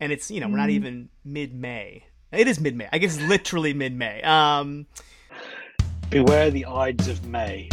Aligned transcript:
and 0.00 0.12
it's 0.12 0.30
you 0.30 0.40
know 0.40 0.48
we're 0.48 0.56
not 0.56 0.70
even 0.70 1.08
mid 1.24 1.54
May. 1.54 2.04
It 2.32 2.46
is 2.46 2.60
mid 2.60 2.76
May. 2.76 2.88
I 2.92 2.98
guess 2.98 3.20
literally 3.20 3.72
mid 3.72 3.94
May. 3.94 4.22
Um, 4.22 4.86
Beware 6.10 6.50
the 6.50 6.66
Ides 6.66 7.08
of 7.08 7.26
May. 7.26 7.68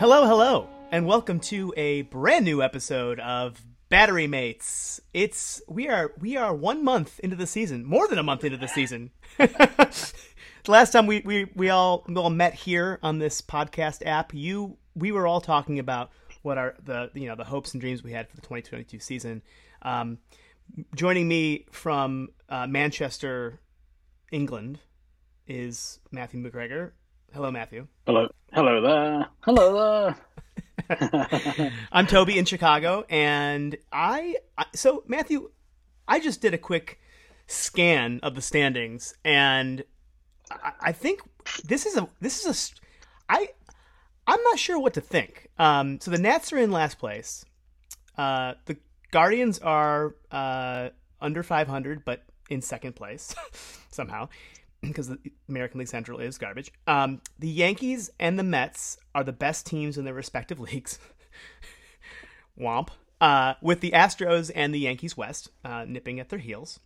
Hello, 0.00 0.24
hello, 0.24 0.66
and 0.90 1.04
welcome 1.04 1.38
to 1.38 1.74
a 1.76 2.00
brand 2.00 2.42
new 2.42 2.62
episode 2.62 3.20
of 3.20 3.60
Battery 3.90 4.26
Mates. 4.26 4.98
It's 5.12 5.60
we 5.68 5.90
are 5.90 6.12
we 6.18 6.38
are 6.38 6.54
one 6.54 6.82
month 6.82 7.20
into 7.20 7.36
the 7.36 7.46
season, 7.46 7.84
more 7.84 8.08
than 8.08 8.16
a 8.16 8.22
month 8.22 8.42
into 8.42 8.56
the 8.56 8.66
season. 8.66 9.10
the 9.36 10.14
last 10.68 10.92
time 10.92 11.06
we, 11.06 11.20
we, 11.26 11.50
we 11.54 11.68
all 11.68 12.06
we 12.08 12.16
all 12.16 12.30
met 12.30 12.54
here 12.54 12.98
on 13.02 13.18
this 13.18 13.42
podcast 13.42 14.02
app, 14.06 14.32
you 14.32 14.78
we 14.94 15.12
were 15.12 15.26
all 15.26 15.42
talking 15.42 15.78
about 15.78 16.12
what 16.40 16.56
are 16.56 16.76
the 16.82 17.10
you 17.12 17.28
know 17.28 17.36
the 17.36 17.44
hopes 17.44 17.74
and 17.74 17.80
dreams 17.82 18.02
we 18.02 18.12
had 18.12 18.26
for 18.26 18.36
the 18.36 18.42
2022 18.42 19.00
season. 19.00 19.42
Um, 19.82 20.16
joining 20.96 21.28
me 21.28 21.66
from 21.72 22.30
uh, 22.48 22.66
Manchester, 22.66 23.60
England, 24.32 24.80
is 25.46 25.98
Matthew 26.10 26.42
McGregor. 26.42 26.92
Hello, 27.32 27.48
Matthew. 27.52 27.86
Hello, 28.06 28.28
hello 28.52 28.80
there. 28.82 29.28
Hello 29.42 30.14
there. 30.88 31.72
I'm 31.92 32.08
Toby 32.08 32.36
in 32.36 32.44
Chicago, 32.44 33.04
and 33.08 33.76
I, 33.92 34.34
I 34.58 34.66
so 34.74 35.04
Matthew, 35.06 35.50
I 36.08 36.18
just 36.18 36.40
did 36.40 36.54
a 36.54 36.58
quick 36.58 36.98
scan 37.46 38.18
of 38.24 38.34
the 38.34 38.42
standings, 38.42 39.14
and 39.24 39.84
I, 40.50 40.72
I 40.80 40.92
think 40.92 41.20
this 41.64 41.86
is 41.86 41.96
a 41.96 42.08
this 42.20 42.44
is 42.44 42.72
a 43.28 43.32
I 43.32 43.48
I'm 44.26 44.42
not 44.42 44.58
sure 44.58 44.80
what 44.80 44.94
to 44.94 45.00
think. 45.00 45.50
Um, 45.56 46.00
so 46.00 46.10
the 46.10 46.18
Nats 46.18 46.52
are 46.52 46.58
in 46.58 46.72
last 46.72 46.98
place. 46.98 47.44
Uh, 48.18 48.54
the 48.64 48.76
Guardians 49.12 49.60
are 49.60 50.16
uh, 50.32 50.88
under 51.20 51.44
500, 51.44 52.04
but 52.04 52.24
in 52.48 52.60
second 52.60 52.96
place 52.96 53.36
somehow 53.90 54.28
because 54.82 55.08
the 55.08 55.18
American 55.48 55.78
League 55.78 55.88
Central 55.88 56.18
is 56.18 56.38
garbage. 56.38 56.72
Um, 56.86 57.20
the 57.38 57.48
Yankees 57.48 58.10
and 58.18 58.38
the 58.38 58.42
Mets 58.42 58.96
are 59.14 59.24
the 59.24 59.32
best 59.32 59.66
teams 59.66 59.98
in 59.98 60.04
their 60.04 60.14
respective 60.14 60.58
leagues. 60.60 60.98
Womp. 62.58 62.88
Uh, 63.20 63.54
with 63.60 63.80
the 63.80 63.90
Astros 63.90 64.50
and 64.54 64.74
the 64.74 64.78
Yankees 64.78 65.14
West 65.14 65.50
uh, 65.62 65.84
nipping 65.86 66.18
at 66.18 66.30
their 66.30 66.38
heels. 66.38 66.80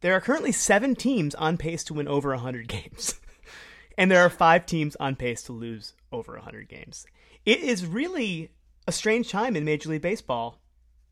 There 0.00 0.14
are 0.14 0.20
currently 0.20 0.52
seven 0.52 0.94
teams 0.94 1.34
on 1.34 1.58
pace 1.58 1.84
to 1.84 1.94
win 1.94 2.08
over 2.08 2.30
100 2.30 2.68
games. 2.68 3.20
and 3.98 4.10
there 4.10 4.22
are 4.22 4.30
five 4.30 4.64
teams 4.64 4.96
on 4.96 5.16
pace 5.16 5.42
to 5.42 5.52
lose 5.52 5.92
over 6.10 6.32
100 6.32 6.68
games. 6.68 7.06
It 7.44 7.60
is 7.60 7.84
really 7.84 8.50
a 8.86 8.92
strange 8.92 9.30
time 9.30 9.56
in 9.56 9.64
Major 9.64 9.90
League 9.90 10.00
Baseball. 10.00 10.58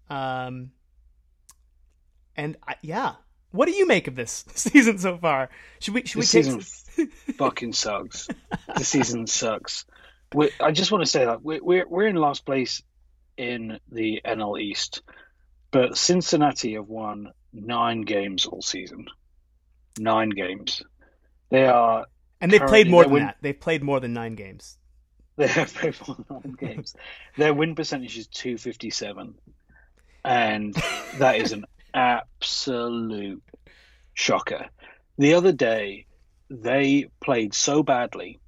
Um, 0.08 0.72
and 2.34 2.56
I, 2.66 2.76
yeah, 2.80 3.16
what 3.58 3.66
do 3.66 3.74
you 3.74 3.88
make 3.88 4.06
of 4.06 4.14
this 4.14 4.44
season 4.54 4.98
so 4.98 5.18
far? 5.18 5.50
Should 5.80 5.94
we 5.94 6.06
should 6.06 6.22
This 6.22 6.32
we 6.32 6.42
season 6.42 6.60
take 6.94 7.12
fucking 7.38 7.72
sucks. 7.72 8.28
The 8.76 8.84
season 8.84 9.26
sucks. 9.26 9.84
we 10.32 10.52
I 10.60 10.70
just 10.70 10.92
want 10.92 11.02
to 11.02 11.10
say 11.10 11.24
that 11.24 11.42
we're, 11.42 11.58
we're 11.60 11.88
we're 11.88 12.06
in 12.06 12.14
last 12.14 12.46
place 12.46 12.82
in 13.36 13.80
the 13.90 14.20
NL 14.24 14.60
East, 14.60 15.02
but 15.72 15.98
Cincinnati 15.98 16.74
have 16.74 16.86
won 16.86 17.32
nine 17.52 18.02
games 18.02 18.46
all 18.46 18.62
season. 18.62 19.06
Nine 19.98 20.30
games. 20.30 20.82
They 21.50 21.64
are 21.64 22.06
and 22.40 22.52
they've 22.52 22.64
played 22.64 22.88
more 22.88 23.02
than 23.02 23.12
win- 23.12 23.22
that. 23.24 23.38
They've 23.40 23.58
played 23.58 23.82
more 23.82 23.98
than 23.98 24.12
nine 24.12 24.36
games. 24.36 24.78
They 25.36 25.48
have 25.48 25.72
played 25.74 25.96
more 26.06 26.16
than 26.16 26.26
nine 26.30 26.56
games. 26.58 26.94
Their 27.36 27.54
win 27.54 27.74
percentage 27.74 28.18
is 28.18 28.28
two 28.28 28.56
fifty 28.56 28.90
seven, 28.90 29.34
and 30.24 30.74
that 31.18 31.36
is 31.36 31.50
an 31.52 31.64
absolute 31.94 33.42
shocker. 34.14 34.66
The 35.18 35.34
other 35.34 35.52
day, 35.52 36.06
they 36.50 37.08
played 37.20 37.54
so 37.54 37.82
badly. 37.82 38.40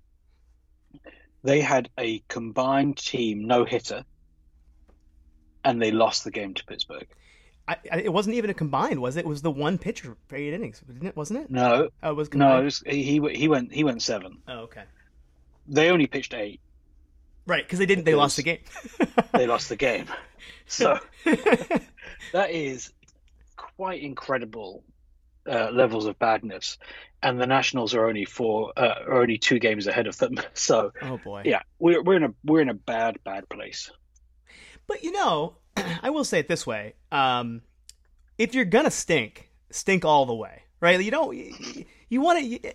They 1.43 1.61
had 1.61 1.89
a 1.99 2.23
combined 2.29 2.99
team 2.99 3.47
no 3.47 3.65
hitter, 3.65 4.05
and 5.65 5.81
they 5.81 5.91
lost 5.91 6.25
the 6.25 6.31
game 6.31 6.55
to 6.55 6.65
Pittsburgh. 6.65 7.07
I, 7.67 7.77
I, 7.91 7.99
it 8.01 8.13
wasn't 8.13 8.37
even 8.37 8.51
a 8.51 8.55
combined, 8.55 9.01
was 9.01 9.17
it? 9.17 9.21
It 9.21 9.27
was 9.27 9.43
the 9.43 9.51
one 9.51 9.79
pitcher 9.79 10.17
for 10.29 10.37
eight 10.37 10.53
innings? 10.53 10.83
Wasn't 11.15 11.39
it? 11.41 11.51
No, 11.51 11.89
Oh, 12.03 12.11
it 12.11 12.17
was 12.17 12.33
no, 12.35 12.61
it 12.61 12.65
was, 12.65 12.83
he 12.87 13.03
he 13.03 13.49
went 13.49 13.73
he 13.73 13.85
went 13.85 14.03
seven. 14.03 14.39
Oh, 14.49 14.61
okay. 14.61 14.83
They 15.69 15.91
only 15.91 16.07
pitched 16.07 16.35
eight. 16.35 16.61
Right, 17.47 17.65
because 17.65 17.79
they 17.79 17.87
didn't. 17.87 18.05
They 18.05 18.15
lost 18.15 18.37
the 18.37 18.43
game. 18.43 18.59
They 19.33 19.47
lost 19.47 19.69
the 19.69 19.77
game. 19.77 20.07
So. 20.67 20.99
that 22.33 22.51
is 22.51 22.93
quite 23.77 24.03
incredible 24.03 24.85
uh, 25.49 25.71
levels 25.73 26.07
of 26.07 26.19
badness, 26.19 26.79
and 27.23 27.41
the 27.41 27.47
Nationals 27.47 27.95
are 27.95 28.07
only 28.07 28.25
four, 28.25 28.73
uh, 28.77 28.95
are 29.07 29.23
only 29.23 29.39
two 29.39 29.59
games 29.59 29.87
ahead 29.87 30.07
of 30.07 30.17
them. 30.19 30.37
So 30.55 30.93
oh 31.03 31.19
boy. 31.19 31.43
yeah, 31.45 31.63
we're 31.79 32.03
we're 32.03 32.17
in 32.17 32.25
a 32.25 32.35
we're 32.45 32.61
in 32.61 32.69
a 32.69 32.75
bad 32.75 33.19
bad 33.25 33.49
place. 33.49 33.91
But 34.87 35.03
you 35.03 35.13
know, 35.13 35.57
I 36.03 36.11
will 36.11 36.25
say 36.25 36.39
it 36.39 36.49
this 36.49 36.67
way: 36.67 36.95
um, 37.11 37.63
if 38.39 38.55
you're 38.55 38.65
gonna 38.65 38.91
stink, 38.91 39.51
stink 39.71 40.05
all 40.05 40.27
the 40.27 40.35
way, 40.35 40.63
right? 40.81 41.01
You 41.01 41.11
don't. 41.11 41.37
You, 41.37 41.85
you 42.09 42.21
want 42.21 42.63
to. 42.63 42.75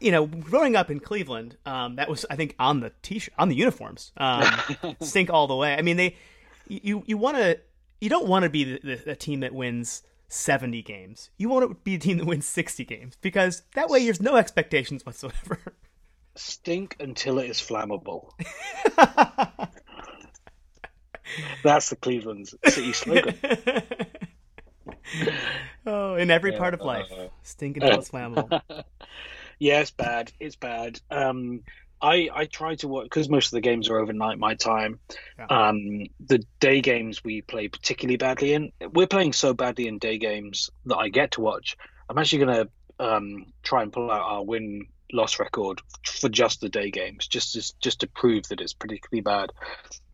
You 0.00 0.10
know, 0.10 0.26
growing 0.26 0.74
up 0.74 0.90
in 0.90 0.98
Cleveland, 0.98 1.56
um, 1.64 1.94
that 1.94 2.08
was 2.08 2.26
I 2.28 2.34
think 2.34 2.56
on 2.58 2.80
the 2.80 2.90
t-shirt, 3.02 3.32
on 3.38 3.48
the 3.48 3.54
uniforms, 3.54 4.10
um, 4.16 4.44
stink 5.00 5.30
all 5.30 5.46
the 5.46 5.54
way. 5.54 5.74
I 5.74 5.82
mean, 5.82 5.96
they, 5.96 6.16
you 6.66 7.04
you 7.06 7.16
want 7.16 7.36
to, 7.36 7.60
you 8.00 8.10
don't 8.10 8.26
want 8.26 8.42
to 8.42 8.50
be 8.50 8.64
the, 8.64 8.80
the, 8.82 8.96
the 8.96 9.14
team 9.14 9.40
that 9.40 9.54
wins 9.54 10.02
seventy 10.30 10.82
games. 10.82 11.30
You 11.36 11.48
want 11.48 11.68
to 11.68 11.74
be 11.82 11.96
a 11.96 11.98
team 11.98 12.18
that 12.18 12.26
wins 12.26 12.46
sixty 12.46 12.84
games 12.84 13.16
because 13.20 13.62
that 13.74 13.88
way 13.88 14.04
there's 14.04 14.22
no 14.22 14.36
expectations 14.36 15.04
whatsoever. 15.04 15.58
Stink 16.36 16.96
until 17.00 17.38
it 17.38 17.50
is 17.50 17.60
flammable. 17.60 18.30
That's 21.62 21.90
the 21.90 21.96
Cleveland 21.96 22.48
City 22.66 22.92
slogan. 22.92 23.34
oh, 25.86 26.14
in 26.14 26.30
every 26.30 26.52
part 26.52 26.74
of 26.74 26.80
life, 26.80 27.06
uh, 27.12 27.28
stink 27.42 27.76
until 27.76 27.98
it's 27.98 28.10
flammable. 28.10 28.62
Yeah, 29.62 29.80
it's 29.80 29.90
bad. 29.90 30.32
It's 30.40 30.56
bad. 30.56 31.02
Um, 31.10 31.60
I 32.02 32.28
I 32.32 32.46
try 32.46 32.74
to 32.76 32.88
work 32.88 33.04
because 33.04 33.28
most 33.28 33.46
of 33.46 33.52
the 33.52 33.60
games 33.60 33.88
are 33.88 33.98
overnight 33.98 34.38
my 34.38 34.54
time. 34.54 35.00
Yeah. 35.38 35.46
Um, 35.46 36.06
the 36.26 36.44
day 36.58 36.80
games 36.80 37.22
we 37.22 37.42
play 37.42 37.68
particularly 37.68 38.16
badly 38.16 38.54
in. 38.54 38.72
We're 38.92 39.06
playing 39.06 39.32
so 39.32 39.54
badly 39.54 39.86
in 39.86 39.98
day 39.98 40.18
games 40.18 40.70
that 40.86 40.96
I 40.96 41.08
get 41.08 41.32
to 41.32 41.40
watch. 41.40 41.76
I'm 42.08 42.18
actually 42.18 42.44
going 42.44 42.66
to 42.66 43.04
um, 43.06 43.46
try 43.62 43.82
and 43.82 43.92
pull 43.92 44.10
out 44.10 44.22
our 44.22 44.44
win 44.44 44.86
loss 45.12 45.38
record 45.38 45.80
for 46.04 46.28
just 46.28 46.60
the 46.60 46.68
day 46.68 46.90
games, 46.90 47.26
just 47.26 47.54
to, 47.54 47.72
just 47.80 48.00
to 48.00 48.06
prove 48.06 48.44
that 48.48 48.60
it's 48.60 48.72
particularly 48.72 49.22
bad. 49.22 49.50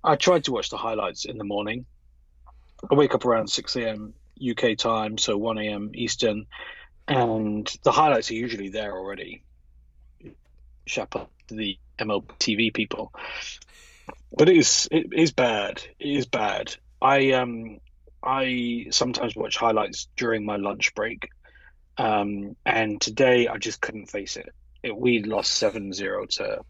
I 0.02 0.16
tried 0.16 0.44
to 0.44 0.52
watch 0.52 0.70
the 0.70 0.76
highlights 0.76 1.24
in 1.24 1.38
the 1.38 1.44
morning. 1.44 1.86
I 2.90 2.94
wake 2.94 3.14
up 3.14 3.24
around 3.24 3.48
six 3.48 3.76
a.m. 3.76 4.14
UK 4.40 4.76
time, 4.76 5.18
so 5.18 5.36
one 5.36 5.58
a.m. 5.58 5.90
Eastern, 5.94 6.46
and 7.08 7.70
the 7.82 7.92
highlights 7.92 8.30
are 8.30 8.34
usually 8.34 8.68
there 8.68 8.92
already. 8.92 9.42
Chapeau 10.86 11.28
the 11.54 11.78
MLB 11.98 12.26
TV 12.38 12.74
people, 12.74 13.12
but 14.36 14.48
it 14.48 14.56
is 14.56 14.88
it 14.90 15.12
is 15.12 15.32
bad. 15.32 15.82
It 15.98 16.08
is 16.08 16.26
bad. 16.26 16.74
I 17.00 17.32
um 17.32 17.78
I 18.22 18.86
sometimes 18.90 19.36
watch 19.36 19.56
highlights 19.56 20.08
during 20.16 20.44
my 20.44 20.56
lunch 20.56 20.94
break, 20.94 21.28
um, 21.96 22.56
and 22.64 23.00
today 23.00 23.48
I 23.48 23.58
just 23.58 23.80
couldn't 23.80 24.06
face 24.10 24.36
it. 24.36 24.48
it 24.82 24.96
we 24.96 25.22
lost 25.22 25.62
7-0 25.62 26.28
to 26.36 26.60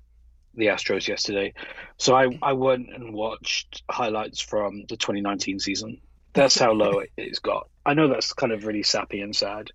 the 0.54 0.66
Astros 0.66 1.08
yesterday, 1.08 1.54
so 1.98 2.14
I 2.14 2.28
I 2.42 2.52
went 2.52 2.88
and 2.92 3.14
watched 3.14 3.82
highlights 3.90 4.40
from 4.40 4.84
the 4.88 4.96
2019 4.96 5.58
season. 5.60 6.00
That's 6.32 6.58
how 6.58 6.72
low 6.72 7.02
it's 7.16 7.38
got. 7.38 7.68
I 7.84 7.94
know 7.94 8.08
that's 8.08 8.32
kind 8.32 8.52
of 8.52 8.66
really 8.66 8.82
sappy 8.82 9.20
and 9.20 9.34
sad, 9.34 9.70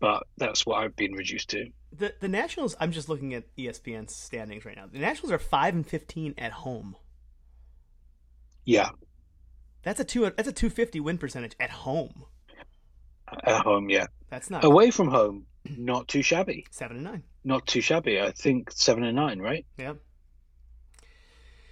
but 0.00 0.24
that's 0.36 0.64
what 0.64 0.76
I've 0.82 0.96
been 0.96 1.12
reduced 1.14 1.50
to. 1.50 1.70
The 1.92 2.14
the 2.20 2.28
Nationals. 2.28 2.76
I'm 2.80 2.92
just 2.92 3.08
looking 3.08 3.34
at 3.34 3.44
ESPN's 3.56 4.14
standings 4.14 4.64
right 4.64 4.76
now. 4.76 4.86
The 4.92 4.98
Nationals 4.98 5.32
are 5.32 5.38
five 5.38 5.74
and 5.74 5.86
fifteen 5.86 6.34
at 6.38 6.52
home. 6.52 6.96
Yeah, 8.64 8.90
That's 9.82 9.98
a 9.98 10.04
two. 10.04 10.30
That's 10.36 10.48
a 10.48 10.52
two 10.52 10.68
fifty 10.70 11.00
win 11.00 11.16
percentage 11.18 11.54
at 11.58 11.70
home. 11.70 12.24
at 13.44 13.62
home, 13.62 13.88
yeah. 13.88 14.06
That's 14.28 14.50
not 14.50 14.62
Away 14.64 14.90
from 14.90 15.08
home, 15.08 15.46
not 15.76 16.06
too 16.08 16.20
shabby. 16.22 16.66
seven 16.70 16.96
and 16.98 17.04
nine. 17.04 17.22
Not 17.44 17.66
too 17.66 17.80
shabby. 17.80 18.20
I 18.20 18.30
think 18.32 18.70
seven 18.70 19.04
and 19.04 19.16
nine, 19.16 19.38
right? 19.38 19.64
Yeah. 19.78 19.94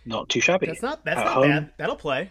not 0.07 0.31
too 0.31 0.41
shabby. 0.41 0.67
That's 0.67 0.81
not 0.83 1.05
that's 1.05 1.21
At 1.21 1.25
not 1.25 1.35
home, 1.35 1.49
bad. 1.51 1.71
That'll 1.77 1.97
play. 1.97 2.31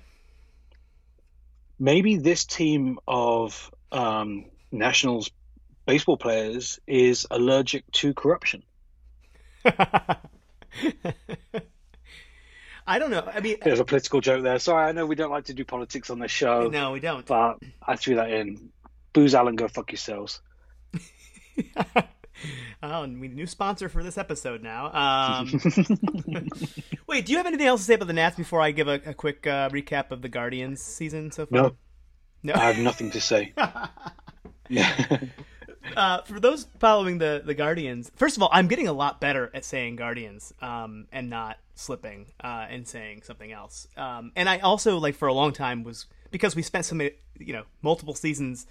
Maybe 1.77 2.17
this 2.17 2.45
team 2.45 2.97
of 3.07 3.69
um, 3.91 4.45
Nationals 4.71 5.29
baseball 5.85 6.17
players 6.17 6.79
is 6.87 7.27
allergic 7.29 7.89
to 7.93 8.13
corruption. 8.13 8.63
I 12.87 12.99
don't 12.99 13.09
know. 13.09 13.27
I 13.33 13.39
mean, 13.39 13.57
There's 13.63 13.79
a 13.79 13.85
political 13.85 14.21
joke 14.21 14.43
there. 14.43 14.59
Sorry, 14.59 14.87
I 14.87 14.91
know 14.91 15.05
we 15.05 15.15
don't 15.15 15.31
like 15.31 15.45
to 15.45 15.53
do 15.53 15.65
politics 15.65 16.09
on 16.09 16.19
this 16.19 16.31
show, 16.31 16.67
no, 16.67 16.91
we 16.91 16.99
don't. 16.99 17.25
but 17.25 17.57
I 17.85 17.95
threw 17.95 18.15
that 18.15 18.31
in. 18.31 18.69
Booz 19.13 19.33
Allen, 19.33 19.55
go 19.55 19.67
fuck 19.67 19.91
yourselves. 19.91 20.41
oh, 22.83 23.03
and 23.03 23.19
we 23.19 23.27
new 23.27 23.47
sponsor 23.47 23.89
for 23.89 24.03
this 24.03 24.17
episode 24.17 24.61
now. 24.61 24.91
Um, 24.93 25.59
wait, 27.07 27.25
do 27.25 27.31
you 27.31 27.37
have 27.37 27.47
anything 27.47 27.65
else 27.65 27.81
to 27.81 27.85
say 27.85 27.93
about 27.95 28.07
the 28.07 28.13
Nats 28.13 28.35
before 28.35 28.61
I 28.61 28.71
give 28.71 28.87
a, 28.87 29.01
a 29.05 29.13
quick 29.13 29.47
uh, 29.47 29.69
recap 29.69 30.11
of 30.11 30.21
the 30.21 30.29
Guardians 30.29 30.81
season 30.81 31.31
so 31.31 31.45
far? 31.45 31.57
No, 31.61 31.75
No. 32.43 32.53
I 32.53 32.65
have 32.71 32.77
nothing 32.77 33.09
to 33.11 33.21
say. 33.21 33.53
Uh, 35.95 36.21
for 36.21 36.39
those 36.39 36.67
following 36.79 37.17
the 37.17 37.41
the 37.45 37.53
Guardians, 37.53 38.11
first 38.15 38.37
of 38.37 38.43
all, 38.43 38.49
I'm 38.51 38.67
getting 38.67 38.87
a 38.87 38.93
lot 38.93 39.19
better 39.19 39.51
at 39.53 39.65
saying 39.65 39.95
Guardians 39.97 40.53
um, 40.61 41.07
and 41.11 41.29
not 41.29 41.57
slipping 41.75 42.27
uh, 42.43 42.65
and 42.69 42.87
saying 42.87 43.21
something 43.23 43.51
else. 43.51 43.87
Um, 43.97 44.31
and 44.35 44.49
I 44.49 44.59
also 44.59 44.97
like 44.97 45.15
for 45.15 45.27
a 45.27 45.33
long 45.33 45.53
time 45.53 45.83
was 45.83 46.07
because 46.31 46.55
we 46.55 46.61
spent 46.61 46.85
so 46.85 46.95
many, 46.95 47.11
you 47.39 47.53
know, 47.53 47.63
multiple 47.81 48.13
seasons 48.13 48.65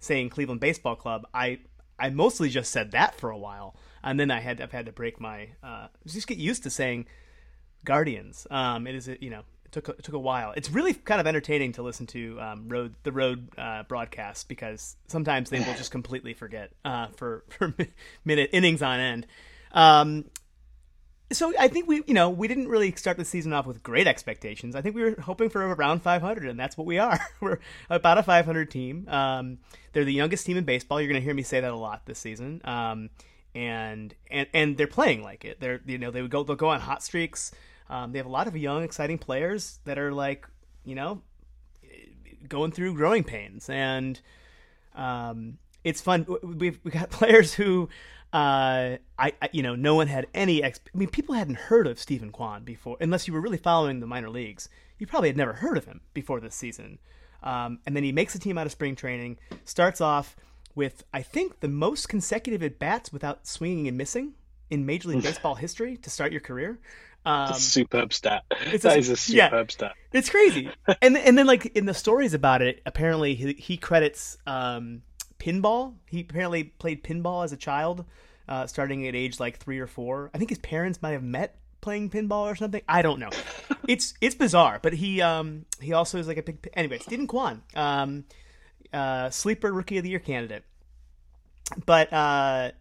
saying 0.00 0.30
Cleveland 0.30 0.60
Baseball 0.60 0.96
Club. 0.96 1.26
I 1.34 1.60
I 1.98 2.10
mostly 2.10 2.48
just 2.48 2.72
said 2.72 2.92
that 2.92 3.14
for 3.14 3.30
a 3.30 3.38
while, 3.38 3.76
and 4.02 4.18
then 4.18 4.30
I 4.30 4.40
had 4.40 4.60
I've 4.60 4.72
had 4.72 4.86
to 4.86 4.92
break 4.92 5.20
my 5.20 5.48
uh, 5.62 5.88
just 6.06 6.26
get 6.26 6.38
used 6.38 6.62
to 6.64 6.70
saying 6.70 7.06
Guardians. 7.84 8.46
Um, 8.50 8.86
it 8.86 8.94
is 8.94 9.08
you 9.20 9.30
know 9.30 9.42
took 9.72 9.88
a, 9.88 9.94
took 9.94 10.14
a 10.14 10.18
while. 10.18 10.52
It's 10.56 10.70
really 10.70 10.94
kind 10.94 11.20
of 11.20 11.26
entertaining 11.26 11.72
to 11.72 11.82
listen 11.82 12.06
to 12.08 12.40
um, 12.40 12.68
road 12.68 12.94
the 13.02 13.10
road 13.10 13.48
uh, 13.58 13.82
broadcast 13.84 14.48
because 14.48 14.96
sometimes 15.08 15.50
they 15.50 15.58
will 15.58 15.74
just 15.74 15.90
completely 15.90 16.34
forget 16.34 16.70
uh, 16.84 17.08
for 17.16 17.44
for 17.58 17.74
minute 18.24 18.50
innings 18.52 18.82
on 18.82 19.00
end. 19.00 19.26
Um, 19.72 20.26
so 21.32 21.52
I 21.58 21.68
think 21.68 21.88
we 21.88 22.02
you 22.06 22.14
know 22.14 22.28
we 22.30 22.46
didn't 22.46 22.68
really 22.68 22.92
start 22.92 23.16
the 23.16 23.24
season 23.24 23.52
off 23.52 23.66
with 23.66 23.82
great 23.82 24.06
expectations. 24.06 24.76
I 24.76 24.82
think 24.82 24.94
we 24.94 25.02
were 25.02 25.20
hoping 25.20 25.48
for 25.48 25.66
around 25.66 26.02
500, 26.02 26.48
and 26.48 26.60
that's 26.60 26.76
what 26.76 26.86
we 26.86 26.98
are. 26.98 27.18
we're 27.40 27.58
about 27.88 28.18
a 28.18 28.22
500 28.22 28.70
team. 28.70 29.08
Um, 29.08 29.58
they're 29.92 30.04
the 30.04 30.12
youngest 30.12 30.46
team 30.46 30.56
in 30.58 30.64
baseball. 30.64 31.00
You're 31.00 31.08
going 31.08 31.20
to 31.20 31.24
hear 31.24 31.34
me 31.34 31.42
say 31.42 31.60
that 31.60 31.72
a 31.72 31.76
lot 31.76 32.06
this 32.06 32.18
season. 32.18 32.60
Um, 32.64 33.10
and 33.54 34.14
and 34.30 34.46
and 34.52 34.76
they're 34.76 34.86
playing 34.86 35.22
like 35.22 35.44
it. 35.44 35.60
They're 35.60 35.80
you 35.86 35.98
know 35.98 36.10
they 36.10 36.22
would 36.22 36.30
go 36.30 36.42
they'll 36.42 36.56
go 36.56 36.68
on 36.68 36.80
hot 36.80 37.02
streaks. 37.02 37.52
Um, 37.92 38.12
they 38.12 38.18
have 38.18 38.26
a 38.26 38.30
lot 38.30 38.48
of 38.48 38.56
young, 38.56 38.84
exciting 38.84 39.18
players 39.18 39.78
that 39.84 39.98
are 39.98 40.12
like, 40.12 40.48
you 40.82 40.94
know, 40.94 41.20
going 42.48 42.72
through 42.72 42.94
growing 42.94 43.22
pains, 43.22 43.68
and 43.68 44.18
um, 44.94 45.58
it's 45.84 46.00
fun. 46.00 46.26
We've 46.42 46.80
we 46.84 46.90
got 46.90 47.10
players 47.20 47.52
who, 47.52 47.90
uh, 48.32 48.96
I, 49.18 49.32
I 49.42 49.50
you 49.52 49.62
know, 49.62 49.74
no 49.74 49.94
one 49.94 50.06
had 50.06 50.26
any. 50.32 50.62
Ex- 50.62 50.80
I 50.94 50.96
mean, 50.96 51.10
people 51.10 51.34
hadn't 51.34 51.56
heard 51.56 51.86
of 51.86 51.98
Steven 51.98 52.30
Kwan 52.32 52.64
before, 52.64 52.96
unless 52.98 53.28
you 53.28 53.34
were 53.34 53.42
really 53.42 53.58
following 53.58 54.00
the 54.00 54.06
minor 54.06 54.30
leagues. 54.30 54.70
You 54.98 55.06
probably 55.06 55.28
had 55.28 55.36
never 55.36 55.52
heard 55.52 55.76
of 55.76 55.84
him 55.84 56.00
before 56.14 56.40
this 56.40 56.54
season. 56.54 56.98
Um, 57.42 57.80
and 57.84 57.94
then 57.94 58.04
he 58.04 58.12
makes 58.12 58.34
a 58.34 58.38
team 58.38 58.56
out 58.56 58.64
of 58.64 58.72
spring 58.72 58.96
training. 58.96 59.36
Starts 59.64 60.00
off 60.00 60.34
with, 60.74 61.04
I 61.12 61.20
think, 61.20 61.60
the 61.60 61.68
most 61.68 62.08
consecutive 62.08 62.62
at 62.62 62.78
bats 62.78 63.12
without 63.12 63.46
swinging 63.46 63.86
and 63.86 63.98
missing 63.98 64.32
in 64.70 64.86
Major 64.86 65.10
League 65.10 65.22
Baseball 65.22 65.56
history 65.56 65.98
to 65.98 66.08
start 66.08 66.32
your 66.32 66.40
career. 66.40 66.78
Um, 67.24 67.54
superb 67.54 68.12
stat. 68.12 68.44
it's 68.50 68.82
That 68.84 68.96
a- 68.96 68.98
is 68.98 69.08
a 69.08 69.32
yeah. 69.32 69.46
superb 69.48 69.70
stat. 69.70 69.92
it's 70.12 70.28
crazy. 70.28 70.70
and 71.02 71.16
and 71.16 71.38
then 71.38 71.46
like 71.46 71.66
in 71.76 71.86
the 71.86 71.94
stories 71.94 72.34
about 72.34 72.62
it, 72.62 72.82
apparently 72.84 73.34
he, 73.34 73.52
he 73.54 73.76
credits 73.76 74.36
um, 74.46 75.02
pinball. 75.38 75.94
He 76.08 76.20
apparently 76.20 76.64
played 76.64 77.04
pinball 77.04 77.44
as 77.44 77.52
a 77.52 77.56
child, 77.56 78.04
uh, 78.48 78.66
starting 78.66 79.06
at 79.06 79.14
age 79.14 79.38
like 79.38 79.58
three 79.58 79.78
or 79.78 79.86
four. 79.86 80.30
I 80.34 80.38
think 80.38 80.50
his 80.50 80.58
parents 80.58 81.00
might 81.00 81.12
have 81.12 81.22
met 81.22 81.58
playing 81.80 82.10
pinball 82.10 82.50
or 82.50 82.56
something. 82.56 82.82
I 82.88 83.02
don't 83.02 83.20
know. 83.20 83.30
it's 83.88 84.14
it's 84.20 84.34
bizarre, 84.34 84.80
but 84.82 84.92
he 84.92 85.20
um 85.20 85.64
he 85.80 85.92
also 85.92 86.18
is 86.18 86.26
like 86.26 86.38
a 86.38 86.42
big 86.42 86.68
anyway. 86.74 86.98
Steven 86.98 87.26
Kwan, 87.28 87.62
um, 87.76 88.24
uh, 88.92 89.30
sleeper 89.30 89.72
rookie 89.72 89.98
of 89.98 90.02
the 90.04 90.10
year 90.10 90.18
candidate. 90.18 90.64
But 91.86 92.12
uh, 92.12 92.72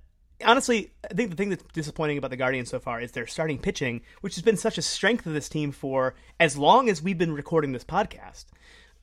honestly, 0.43 0.91
I 1.09 1.13
think 1.13 1.29
the 1.29 1.35
thing 1.35 1.49
that's 1.49 1.63
disappointing 1.73 2.17
about 2.17 2.31
the 2.31 2.37
Guardians 2.37 2.69
so 2.69 2.79
far 2.79 3.01
is 3.01 3.11
their 3.11 3.27
starting 3.27 3.59
pitching, 3.59 4.01
which 4.21 4.35
has 4.35 4.43
been 4.43 4.57
such 4.57 4.77
a 4.77 4.81
strength 4.81 5.25
of 5.25 5.33
this 5.33 5.49
team 5.49 5.71
for 5.71 6.15
as 6.39 6.57
long 6.57 6.89
as 6.89 7.01
we've 7.01 7.17
been 7.17 7.33
recording 7.33 7.71
this 7.71 7.83
podcast, 7.83 8.45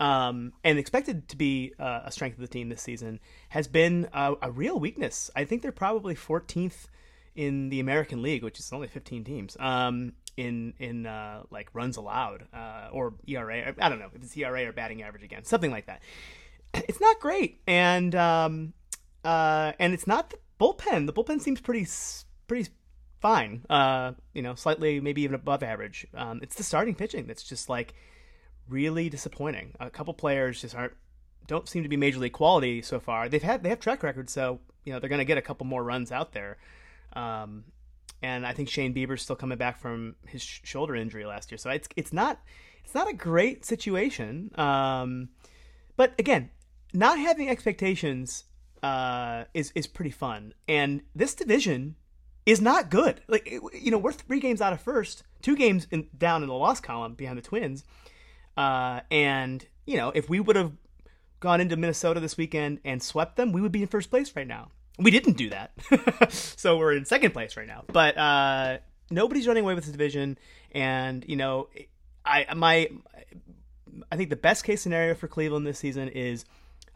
um, 0.01 0.53
and 0.65 0.79
expected 0.79 1.29
to 1.29 1.37
be 1.37 1.73
uh, 1.79 2.03
a 2.05 2.13
strength 2.13 2.35
of 2.35 2.41
the 2.41 2.49
team 2.49 2.69
this 2.69 2.83
season, 2.83 3.21
has 3.49 3.69
been 3.69 4.09
a, 4.13 4.35
a 4.43 4.51
real 4.51 4.79
weakness. 4.79 5.31
I 5.35 5.45
think 5.45 5.63
they're 5.63 5.73
probably 5.73 6.15
14th 6.15 6.87
in 7.35 7.69
the 7.69 7.81
American 7.81 8.23
League, 8.23 8.43
which 8.43 8.59
is 8.59 8.73
only 8.73 8.89
15 8.89 9.25
teams. 9.25 9.57
Um, 9.61 10.13
in 10.37 10.73
in 10.79 11.05
uh, 11.05 11.43
like 11.51 11.69
runs 11.75 11.97
allowed 11.97 12.47
uh, 12.55 12.89
or 12.93 13.15
ERA, 13.27 13.75
I 13.79 13.89
don't 13.89 13.99
know 13.99 14.07
if 14.15 14.23
it's 14.23 14.37
ERA 14.37 14.69
or 14.69 14.73
batting 14.73 15.03
average 15.03 15.25
again, 15.25 15.45
something 15.45 15.71
like 15.71 15.87
that. 15.87 16.01
It's 16.75 17.01
not 17.01 17.19
great, 17.19 17.61
and 17.67 18.15
um, 18.15 18.73
uh, 19.25 19.73
and 19.79 19.95
it's 19.95 20.07
not 20.07 20.35
bullpen. 20.61 21.07
The 21.07 21.13
bullpen 21.13 21.41
seems 21.41 21.61
pretty 21.61 21.87
pretty 22.47 22.71
fine. 23.21 23.65
Uh, 23.69 24.13
you 24.35 24.43
know, 24.43 24.55
slightly 24.55 25.01
maybe 25.01 25.23
even 25.23 25.35
above 25.35 25.63
average. 25.63 26.07
Um, 26.15 26.41
it's 26.43 26.57
the 26.57 26.63
starting 26.63 26.95
pitching 26.95 27.27
that's 27.27 27.43
just 27.43 27.69
like 27.69 27.95
really 28.69 29.09
disappointing. 29.09 29.75
A 29.81 29.91
couple 29.91 30.15
players 30.15 30.61
just 30.61 30.75
aren't 30.75 30.95
don't 31.47 31.69
seem 31.69 31.83
to 31.83 31.89
be 31.89 31.97
major 31.97 32.19
league 32.19 32.33
quality 32.33 32.83
so 32.83 33.01
far. 33.01 33.29
They've 33.29 33.43
had 33.43 33.63
they 33.63 33.71
have 33.71 33.81
track 33.81 34.03
records, 34.03 34.33
so 34.33 34.61
you 34.85 34.93
know 34.93 34.99
they're 34.99 35.09
going 35.09 35.19
to 35.19 35.25
get 35.25 35.39
a 35.39 35.43
couple 35.43 35.67
more 35.67 35.83
runs 35.83 36.13
out 36.13 36.33
there. 36.33 36.59
Um, 37.15 37.65
and 38.23 38.47
I 38.47 38.53
think 38.53 38.69
Shane 38.69 38.95
Bieber's 38.95 39.23
still 39.23 39.37
coming 39.37 39.59
back 39.59 39.79
from 39.79 40.17
his 40.27 40.43
sh- 40.43 40.61
shoulder 40.65 40.95
injury 40.95 41.25
last 41.25 41.51
year, 41.51 41.59
so 41.59 41.71
it's 41.71 41.89
it's 41.97 42.13
not 42.13 42.41
it's 42.85 42.95
not 42.95 43.09
a 43.09 43.15
great 43.15 43.65
situation. 43.65 44.51
Um, 44.57 45.31
but 45.97 46.15
again, 46.19 46.51
not 46.93 47.19
having 47.19 47.49
expectations 47.49 48.45
uh, 48.83 49.45
is 49.55 49.73
is 49.75 49.87
pretty 49.87 50.11
fun, 50.11 50.55
and 50.67 51.03
this 51.15 51.35
division 51.35 51.97
is 52.47 52.61
not 52.61 52.91
good. 52.91 53.21
Like 53.29 53.51
you 53.51 53.91
know, 53.91 53.99
we're 53.99 54.13
three 54.13 54.41
games 54.41 54.61
out 54.61 54.73
of 54.73 54.81
first, 54.81 55.23
two 55.43 55.57
games 55.57 55.87
in, 55.91 56.09
down 56.17 56.43
in 56.43 56.49
the 56.49 56.55
loss 56.55 56.81
column 56.81 57.15
behind 57.15 57.39
the 57.39 57.43
Twins, 57.43 57.85
uh, 58.57 59.01
and 59.11 59.67
you 59.87 59.97
know 59.97 60.11
if 60.11 60.29
we 60.29 60.41
would 60.41 60.57
have 60.57 60.73
gone 61.41 61.61
into 61.61 61.77
Minnesota 61.77 62.21
this 62.21 62.37
weekend 62.37 62.81
and 62.85 63.03
swept 63.03 63.37
them, 63.37 63.53
we 63.53 63.61
would 63.61 63.73
be 63.73 63.83
in 63.83 63.89
first 63.89 64.11
place 64.11 64.35
right 64.35 64.47
now. 64.47 64.71
We 64.99 65.11
didn't 65.11 65.37
do 65.37 65.51
that, 65.51 66.33
so 66.33 66.77
we're 66.77 66.95
in 66.95 67.05
second 67.05 67.33
place 67.33 67.57
right 67.57 67.67
now. 67.67 67.85
But 67.87 68.19
uh, 68.19 68.79
nobody's 69.11 69.47
running 69.47 69.63
away 69.63 69.75
with 69.75 69.85
this 69.85 69.93
division, 69.93 70.39
and 70.73 71.25
you 71.29 71.37
know, 71.37 71.69
I 72.25 72.53
my 72.55 72.89
I 74.11 74.17
think 74.17 74.31
the 74.31 74.37
best 74.37 74.65
case 74.65 74.81
scenario 74.81 75.15
for 75.15 75.29
Cleveland 75.29 75.67
this 75.67 75.79
season 75.79 76.09
is 76.09 76.45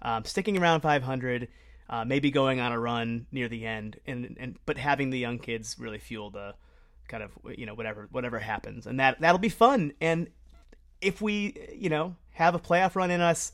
um, 0.03 0.25
sticking 0.25 0.59
around 0.59 0.81
500, 0.81 1.49
uh, 1.93 2.07
maybe 2.07 2.31
going 2.31 2.59
on 2.59 2.73
a 2.73 2.81
run 2.81 3.27
near 3.31 3.49
the 3.49 3.67
end, 3.67 4.01
and 4.07 4.35
and 4.41 4.57
but 4.65 4.79
having 4.79 5.11
the 5.11 5.19
young 5.19 5.39
kids 5.39 5.77
really 5.79 5.99
fuel 5.99 6.31
the 6.31 6.55
kind 7.07 7.23
of 7.23 7.31
you 7.55 7.67
know 7.67 7.75
whatever 7.75 8.09
whatever 8.11 8.39
happens, 8.39 8.87
and 8.87 8.99
that 8.99 9.21
that'll 9.21 9.39
be 9.39 9.51
fun. 9.51 9.93
And 10.01 10.29
if 11.03 11.21
we 11.21 11.55
you 11.71 11.91
know 11.91 12.17
have 12.31 12.55
a 12.55 12.59
playoff 12.59 12.97
run 12.97 13.11
in 13.11 13.21
us, 13.21 13.53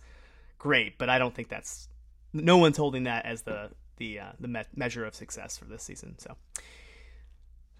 great. 0.57 0.99
But 0.99 1.11
I 1.11 1.18
don't 1.18 1.35
think 1.35 1.49
that's 1.49 1.88
no 2.33 2.59
one's 2.59 2.76
holding 2.76 3.04
that 3.04 3.26
as 3.26 3.42
the 3.42 3.71
the 3.97 4.21
uh, 4.21 4.33
the 4.38 4.47
me- 4.47 4.62
measure 4.76 5.04
of 5.04 5.16
success 5.16 5.59
for 5.59 5.64
this 5.64 5.83
season. 5.83 6.16
So 6.18 6.37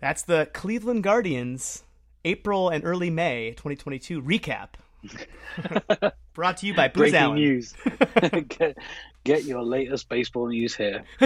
that's 0.01 0.23
the 0.23 0.51
Cleveland 0.53 1.05
Guardians 1.05 1.85
April 2.25 2.69
and 2.69 2.85
early 2.85 3.11
May 3.11 3.51
2022 3.51 4.21
recap. 4.21 4.71
Brought 6.35 6.59
to 6.59 6.67
you 6.67 6.75
by 6.75 6.89
Booz 6.89 7.01
Breaking 7.13 7.19
Allen. 7.19 7.37
news. 7.37 7.75
get, 8.49 8.79
get 9.25 9.45
your 9.45 9.63
latest 9.63 10.09
baseball 10.09 10.49
news 10.49 10.75
here. 10.75 11.05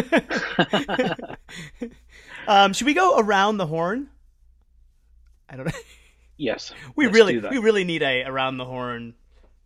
um, 2.47 2.73
should 2.73 2.87
we 2.87 2.95
go 2.95 3.19
around 3.19 3.57
the 3.59 3.67
horn? 3.67 4.09
I 5.49 5.57
don't 5.57 5.67
know. 5.67 5.73
Yes. 6.39 6.73
We 6.97 7.07
really 7.07 7.39
we 7.39 7.59
really 7.59 7.85
need 7.85 8.03
a 8.03 8.25
around 8.25 8.57
the 8.57 8.65
horn 8.65 9.15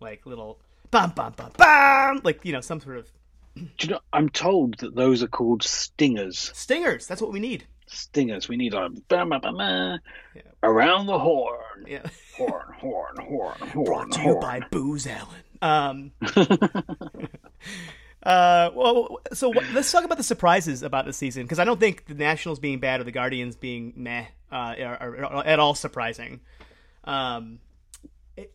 like 0.00 0.26
little 0.26 0.58
bam 0.90 1.10
bam 1.10 1.32
bam 1.36 1.52
bam 1.56 2.20
like 2.22 2.44
you 2.44 2.52
know 2.52 2.60
some 2.60 2.80
sort 2.80 2.98
of 2.98 3.08
Do 3.56 3.62
you 3.80 3.88
know, 3.94 4.00
I'm 4.12 4.28
told 4.28 4.78
that 4.78 4.94
those 4.94 5.22
are 5.22 5.28
called 5.28 5.62
stingers. 5.62 6.50
stingers. 6.54 7.06
That's 7.06 7.22
what 7.22 7.32
we 7.32 7.40
need. 7.40 7.64
Stingers. 7.86 8.48
We 8.48 8.56
need 8.56 8.74
like 8.74 8.90
bam, 9.08 9.28
bam, 9.30 9.40
bam, 9.40 9.56
bam, 9.56 10.00
Yeah. 10.34 10.42
around 10.62 11.06
the 11.06 11.18
horn. 11.18 11.60
Yeah. 11.86 12.02
Horn, 12.36 12.74
horn, 12.78 13.16
horn, 13.18 13.58
horn. 13.58 13.84
Brought 13.84 14.12
to 14.12 14.22
you 14.22 14.38
by 14.40 14.60
Booz 14.70 15.06
Allen. 15.06 15.42
Um, 15.62 16.12
uh, 18.22 18.70
well, 18.74 19.18
so 19.32 19.48
what, 19.48 19.64
let's 19.72 19.90
talk 19.90 20.04
about 20.04 20.18
the 20.18 20.24
surprises 20.24 20.82
about 20.82 21.06
the 21.06 21.12
season 21.12 21.42
because 21.42 21.58
I 21.58 21.64
don't 21.64 21.80
think 21.80 22.06
the 22.06 22.14
Nationals 22.14 22.58
being 22.58 22.78
bad 22.78 23.00
or 23.00 23.04
the 23.04 23.12
Guardians 23.12 23.56
being 23.56 23.92
meh 23.96 24.26
uh, 24.50 24.74
are, 24.78 24.96
are, 25.00 25.24
are 25.24 25.46
at 25.46 25.58
all 25.58 25.74
surprising. 25.74 26.40
Um, 27.04 27.60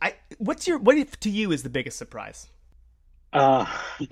I 0.01 0.15
what's 0.37 0.67
your 0.67 0.77
what 0.77 0.97
if, 0.97 1.19
to 1.21 1.29
you 1.29 1.51
is 1.51 1.63
the 1.63 1.69
biggest 1.69 1.97
surprise? 1.97 2.47
Uh, 3.33 3.65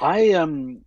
I 0.00 0.32
um, 0.32 0.84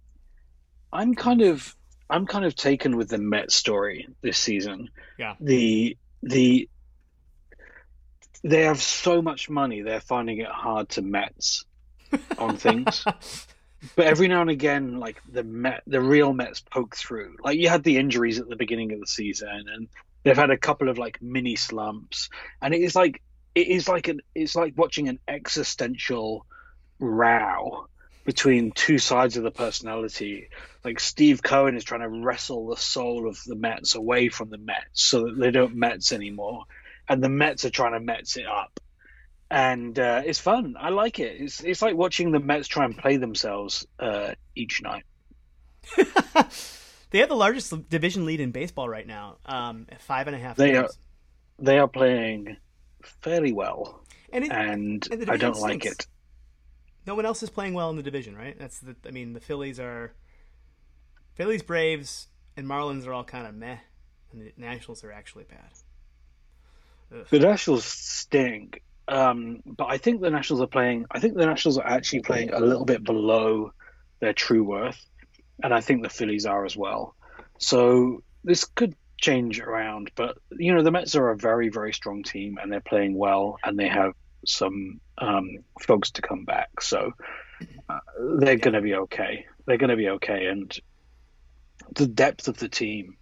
I'm 0.91 1.13
kind 1.13 1.41
of 1.41 1.75
I'm 2.13 2.27
kind 2.27 2.45
of 2.45 2.53
taken 2.53 2.95
with 2.95 3.09
the 3.09 3.17
Met 3.17 3.51
story 3.51 4.07
this 4.21 4.37
season. 4.37 4.91
Yeah. 5.17 5.33
The 5.39 5.97
the 6.21 6.69
they 8.43 8.65
have 8.65 8.79
so 8.79 9.23
much 9.23 9.49
money, 9.49 9.81
they're 9.81 9.99
finding 9.99 10.37
it 10.37 10.47
hard 10.47 10.89
to 10.89 11.01
Mets 11.01 11.65
on 12.37 12.57
things. 12.57 13.03
but 13.95 14.05
every 14.05 14.27
now 14.27 14.41
and 14.41 14.51
again, 14.51 14.99
like 14.99 15.23
the 15.27 15.43
Met, 15.43 15.81
the 15.87 15.99
real 15.99 16.33
Mets 16.33 16.61
poke 16.61 16.95
through. 16.95 17.37
Like 17.43 17.57
you 17.57 17.67
had 17.67 17.83
the 17.83 17.97
injuries 17.97 18.39
at 18.39 18.47
the 18.47 18.57
beginning 18.57 18.93
of 18.93 18.99
the 18.99 19.07
season, 19.07 19.65
and 19.73 19.87
they've 20.21 20.37
had 20.37 20.51
a 20.51 20.57
couple 20.57 20.89
of 20.89 20.99
like 20.99 21.19
mini 21.19 21.55
slumps, 21.55 22.29
and 22.61 22.75
it 22.75 22.81
is 22.81 22.95
like 22.95 23.23
it 23.55 23.69
is 23.69 23.87
like 23.87 24.07
an 24.07 24.21
it's 24.35 24.55
like 24.55 24.73
watching 24.77 25.09
an 25.09 25.17
existential 25.27 26.45
row 26.99 27.87
between 28.23 28.71
two 28.71 28.97
sides 28.97 29.37
of 29.37 29.43
the 29.43 29.51
personality. 29.51 30.49
Like 30.83 30.99
Steve 30.99 31.43
Cohen 31.43 31.75
is 31.75 31.83
trying 31.83 32.01
to 32.01 32.09
wrestle 32.09 32.67
the 32.67 32.77
soul 32.77 33.27
of 33.27 33.39
the 33.45 33.55
Mets 33.55 33.95
away 33.95 34.29
from 34.29 34.49
the 34.49 34.57
Mets 34.57 35.01
so 35.03 35.25
that 35.25 35.37
they 35.37 35.51
don't 35.51 35.75
Mets 35.75 36.11
anymore, 36.11 36.63
and 37.07 37.23
the 37.23 37.29
Mets 37.29 37.65
are 37.65 37.69
trying 37.69 37.93
to 37.93 37.99
Mets 37.99 38.37
it 38.37 38.47
up. 38.47 38.79
And 39.49 39.99
uh, 39.99 40.23
it's 40.25 40.39
fun. 40.39 40.75
I 40.79 40.89
like 40.89 41.19
it. 41.19 41.39
It's 41.39 41.63
it's 41.63 41.81
like 41.81 41.95
watching 41.95 42.31
the 42.31 42.39
Mets 42.39 42.67
try 42.67 42.85
and 42.85 42.97
play 42.97 43.17
themselves 43.17 43.85
uh, 43.99 44.33
each 44.55 44.81
night. 44.81 45.03
they 47.11 47.19
have 47.19 47.29
the 47.29 47.35
largest 47.35 47.89
division 47.89 48.25
lead 48.25 48.39
in 48.39 48.51
baseball 48.51 48.87
right 48.89 49.05
now, 49.05 49.37
um, 49.45 49.85
five 49.99 50.27
and 50.27 50.35
a 50.35 50.39
half. 50.39 50.55
They 50.55 50.71
games. 50.71 50.89
are 50.89 51.63
they 51.63 51.77
are 51.77 51.87
playing 51.87 52.57
fairly 53.21 53.51
well, 53.51 54.01
and, 54.31 54.45
it, 54.45 54.51
and, 54.51 55.07
and 55.11 55.29
I 55.29 55.37
don't 55.37 55.53
division 55.53 55.61
like 55.61 55.85
it. 55.85 56.07
No 57.05 57.15
one 57.15 57.25
else 57.25 57.43
is 57.43 57.49
playing 57.49 57.73
well 57.73 57.89
in 57.89 57.97
the 57.97 58.03
division, 58.03 58.35
right? 58.35 58.57
That's 58.57 58.79
the. 58.79 58.95
I 59.05 59.11
mean, 59.11 59.33
the 59.33 59.39
Phillies 59.39 59.79
are. 59.79 60.13
Phillies, 61.35 61.63
Braves, 61.63 62.27
and 62.55 62.67
Marlins 62.67 63.07
are 63.07 63.13
all 63.13 63.23
kind 63.23 63.47
of 63.47 63.55
meh, 63.55 63.77
and 64.31 64.41
the 64.41 64.53
Nationals 64.57 65.03
are 65.03 65.11
actually 65.11 65.45
bad. 65.45 67.19
Ugh. 67.19 67.25
The 67.29 67.39
Nationals 67.39 67.85
stink, 67.85 68.83
um, 69.07 69.61
but 69.65 69.85
I 69.85 69.97
think 69.97 70.21
the 70.21 70.29
Nationals 70.29 70.61
are 70.61 70.67
playing. 70.67 71.05
I 71.11 71.19
think 71.19 71.35
the 71.35 71.45
Nationals 71.45 71.77
are 71.77 71.87
actually 71.87 72.21
playing 72.21 72.53
a 72.53 72.59
little 72.59 72.85
bit 72.85 73.03
below 73.03 73.71
their 74.19 74.33
true 74.33 74.63
worth, 74.63 75.03
and 75.61 75.73
I 75.73 75.81
think 75.81 76.03
the 76.03 76.09
Phillies 76.09 76.45
are 76.45 76.65
as 76.65 76.77
well. 76.77 77.15
So 77.57 78.23
this 78.43 78.65
could 78.65 78.95
change 79.19 79.59
around, 79.59 80.11
but 80.15 80.37
you 80.51 80.73
know 80.73 80.83
the 80.83 80.91
Mets 80.91 81.15
are 81.15 81.31
a 81.31 81.37
very 81.37 81.69
very 81.69 81.93
strong 81.93 82.23
team, 82.23 82.57
and 82.61 82.71
they're 82.71 82.81
playing 82.81 83.17
well, 83.17 83.57
and 83.63 83.77
they 83.77 83.87
have 83.87 84.13
some 84.45 84.99
um, 85.17 85.59
folks 85.81 86.11
to 86.11 86.21
come 86.21 86.45
back, 86.45 86.81
so 86.81 87.11
uh, 87.89 87.99
they're 88.39 88.57
going 88.57 88.73
to 88.73 88.81
be 88.81 88.95
okay. 88.95 89.45
They're 89.65 89.77
going 89.77 89.89
to 89.89 89.95
be 89.95 90.09
okay, 90.09 90.47
and 90.47 90.75
the 91.95 92.07
depth 92.07 92.47
of 92.47 92.57
the 92.57 92.69
team, 92.69 93.17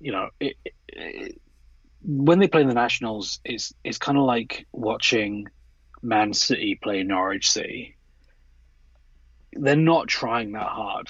you 0.00 0.12
know, 0.12 0.30
it, 0.40 0.56
it, 0.88 1.40
when 2.02 2.38
they 2.38 2.48
play 2.48 2.64
the 2.64 2.74
Nationals, 2.74 3.40
it's 3.44 3.74
it's 3.82 3.98
kind 3.98 4.18
of 4.18 4.24
like 4.24 4.66
watching 4.72 5.48
Man 6.02 6.32
City 6.32 6.78
play 6.80 7.02
Norwich 7.02 7.50
City. 7.50 7.96
They're 9.52 9.76
not 9.76 10.08
trying 10.08 10.52
that 10.52 10.66
hard, 10.66 11.08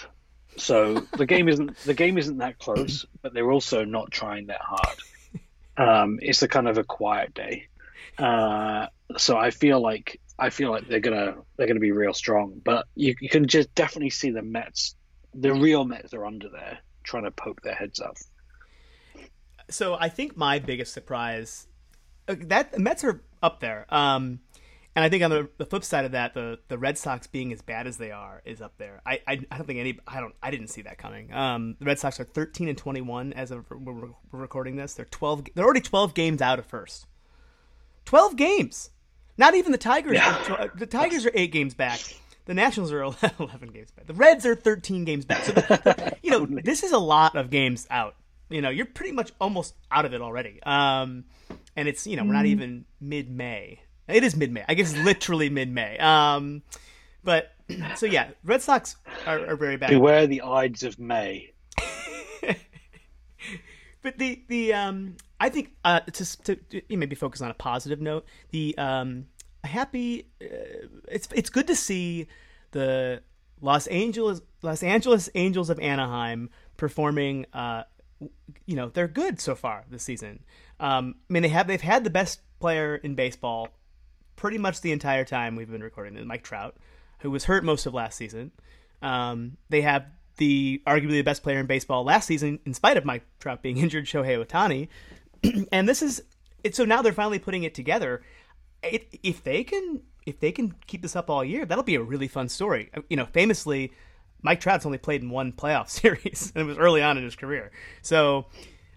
so 0.56 1.00
the 1.16 1.26
game 1.26 1.48
isn't 1.48 1.76
the 1.78 1.94
game 1.94 2.18
isn't 2.18 2.38
that 2.38 2.58
close, 2.58 3.06
but 3.22 3.34
they're 3.34 3.50
also 3.50 3.84
not 3.84 4.10
trying 4.10 4.46
that 4.46 4.60
hard. 4.60 4.98
Um, 5.76 6.18
it's 6.22 6.42
a 6.42 6.48
kind 6.48 6.68
of 6.68 6.78
a 6.78 6.84
quiet 6.84 7.34
day, 7.34 7.66
uh, 8.18 8.86
so 9.16 9.36
I 9.36 9.50
feel 9.50 9.80
like 9.80 10.20
I 10.38 10.50
feel 10.50 10.70
like 10.70 10.88
they're 10.88 11.00
gonna 11.00 11.36
they're 11.56 11.66
gonna 11.66 11.80
be 11.80 11.92
real 11.92 12.14
strong. 12.14 12.60
But 12.64 12.86
you, 12.94 13.14
you 13.20 13.28
can 13.28 13.46
just 13.46 13.74
definitely 13.74 14.10
see 14.10 14.30
the 14.30 14.42
Mets, 14.42 14.96
the 15.34 15.52
real 15.52 15.84
Mets 15.84 16.14
are 16.14 16.26
under 16.26 16.48
there 16.48 16.78
trying 17.02 17.24
to 17.24 17.30
poke 17.30 17.62
their 17.62 17.74
heads 17.74 18.00
up. 18.00 18.16
So 19.70 19.94
I 19.94 20.08
think 20.08 20.36
my 20.36 20.58
biggest 20.58 20.92
surprise 20.92 21.66
uh, 22.28 22.36
that 22.40 22.72
the 22.72 22.80
Mets 22.80 23.04
are 23.04 23.22
up 23.42 23.60
there. 23.60 23.86
Um, 23.88 24.40
and 24.96 25.04
I 25.04 25.08
think 25.08 25.24
on 25.24 25.30
the, 25.30 25.48
the 25.58 25.66
flip 25.66 25.82
side 25.82 26.04
of 26.04 26.12
that, 26.12 26.34
the, 26.34 26.60
the 26.68 26.78
Red 26.78 26.96
Sox 26.96 27.26
being 27.26 27.52
as 27.52 27.62
bad 27.62 27.88
as 27.88 27.96
they 27.96 28.12
are 28.12 28.42
is 28.44 28.62
up 28.62 28.74
there. 28.78 29.02
I, 29.04 29.20
I, 29.26 29.40
I 29.50 29.56
don't 29.56 29.66
think 29.66 29.80
any 29.80 29.98
I 30.06 30.20
don't 30.20 30.34
I 30.42 30.50
didn't 30.50 30.68
see 30.68 30.82
that 30.82 30.98
coming. 30.98 31.32
Um, 31.32 31.76
the 31.80 31.84
Red 31.84 31.98
Sox 31.98 32.20
are 32.20 32.24
thirteen 32.24 32.68
and 32.68 32.78
twenty 32.78 33.00
one 33.00 33.32
as 33.32 33.50
of 33.50 33.68
we're, 33.70 34.10
recording 34.30 34.76
this. 34.76 34.94
They're 34.94 35.04
twelve. 35.06 35.44
They're 35.54 35.64
already 35.64 35.80
twelve 35.80 36.14
games 36.14 36.40
out 36.40 36.58
of 36.58 36.66
first. 36.66 37.06
Twelve 38.04 38.36
games. 38.36 38.90
Not 39.36 39.54
even 39.54 39.72
the 39.72 39.78
Tigers. 39.78 40.14
Yeah. 40.14 40.44
Are, 40.56 40.70
the 40.76 40.86
Tigers 40.86 41.26
are 41.26 41.32
eight 41.34 41.52
games 41.52 41.74
back. 41.74 42.00
The 42.46 42.54
Nationals 42.54 42.92
are 42.92 43.02
11 43.38 43.70
games 43.72 43.90
back. 43.90 44.06
The 44.06 44.14
Reds 44.14 44.46
are 44.46 44.54
13 44.54 45.04
games 45.04 45.24
back. 45.24 45.44
So, 45.44 45.52
the, 45.52 45.60
the, 45.60 46.16
you 46.22 46.30
know, 46.30 46.46
this 46.46 46.82
is 46.82 46.92
a 46.92 46.98
lot 46.98 47.36
of 47.36 47.50
games 47.50 47.86
out. 47.90 48.16
You 48.50 48.60
know, 48.60 48.68
you're 48.70 48.86
pretty 48.86 49.12
much 49.12 49.32
almost 49.40 49.74
out 49.90 50.04
of 50.04 50.12
it 50.12 50.20
already. 50.20 50.62
Um, 50.62 51.24
and 51.74 51.88
it's, 51.88 52.06
you 52.06 52.16
know, 52.16 52.24
we're 52.24 52.34
not 52.34 52.46
even 52.46 52.84
mid 53.00 53.30
May. 53.30 53.80
It 54.06 54.22
is 54.22 54.36
mid 54.36 54.52
May. 54.52 54.64
I 54.68 54.74
guess 54.74 54.94
literally 54.94 55.48
mid 55.48 55.70
May. 55.70 55.96
Um, 55.98 56.62
but, 57.22 57.52
so 57.96 58.04
yeah, 58.06 58.30
Red 58.44 58.60
Sox 58.60 58.96
are, 59.26 59.46
are 59.46 59.56
very 59.56 59.78
bad. 59.78 59.90
Beware 59.90 60.26
the 60.26 60.42
Ides 60.42 60.82
of 60.82 60.98
May. 60.98 61.50
but 64.02 64.18
the 64.18 64.42
the 64.48 64.74
um 64.74 65.16
I 65.44 65.50
think 65.50 65.72
uh 65.84 66.00
to, 66.00 66.42
to, 66.44 66.56
to 66.56 66.96
maybe 66.96 67.14
focus 67.14 67.42
on 67.42 67.50
a 67.50 67.54
positive 67.54 68.00
note. 68.00 68.24
The 68.50 68.74
um 68.78 69.26
happy 69.62 70.28
uh, 70.42 70.86
it's 71.06 71.28
it's 71.34 71.50
good 71.50 71.66
to 71.66 71.76
see 71.76 72.28
the 72.70 73.22
Los 73.60 73.86
Angeles 73.88 74.40
Los 74.62 74.82
Angeles 74.82 75.28
Angels 75.34 75.68
of 75.68 75.78
Anaheim 75.80 76.48
performing 76.78 77.44
uh 77.52 77.82
you 78.64 78.74
know 78.74 78.88
they're 78.88 79.06
good 79.06 79.38
so 79.38 79.54
far 79.54 79.84
this 79.90 80.02
season. 80.02 80.42
Um 80.80 81.16
I 81.28 81.32
mean 81.34 81.42
they 81.42 81.50
have 81.50 81.66
they've 81.66 81.78
had 81.78 82.04
the 82.04 82.10
best 82.10 82.40
player 82.58 82.96
in 82.96 83.14
baseball 83.14 83.68
pretty 84.36 84.56
much 84.56 84.80
the 84.80 84.92
entire 84.92 85.26
time 85.26 85.56
we've 85.56 85.70
been 85.70 85.82
recording 85.82 86.14
this 86.14 86.24
Mike 86.24 86.42
Trout 86.42 86.74
who 87.18 87.30
was 87.30 87.44
hurt 87.44 87.64
most 87.64 87.84
of 87.84 87.92
last 87.92 88.16
season. 88.16 88.50
Um 89.02 89.58
they 89.68 89.82
have 89.82 90.06
the 90.38 90.82
arguably 90.86 91.10
the 91.10 91.22
best 91.22 91.42
player 91.42 91.60
in 91.60 91.66
baseball 91.66 92.02
last 92.02 92.26
season, 92.26 92.60
in 92.64 92.72
spite 92.72 92.96
of 92.96 93.04
Mike 93.04 93.24
Trout 93.40 93.62
being 93.62 93.76
injured, 93.84 94.06
Shohei 94.06 94.42
Ohtani. 94.42 94.88
and 95.72 95.88
this 95.88 96.02
is 96.02 96.22
it. 96.62 96.74
So 96.74 96.84
now 96.84 97.02
they're 97.02 97.12
finally 97.12 97.38
putting 97.38 97.64
it 97.64 97.74
together. 97.74 98.22
It, 98.82 99.18
if 99.22 99.42
they 99.42 99.64
can, 99.64 100.02
if 100.26 100.40
they 100.40 100.52
can 100.52 100.74
keep 100.86 101.02
this 101.02 101.16
up 101.16 101.30
all 101.30 101.44
year, 101.44 101.64
that'll 101.64 101.84
be 101.84 101.94
a 101.94 102.02
really 102.02 102.28
fun 102.28 102.48
story. 102.48 102.90
You 103.08 103.16
know, 103.16 103.26
famously, 103.26 103.92
Mike 104.42 104.60
Trout's 104.60 104.84
only 104.84 104.98
played 104.98 105.22
in 105.22 105.30
one 105.30 105.52
playoff 105.52 105.88
series, 106.00 106.52
and 106.54 106.62
it 106.62 106.66
was 106.66 106.78
early 106.78 107.02
on 107.02 107.16
in 107.16 107.24
his 107.24 107.36
career. 107.36 107.72
So 108.02 108.46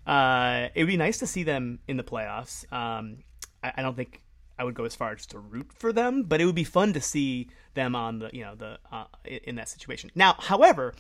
uh, 0.06 0.70
it 0.76 0.84
would 0.84 0.90
be 0.90 0.98
nice 0.98 1.20
to 1.20 1.28
see 1.28 1.44
them 1.44 1.80
in 1.88 1.98
the 1.98 2.04
playoffs. 2.04 2.72
Um, 2.72 3.24
I, 3.64 3.74
I 3.78 3.82
don't 3.82 3.96
think 3.96 4.22
I 4.60 4.64
would 4.64 4.74
go 4.74 4.86
as 4.86 4.96
far 4.96 5.12
as 5.12 5.26
to 5.28 5.40
root 5.40 5.72
for 5.74 5.94
them, 5.94 6.24
but 6.24 6.42
it 6.42 6.46
would 6.46 6.56
be 6.56 6.64
fun 6.64 6.94
to 6.94 7.02
see 7.02 7.50
them 7.76 7.96
on 7.96 8.20
the 8.20 8.30
you 8.34 8.44
know 8.44 8.56
the 8.56 8.80
uh, 8.92 9.06
in 9.26 9.56
that 9.56 9.70
situation. 9.70 10.12
Now, 10.16 10.36
however, 10.40 10.94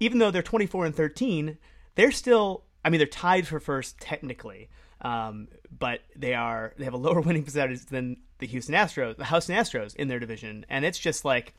even 0.00 0.18
though 0.18 0.30
they're 0.30 0.42
24 0.42 0.86
and 0.86 0.94
13, 0.94 1.58
they're 1.94 2.12
still 2.12 2.64
I 2.86 2.90
mean 2.90 2.98
they're 2.98 3.06
tied 3.06 3.46
for 3.46 3.60
first 3.60 3.98
technically. 4.00 4.68
Um, 5.00 5.48
but 5.78 6.00
they 6.14 6.34
are 6.34 6.72
they 6.78 6.84
have 6.84 6.94
a 6.94 6.98
lower 6.98 7.20
winning 7.22 7.44
percentage 7.44 7.84
than 7.86 8.18
the 8.38 8.46
Houston 8.46 8.74
Astros, 8.74 9.16
the 9.16 9.24
Houston 9.26 9.56
Astros 9.56 9.94
in 9.96 10.08
their 10.08 10.18
division, 10.18 10.64
and 10.68 10.84
it's 10.84 10.98
just 10.98 11.24
like, 11.24 11.54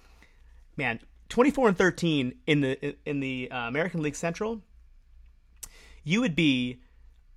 man, 0.75 0.99
24 1.29 1.69
and 1.69 1.77
13 1.77 2.33
in 2.47 2.61
the 2.61 2.95
in 3.05 3.19
the 3.19 3.49
uh, 3.51 3.67
American 3.67 4.01
League 4.01 4.15
Central, 4.15 4.61
you 6.03 6.21
would 6.21 6.35
be 6.35 6.79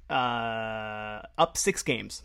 uh, 0.09 1.23
up 1.39 1.57
six 1.57 1.83
games. 1.83 2.23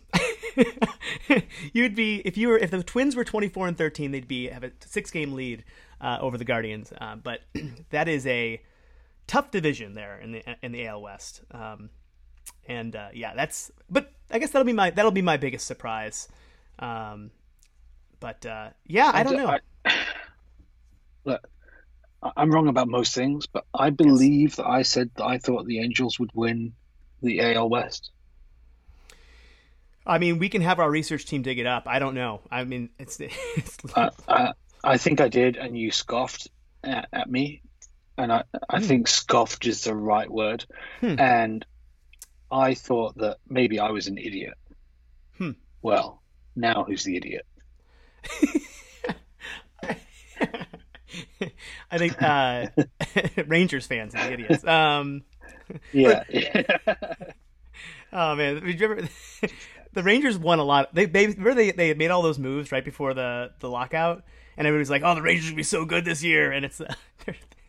You'd 1.72 1.94
be 1.94 2.22
if 2.24 2.36
you 2.36 2.48
were 2.48 2.58
if 2.58 2.70
the 2.70 2.82
Twins 2.82 3.14
were 3.14 3.24
24 3.24 3.68
and 3.68 3.78
13, 3.78 4.10
they'd 4.10 4.28
be 4.28 4.48
have 4.48 4.64
a 4.64 4.70
six 4.80 5.10
game 5.10 5.32
lead 5.32 5.64
uh, 6.00 6.18
over 6.20 6.38
the 6.38 6.44
Guardians. 6.44 6.92
Uh, 6.98 7.16
but 7.16 7.40
that 7.90 8.08
is 8.08 8.26
a 8.26 8.62
tough 9.26 9.50
division 9.50 9.94
there 9.94 10.18
in 10.18 10.32
the 10.32 10.42
in 10.62 10.72
the 10.72 10.86
AL 10.86 11.02
West. 11.02 11.42
Um, 11.50 11.90
and 12.66 12.94
uh, 12.94 13.08
yeah, 13.12 13.34
that's. 13.34 13.70
But 13.90 14.12
I 14.30 14.38
guess 14.38 14.50
that'll 14.50 14.66
be 14.66 14.72
my 14.72 14.90
that'll 14.90 15.10
be 15.10 15.22
my 15.22 15.36
biggest 15.36 15.66
surprise. 15.66 16.28
Um, 16.78 17.30
but 18.20 18.44
uh, 18.46 18.70
yeah, 18.86 19.10
I 19.12 19.22
don't 19.22 19.36
know. 19.36 19.56
I, 19.84 19.92
look, 21.24 21.48
I'm 22.36 22.50
wrong 22.50 22.68
about 22.68 22.88
most 22.88 23.14
things, 23.14 23.46
but 23.46 23.64
I 23.74 23.90
believe 23.90 24.50
yes. 24.50 24.56
that 24.56 24.66
I 24.66 24.82
said 24.82 25.10
that 25.16 25.24
I 25.24 25.38
thought 25.38 25.66
the 25.66 25.80
Angels 25.80 26.18
would 26.18 26.30
win 26.34 26.74
the 27.22 27.40
AL 27.40 27.68
West. 27.68 28.10
I 30.06 30.18
mean, 30.18 30.38
we 30.38 30.48
can 30.48 30.62
have 30.62 30.78
our 30.78 30.90
research 30.90 31.26
team 31.26 31.42
dig 31.42 31.58
it 31.58 31.66
up. 31.66 31.84
I 31.86 31.98
don't 31.98 32.14
know. 32.14 32.40
I 32.50 32.64
mean, 32.64 32.90
it's. 32.98 33.18
it's... 33.20 33.78
Uh, 33.94 34.10
uh, 34.28 34.52
I 34.84 34.98
think 34.98 35.20
I 35.20 35.28
did, 35.28 35.56
and 35.56 35.76
you 35.76 35.90
scoffed 35.90 36.48
at, 36.84 37.08
at 37.12 37.28
me, 37.28 37.62
and 38.16 38.32
I 38.32 38.44
I 38.68 38.78
hmm. 38.78 38.84
think 38.84 39.08
scoffed 39.08 39.66
is 39.66 39.84
the 39.84 39.94
right 39.94 40.30
word, 40.30 40.64
hmm. 41.00 41.18
and 41.18 41.64
I 42.50 42.74
thought 42.74 43.16
that 43.18 43.38
maybe 43.48 43.78
I 43.78 43.90
was 43.90 44.06
an 44.06 44.18
idiot. 44.18 44.54
Hmm. 45.38 45.52
Well, 45.82 46.22
now 46.54 46.84
who's 46.84 47.04
the 47.04 47.16
idiot? 47.16 47.46
I 51.90 51.98
think 51.98 52.20
uh, 52.20 52.66
Rangers 53.46 53.86
fans 53.86 54.14
are 54.14 54.26
the 54.26 54.32
idiots. 54.32 54.64
Um, 54.64 55.22
Yeah. 55.92 56.24
oh 58.12 58.34
man, 58.34 58.64
did 58.64 58.80
you 58.80 58.86
ever? 58.86 59.08
the 59.92 60.02
Rangers 60.02 60.38
won 60.38 60.58
a 60.58 60.64
lot. 60.64 60.94
They 60.94 61.06
they 61.06 61.26
remember 61.26 61.54
they 61.54 61.70
they 61.72 61.94
made 61.94 62.10
all 62.10 62.22
those 62.22 62.38
moves 62.38 62.72
right 62.72 62.84
before 62.84 63.14
the 63.14 63.52
the 63.60 63.68
lockout, 63.68 64.24
and 64.56 64.66
everybody's 64.66 64.90
like, 64.90 65.02
"Oh, 65.04 65.14
the 65.14 65.22
Rangers 65.22 65.50
will 65.50 65.56
be 65.56 65.62
so 65.62 65.84
good 65.84 66.04
this 66.04 66.22
year," 66.22 66.52
and 66.52 66.64
it's 66.64 66.80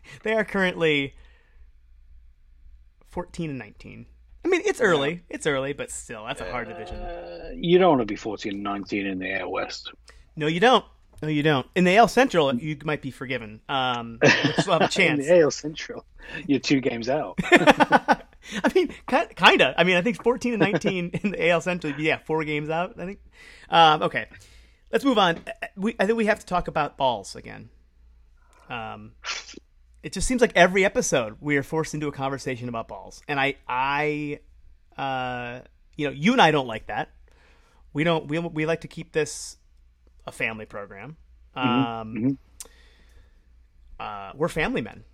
they 0.22 0.34
are 0.34 0.44
currently 0.44 1.14
fourteen 3.08 3.50
and 3.50 3.58
nineteen. 3.58 4.06
I 4.44 4.48
mean, 4.48 4.62
it's 4.64 4.80
early. 4.80 5.22
It's 5.28 5.46
early, 5.46 5.72
but 5.72 5.90
still, 5.90 6.24
that's 6.24 6.40
a 6.40 6.50
hard 6.50 6.68
division. 6.68 6.96
Uh, 6.96 7.50
you 7.54 7.78
don't 7.78 7.98
want 7.98 8.00
to 8.00 8.06
be 8.06 8.16
14 8.16 8.54
and 8.54 8.62
19 8.62 9.06
in 9.06 9.18
the 9.18 9.40
AL 9.40 9.50
West. 9.50 9.92
No, 10.36 10.46
you 10.46 10.60
don't. 10.60 10.84
No, 11.20 11.28
you 11.28 11.42
don't. 11.42 11.66
In 11.74 11.84
the 11.84 11.96
AL 11.96 12.08
Central, 12.08 12.54
you 12.54 12.78
might 12.84 13.02
be 13.02 13.10
forgiven. 13.10 13.60
Um, 13.68 14.20
you 14.44 14.52
still 14.58 14.72
have 14.74 14.82
a 14.82 14.88
chance. 14.88 15.20
in 15.20 15.26
the 15.26 15.40
AL 15.40 15.50
Central, 15.50 16.04
you're 16.46 16.60
two 16.60 16.80
games 16.80 17.08
out. 17.08 17.38
I 17.44 18.72
mean, 18.74 18.94
kind 19.06 19.60
of. 19.60 19.74
I 19.76 19.84
mean, 19.84 19.96
I 19.96 20.02
think 20.02 20.22
14 20.22 20.54
and 20.54 20.60
19 20.60 21.10
in 21.22 21.30
the 21.32 21.50
AL 21.50 21.60
Central. 21.60 21.92
Yeah, 21.98 22.18
four 22.24 22.44
games 22.44 22.70
out. 22.70 22.94
I 22.98 23.04
think. 23.04 23.18
Um, 23.68 24.02
okay, 24.02 24.28
let's 24.92 25.04
move 25.04 25.18
on. 25.18 25.40
We, 25.76 25.96
I 25.98 26.06
think 26.06 26.16
we 26.16 26.26
have 26.26 26.38
to 26.38 26.46
talk 26.46 26.68
about 26.68 26.96
balls 26.96 27.34
again. 27.34 27.68
Um, 28.70 29.12
it 30.08 30.14
just 30.14 30.26
seems 30.26 30.40
like 30.40 30.52
every 30.54 30.86
episode 30.86 31.36
we 31.38 31.58
are 31.58 31.62
forced 31.62 31.92
into 31.92 32.08
a 32.08 32.12
conversation 32.12 32.70
about 32.70 32.88
balls, 32.88 33.20
and 33.28 33.38
I, 33.38 33.56
I, 33.68 34.40
uh, 34.96 35.60
you 35.96 36.06
know, 36.06 36.14
you 36.14 36.32
and 36.32 36.40
I 36.40 36.50
don't 36.50 36.66
like 36.66 36.86
that. 36.86 37.10
We 37.92 38.04
don't. 38.04 38.26
We 38.26 38.38
we 38.38 38.64
like 38.64 38.80
to 38.80 38.88
keep 38.88 39.12
this 39.12 39.58
a 40.26 40.32
family 40.32 40.64
program. 40.64 41.18
Um, 41.54 41.66
mm-hmm. 41.66 42.30
uh, 44.00 44.30
we're 44.34 44.48
family 44.48 44.80
men. 44.80 45.04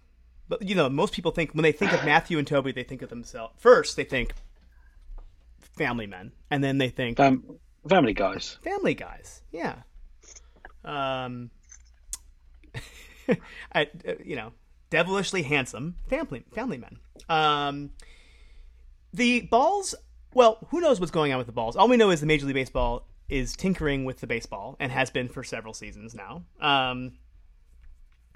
But 0.49 0.63
you 0.63 0.77
know, 0.77 0.89
most 0.89 1.13
people 1.13 1.33
think 1.33 1.55
when 1.55 1.65
they 1.65 1.73
think 1.73 1.93
of 1.93 2.05
Matthew 2.05 2.39
and 2.39 2.47
Toby, 2.47 2.71
they 2.71 2.85
think 2.85 3.03
of 3.03 3.09
themselves 3.09 3.53
first. 3.59 3.97
They 3.97 4.05
think 4.05 4.33
family 5.77 6.07
men, 6.07 6.31
and 6.53 6.63
then 6.63 6.79
they 6.79 6.91
think 6.91 7.19
um, 7.19 7.59
family 7.89 8.15
guys. 8.15 8.59
Family 8.63 8.95
guys, 8.95 9.43
yeah. 9.51 9.75
Um, 10.85 11.51
I, 13.75 13.89
you 14.25 14.37
know, 14.37 14.53
devilishly 14.95 15.43
handsome 15.43 15.97
family 16.09 16.45
family 16.55 16.79
men. 16.79 16.99
Um, 17.29 17.91
the 19.13 19.41
balls. 19.41 19.97
Well, 20.35 20.59
who 20.71 20.81
knows 20.81 21.01
what's 21.01 21.11
going 21.11 21.33
on 21.33 21.39
with 21.39 21.49
the 21.49 21.53
balls? 21.53 21.75
All 21.75 21.89
we 21.89 21.97
know 21.97 22.11
is 22.11 22.21
the 22.21 22.27
Major 22.27 22.47
League 22.47 22.55
Baseball 22.55 23.09
is 23.29 23.57
tinkering 23.57 24.05
with 24.05 24.21
the 24.21 24.29
baseball 24.29 24.77
and 24.79 24.93
has 24.93 25.11
been 25.11 25.29
for 25.29 25.43
several 25.43 25.75
seasons 25.75 26.15
now. 26.15 26.45
Um, 26.61 27.15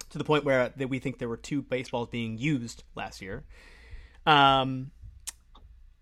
to 0.09 0.17
the 0.17 0.25
point 0.25 0.43
where 0.43 0.73
that 0.75 0.89
we 0.89 0.99
think 0.99 1.17
there 1.17 1.29
were 1.29 1.37
two 1.37 1.61
baseballs 1.61 2.09
being 2.09 2.37
used 2.37 2.83
last 2.93 3.21
year. 3.21 3.45
Um, 4.25 4.91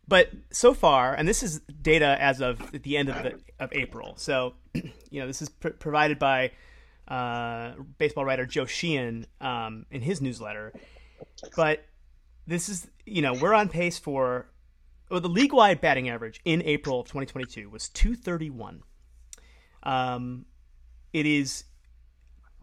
but 0.08 0.32
so 0.52 0.74
far, 0.74 1.14
and 1.14 1.28
this 1.28 1.44
is 1.44 1.60
data 1.82 2.18
as 2.20 2.42
of 2.42 2.72
the 2.72 2.98
end 2.98 3.10
of 3.10 3.24
the, 3.24 3.40
of 3.60 3.70
April. 3.74 4.16
So, 4.18 4.56
you 4.74 5.20
know, 5.20 5.28
this 5.28 5.44
is 5.44 5.50
pr- 5.50 5.70
provided 5.70 6.18
by 6.18 6.52
uh, 7.08 7.72
baseball 7.98 8.26
writer 8.26 8.46
Joe 8.46 8.66
Sheehan 8.66 9.26
um, 9.42 9.86
in 9.92 10.02
his 10.02 10.22
newsletter. 10.22 10.74
But 11.56 11.86
this 12.46 12.70
is, 12.70 12.88
you 13.06 13.22
know, 13.22 13.34
we're 13.34 13.54
on 13.54 13.70
pace 13.70 13.98
for 13.98 14.48
well, 15.10 15.22
the 15.22 15.30
league 15.30 15.54
wide 15.54 15.80
batting 15.80 16.10
average 16.10 16.42
in 16.44 16.62
April 16.64 17.02
of 17.02 17.08
2022 17.08 17.70
was 17.70 17.90
231. 17.90 18.84
Um, 19.84 20.46
it 21.14 21.26
is 21.26 21.64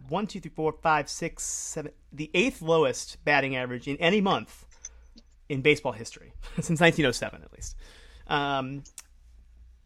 one, 0.08 0.26
two, 0.26 0.40
three, 0.40 0.50
four, 0.54 0.72
five, 0.82 1.08
six, 1.08 1.42
seven, 1.42 1.92
the 2.12 2.30
eighth 2.34 2.60
lowest 2.60 3.24
batting 3.24 3.56
average 3.56 3.88
in 3.88 3.96
any 3.96 4.20
month 4.20 4.66
in 5.48 5.62
baseball 5.62 5.92
history 5.92 6.32
since 6.56 6.80
1907, 6.80 7.42
at 7.42 7.52
least. 7.52 7.76
Um, 8.26 8.84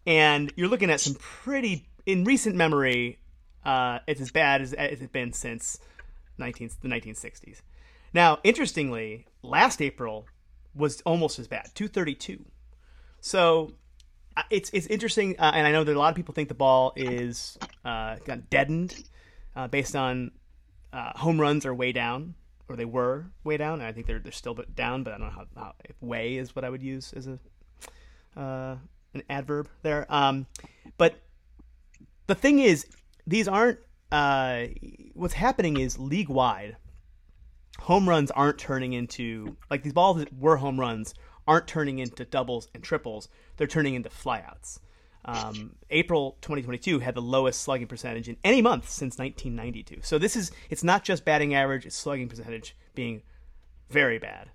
and 0.07 0.53
you're 0.57 0.69
looking 0.69 0.91
at 0.91 1.01
some 1.01 1.15
pretty, 1.15 1.89
in 2.07 2.25
recent 2.25 2.57
memory, 2.57 3.19
uh, 3.69 3.99
it's 4.07 4.21
as 4.23 4.31
bad 4.31 4.63
as, 4.63 4.73
it's 4.73 5.03
been 5.13 5.35
since 5.35 5.79
19, 6.39 6.71
the 6.81 6.89
1960s. 6.89 7.61
Now, 8.15 8.39
interestingly, 8.43 9.27
last 9.43 9.83
April 9.83 10.27
was 10.75 11.03
almost 11.03 11.39
as 11.39 11.49
bad, 11.49 11.71
232. 11.75 12.47
So 13.21 13.73
it's 14.49 14.71
it's 14.71 14.87
interesting, 14.87 15.39
uh, 15.39 15.51
and 15.55 15.67
I 15.67 15.73
know 15.73 15.85
that 15.85 15.95
a 15.95 15.99
lot 15.99 16.09
of 16.09 16.15
people 16.17 16.33
think 16.33 16.49
the 16.49 16.55
ball 16.55 16.95
is 16.97 17.59
uh, 17.85 18.17
deadened 18.49 19.05
uh, 19.55 19.69
based 19.69 19.95
on 19.95 20.31
uh, 20.95 21.19
home 21.19 21.39
runs 21.39 21.67
are 21.67 21.75
way 21.75 21.93
down, 21.93 22.37
or 22.71 22.77
they 22.77 22.87
were 22.87 23.27
way 23.45 23.59
down. 23.59 23.83
I 23.83 23.93
think 23.93 24.07
they're 24.07 24.21
they're 24.21 24.33
still 24.33 24.55
down, 24.75 25.03
but 25.03 25.13
I 25.13 25.19
don't 25.19 25.27
know 25.27 25.35
how, 25.35 25.47
how 25.61 25.75
if 25.85 26.01
way 26.01 26.37
is 26.37 26.57
what 26.57 26.65
I 26.65 26.71
would 26.71 26.83
use 26.83 27.13
as 27.13 27.27
a 27.27 27.39
uh, 28.41 28.77
an 29.13 29.23
adverb 29.29 29.69
there. 29.83 30.07
Um, 30.09 30.47
but 30.97 31.17
the 32.29 32.35
thing 32.35 32.61
is, 32.61 32.87
these 33.29 33.47
aren't. 33.47 33.79
Uh, 34.11 34.65
what's 35.13 35.35
happening 35.35 35.79
is 35.79 35.99
league 35.99 36.31
wide 36.31 36.79
home 37.79 38.09
runs 38.09 38.31
aren't 38.31 38.59
turning 38.59 38.93
into 38.95 39.57
like 39.71 39.83
these 39.83 39.93
balls 39.93 40.17
that 40.17 40.33
were 40.33 40.57
home 40.57 40.81
runs 40.81 41.15
aren't 41.47 41.67
turning 41.67 41.99
into 41.99 42.25
doubles 42.25 42.69
and 42.75 42.83
triples; 42.83 43.29
they're 43.57 43.67
turning 43.67 43.95
into 43.95 44.09
flyouts. 44.09 44.81
Um, 45.25 45.75
April 45.91 46.39
2022 46.41 47.01
had 47.01 47.15
the 47.15 47.21
lowest 47.21 47.61
slugging 47.61 47.87
percentage 47.87 48.29
in 48.29 48.39
any 48.45 48.63
month 48.63 48.89
since 48.89 49.19
1992. 49.19 50.01
So 50.03 50.19
this 50.19 50.37
is 50.37 50.51
it's 50.71 50.83
not 50.83 51.05
just 51.05 51.25
batting 51.25 51.55
average; 51.55 51.87
it's 51.87 51.97
slugging 51.97 52.29
percentage 52.29 52.77
being 52.95 53.23
very 53.91 54.19
bad. 54.19 54.51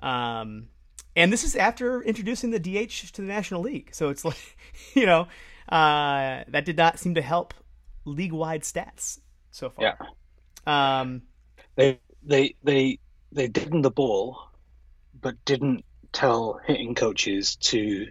Um, 0.00 0.68
and 1.16 1.32
this 1.32 1.44
is 1.44 1.56
after 1.56 2.02
introducing 2.02 2.50
the 2.50 2.60
DH 2.60 3.12
to 3.12 3.22
the 3.22 3.26
National 3.26 3.62
League. 3.62 3.90
So 3.92 4.08
it's 4.10 4.24
like, 4.24 4.56
you 4.94 5.06
know, 5.06 5.28
uh, 5.68 6.44
that 6.48 6.64
did 6.64 6.76
not 6.76 6.98
seem 6.98 7.14
to 7.16 7.22
help 7.22 7.54
league-wide 8.08 8.62
stats 8.62 9.20
so 9.50 9.70
far. 9.70 9.84
Yeah. 10.66 11.00
Um, 11.00 11.22
they 11.76 12.00
they 12.22 12.54
they 12.62 12.98
they 13.32 13.48
didn't 13.48 13.82
the 13.82 13.90
ball, 13.90 14.50
but 15.20 15.44
didn't 15.44 15.84
tell 16.12 16.60
hitting 16.66 16.94
coaches 16.94 17.56
to 17.56 18.08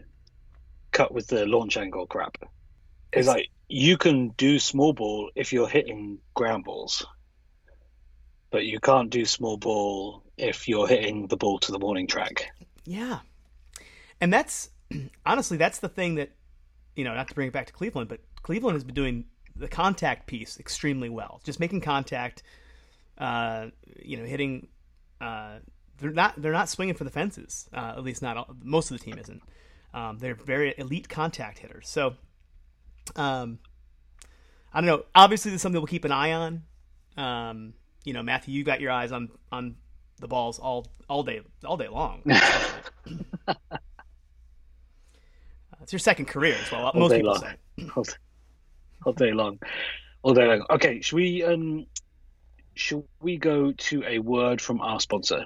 cut 0.91 1.13
with 1.13 1.27
the 1.27 1.45
launch 1.45 1.77
angle 1.77 2.07
crap. 2.07 2.37
It's 3.13 3.27
like 3.27 3.49
you 3.67 3.97
can 3.97 4.29
do 4.29 4.59
small 4.59 4.93
ball 4.93 5.31
if 5.35 5.53
you're 5.53 5.67
hitting 5.67 6.19
ground 6.33 6.63
balls, 6.65 7.05
but 8.49 8.65
you 8.65 8.79
can't 8.79 9.09
do 9.09 9.25
small 9.25 9.57
ball 9.57 10.23
if 10.37 10.67
you're 10.67 10.87
hitting 10.87 11.27
the 11.27 11.37
ball 11.37 11.59
to 11.59 11.71
the 11.71 11.79
warning 11.79 12.07
track. 12.07 12.51
Yeah, 12.85 13.19
and 14.21 14.31
that's 14.31 14.69
honestly 15.25 15.57
that's 15.57 15.79
the 15.79 15.89
thing 15.89 16.15
that 16.15 16.31
you 16.95 17.03
know 17.03 17.13
not 17.13 17.27
to 17.27 17.35
bring 17.35 17.47
it 17.47 17.53
back 17.53 17.67
to 17.67 17.73
Cleveland, 17.73 18.09
but 18.09 18.21
Cleveland 18.43 18.75
has 18.75 18.83
been 18.83 18.95
doing 18.95 19.25
the 19.59 19.67
contact 19.67 20.27
piece 20.27 20.59
extremely 20.59 21.09
well, 21.09 21.41
just 21.43 21.59
making 21.59 21.81
contact. 21.81 22.43
Uh, 23.17 23.67
you 24.03 24.17
know, 24.17 24.25
hitting 24.25 24.67
uh, 25.19 25.57
they're 25.99 26.11
not 26.11 26.39
they're 26.41 26.51
not 26.51 26.69
swinging 26.69 26.95
for 26.95 27.03
the 27.03 27.09
fences. 27.09 27.67
Uh, 27.73 27.93
at 27.97 28.03
least 28.03 28.21
not 28.21 28.37
all, 28.37 28.55
most 28.63 28.91
of 28.91 28.97
the 28.97 29.03
team 29.03 29.17
isn't. 29.17 29.41
Um, 29.93 30.19
they're 30.19 30.35
very 30.35 30.73
elite 30.77 31.09
contact 31.09 31.59
hitters. 31.59 31.89
So, 31.89 32.15
um, 33.15 33.59
I 34.73 34.81
don't 34.81 34.85
know. 34.85 35.05
Obviously, 35.15 35.51
there's 35.51 35.61
something 35.61 35.79
we'll 35.79 35.87
keep 35.87 36.05
an 36.05 36.11
eye 36.11 36.33
on. 36.33 36.63
Um, 37.15 37.73
you 38.03 38.13
know, 38.13 38.21
Matthew, 38.21 38.53
you 38.53 38.63
got 38.63 38.79
your 38.79 38.91
eyes 38.91 39.11
on 39.11 39.29
on 39.51 39.75
the 40.19 40.27
balls 40.27 40.59
all 40.59 40.87
all 41.09 41.23
day 41.23 41.41
all 41.65 41.77
day 41.77 41.87
long. 41.87 42.21
uh, 42.29 43.53
it's 45.81 45.93
your 45.93 45.99
second 45.99 46.25
career 46.25 46.55
as 46.61 46.71
well. 46.71 46.91
Most 46.93 47.13
people 47.13 47.31
long. 47.31 47.41
say 47.41 48.17
all, 49.05 49.13
day 49.13 49.31
long, 49.31 49.59
all 50.21 50.33
day 50.33 50.45
long. 50.47 50.65
Okay, 50.69 51.01
should 51.01 51.15
we 51.15 51.43
um, 51.43 51.85
should 52.73 53.03
we 53.21 53.37
go 53.37 53.71
to 53.71 54.03
a 54.03 54.19
word 54.19 54.61
from 54.61 54.81
our 54.81 54.99
sponsor? 54.99 55.45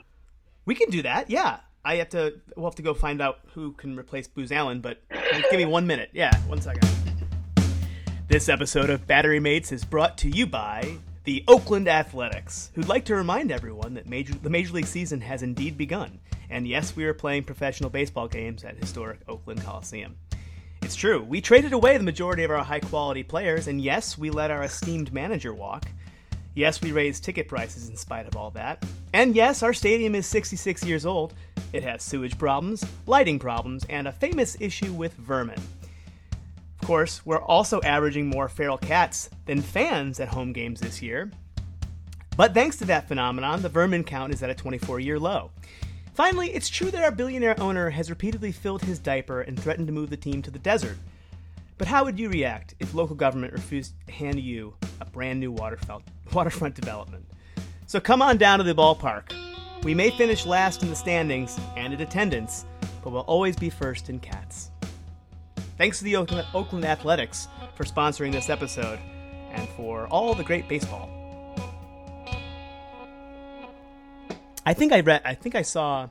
We 0.66 0.76
can 0.76 0.90
do 0.90 1.02
that. 1.04 1.30
Yeah. 1.30 1.60
I 1.84 1.96
have 1.96 2.10
to. 2.10 2.40
We'll 2.56 2.68
have 2.68 2.76
to 2.76 2.84
go 2.84 2.94
find 2.94 3.22
out 3.22 3.40
who 3.56 3.72
can 3.72 3.98
replace 3.98 4.28
Booz 4.28 4.52
Allen, 4.52 4.82
but 4.82 5.02
give 5.50 5.58
me 5.58 5.66
one 5.66 5.88
minute. 5.88 6.12
Yeah, 6.14 6.38
one 6.42 6.62
second. 6.62 6.88
This 8.28 8.50
episode 8.50 8.90
of 8.90 9.08
Battery 9.08 9.40
Mates 9.40 9.72
is 9.72 9.84
brought 9.84 10.18
to 10.20 10.30
you 10.30 10.46
by 10.46 11.00
the 11.24 11.44
Oakland 11.48 11.88
Athletics, 11.88 12.72
who'd 12.76 12.88
like 12.88 13.06
to 13.06 13.16
remind 13.16 13.52
everyone 13.52 13.96
that 13.96 14.08
major, 14.08 14.34
the 14.36 14.50
Major 14.50 14.74
League 14.74 14.86
season 14.86 15.22
has 15.22 15.44
indeed 15.44 15.78
begun. 15.78 16.20
And 16.50 16.68
yes, 16.68 16.96
we 16.96 17.06
are 17.06 17.14
playing 17.14 17.44
professional 17.44 17.90
baseball 17.90 18.28
games 18.28 18.64
at 18.64 18.78
historic 18.78 19.20
Oakland 19.28 19.62
Coliseum. 19.64 20.16
It's 20.82 20.96
true, 20.96 21.24
we 21.24 21.42
traded 21.42 21.74
away 21.74 21.98
the 21.98 22.04
majority 22.04 22.44
of 22.44 22.52
our 22.52 22.64
high 22.64 22.80
quality 22.80 23.24
players, 23.24 23.68
and 23.68 23.80
yes, 23.80 24.18
we 24.18 24.30
let 24.30 24.52
our 24.52 24.64
esteemed 24.64 25.14
manager 25.14 25.54
walk. 25.54 25.86
Yes, 26.54 26.82
we 26.82 26.92
raised 26.92 27.24
ticket 27.24 27.48
prices 27.48 27.88
in 27.88 27.96
spite 27.96 28.28
of 28.28 28.36
all 28.36 28.52
that. 28.52 28.84
And 29.14 29.36
yes, 29.36 29.64
our 29.64 29.74
stadium 29.74 30.16
is 30.16 30.26
66 30.26 30.84
years 30.84 31.06
old, 31.06 31.34
It 31.72 31.84
has 31.84 32.04
sewage 32.04 32.38
problems, 32.38 32.86
lighting 33.08 33.40
problems, 33.40 33.86
and 33.90 34.08
a 34.08 34.12
famous 34.12 34.58
issue 34.60 34.92
with 34.92 35.14
vermin. 35.14 35.62
Of 36.82 36.88
course, 36.88 37.26
we're 37.26 37.42
also 37.42 37.80
averaging 37.84 38.28
more 38.28 38.50
feral 38.50 38.78
cats 38.78 39.30
than 39.46 39.62
fans 39.62 40.20
at 40.20 40.28
home 40.28 40.52
games 40.52 40.82
this 40.82 41.02
year. 41.02 41.32
But 42.36 42.54
thanks 42.54 42.78
to 42.78 42.86
that 42.86 43.08
phenomenon, 43.08 43.62
the 43.62 43.70
vermin 43.70 44.04
count 44.04 44.34
is 44.34 44.44
at 44.44 44.50
a 44.50 44.56
24 44.56 45.00
year 45.00 45.20
low. 45.20 45.52
Finally, 46.22 46.52
it's 46.52 46.70
true 46.70 46.92
that 46.92 47.04
our 47.04 47.10
billionaire 47.10 47.60
owner 47.60 47.90
has 47.90 48.12
repeatedly 48.12 48.52
filled 48.52 48.84
his 48.84 49.00
diaper 49.00 49.42
and 49.42 49.60
threatened 49.60 49.88
to 49.88 49.92
move 49.92 50.12
the 50.12 50.16
team 50.16 50.40
to 50.40 50.52
the 50.52 50.60
desert. 50.60 50.96
But 51.80 51.88
how 51.88 52.04
would 52.04 52.20
you 52.20 52.30
react 52.30 52.76
if 52.80 52.94
local 52.94 53.16
government 53.16 53.54
refused 53.54 53.96
to 54.06 54.12
hand 54.14 54.40
you 54.40 54.76
a 55.00 55.06
brand 55.06 55.40
new 55.40 55.52
waterfront, 56.32 56.76
development? 56.76 57.26
So 57.88 58.00
come 58.00 58.22
on 58.22 58.38
down 58.38 58.60
to 58.60 58.64
the 58.64 58.76
ballpark. 58.76 59.34
We 59.84 59.96
may 59.96 60.12
finish 60.12 60.46
last 60.46 60.84
in 60.84 60.92
the 60.92 60.96
standings 60.96 61.60
and 61.76 61.92
in 61.92 62.02
attendance, 62.02 62.68
but 63.04 63.10
we'll 63.10 63.22
always 63.22 63.56
be 63.56 63.72
first 63.72 64.08
in 64.08 64.20
cats. 64.20 64.70
Thanks 65.80 65.98
to 65.98 66.04
the 66.04 66.18
Oakland 66.18 66.86
Athletics 66.86 67.48
for 67.74 67.84
sponsoring 67.84 68.32
this 68.32 68.52
episode 68.52 69.00
and 69.50 69.68
for 69.70 70.06
all 70.10 70.36
the 70.36 70.44
great 70.44 70.70
baseball. 70.70 71.21
I 74.66 74.74
think 74.74 74.94
I 74.94 75.00
read. 75.00 75.22
I 75.26 75.34
think 75.34 75.56
I 75.56 75.62
saw 75.62 76.10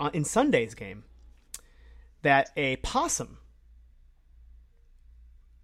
uh, 0.00 0.10
in 0.12 0.24
Sunday's 0.24 0.74
game 0.74 1.04
that 2.22 2.50
a 2.56 2.76
possum 2.76 3.38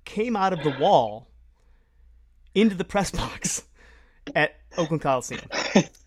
came 0.04 0.36
out 0.36 0.52
of 0.52 0.62
the 0.62 0.70
wall 0.78 1.28
into 2.54 2.74
the 2.74 2.84
press 2.84 3.10
box 3.12 3.64
at 4.34 4.56
Oakland 4.76 5.02
Coliseum, 5.02 5.42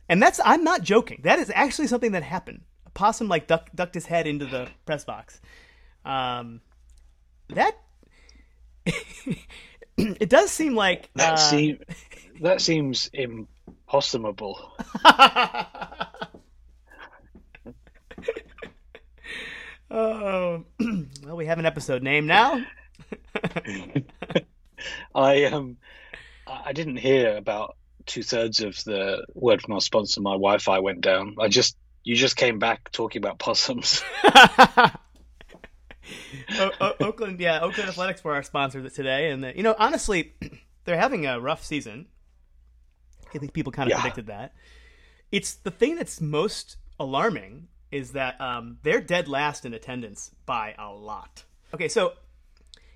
and 0.08 0.22
that's 0.22 0.40
I'm 0.44 0.64
not 0.64 0.82
joking. 0.82 1.22
That 1.24 1.40
is 1.40 1.52
actually 1.54 1.88
something 1.88 2.14
that 2.14 2.24
happened. 2.24 2.62
A 2.86 2.90
possum 2.92 3.28
like 3.28 3.48
duck, 3.48 3.70
ducked 3.76 3.96
his 3.96 4.06
head 4.06 4.28
into 4.28 4.46
the 4.46 4.70
press 4.86 5.04
box. 5.04 5.42
Um, 6.06 6.62
that 7.50 7.78
it 9.98 10.30
does 10.30 10.52
seem 10.52 10.76
like 10.76 11.10
That 11.16 11.34
uh, 11.34 11.38
seem 11.38 11.80
that 12.42 12.62
seems 12.62 13.10
impossible. 13.92 14.72
Oh, 19.90 20.66
well, 21.24 21.38
we 21.38 21.46
have 21.46 21.60
an 21.60 21.66
episode 21.66 22.04
name 22.04 22.28
now. 22.28 22.62
I 25.16 25.46
um 25.46 25.78
I 26.46 26.74
didn't 26.74 26.98
hear 26.98 27.38
about 27.38 27.78
two 28.06 28.22
thirds 28.22 28.60
of 28.60 28.84
the 28.84 29.26
word 29.34 29.62
from 29.62 29.76
our 29.76 29.80
sponsor. 29.82 30.20
My 30.20 30.32
Wi-Fi 30.32 30.80
went 30.80 31.00
down. 31.00 31.38
I 31.40 31.48
just 31.48 31.78
you 32.04 32.18
just 32.18 32.36
came 32.36 32.60
back 32.60 32.92
talking 32.92 33.22
about 33.22 33.40
possums. 33.40 34.04
O- 36.60 36.72
O- 36.80 36.96
Oakland, 37.02 37.40
yeah, 37.40 37.60
Oakland 37.62 37.90
Athletics 37.90 38.24
were 38.24 38.34
our 38.34 38.44
sponsor 38.44 38.90
today, 38.90 39.30
and 39.32 39.44
uh, 39.44 39.52
you 39.56 39.64
know, 39.64 39.76
honestly, 39.78 40.34
they're 40.86 40.98
having 40.98 41.26
a 41.26 41.40
rough 41.40 41.64
season. 41.66 42.08
I 43.34 43.38
think 43.40 43.54
people 43.54 43.72
kind 43.72 43.88
of 43.92 43.98
Yeah. 43.98 44.02
predicted 44.02 44.28
that. 44.28 44.54
It's 45.32 45.56
the 45.56 45.72
thing 45.72 45.96
that's 45.96 46.22
most 46.22 46.78
alarming 47.00 47.68
is 47.92 48.12
that 48.14 48.40
um, 48.42 48.78
they're 48.84 49.02
dead 49.02 49.28
last 49.28 49.66
in 49.66 49.74
attendance 49.74 50.32
by 50.46 50.76
a 50.78 50.92
lot. 50.92 51.44
Okay, 51.74 51.88
so 51.88 52.14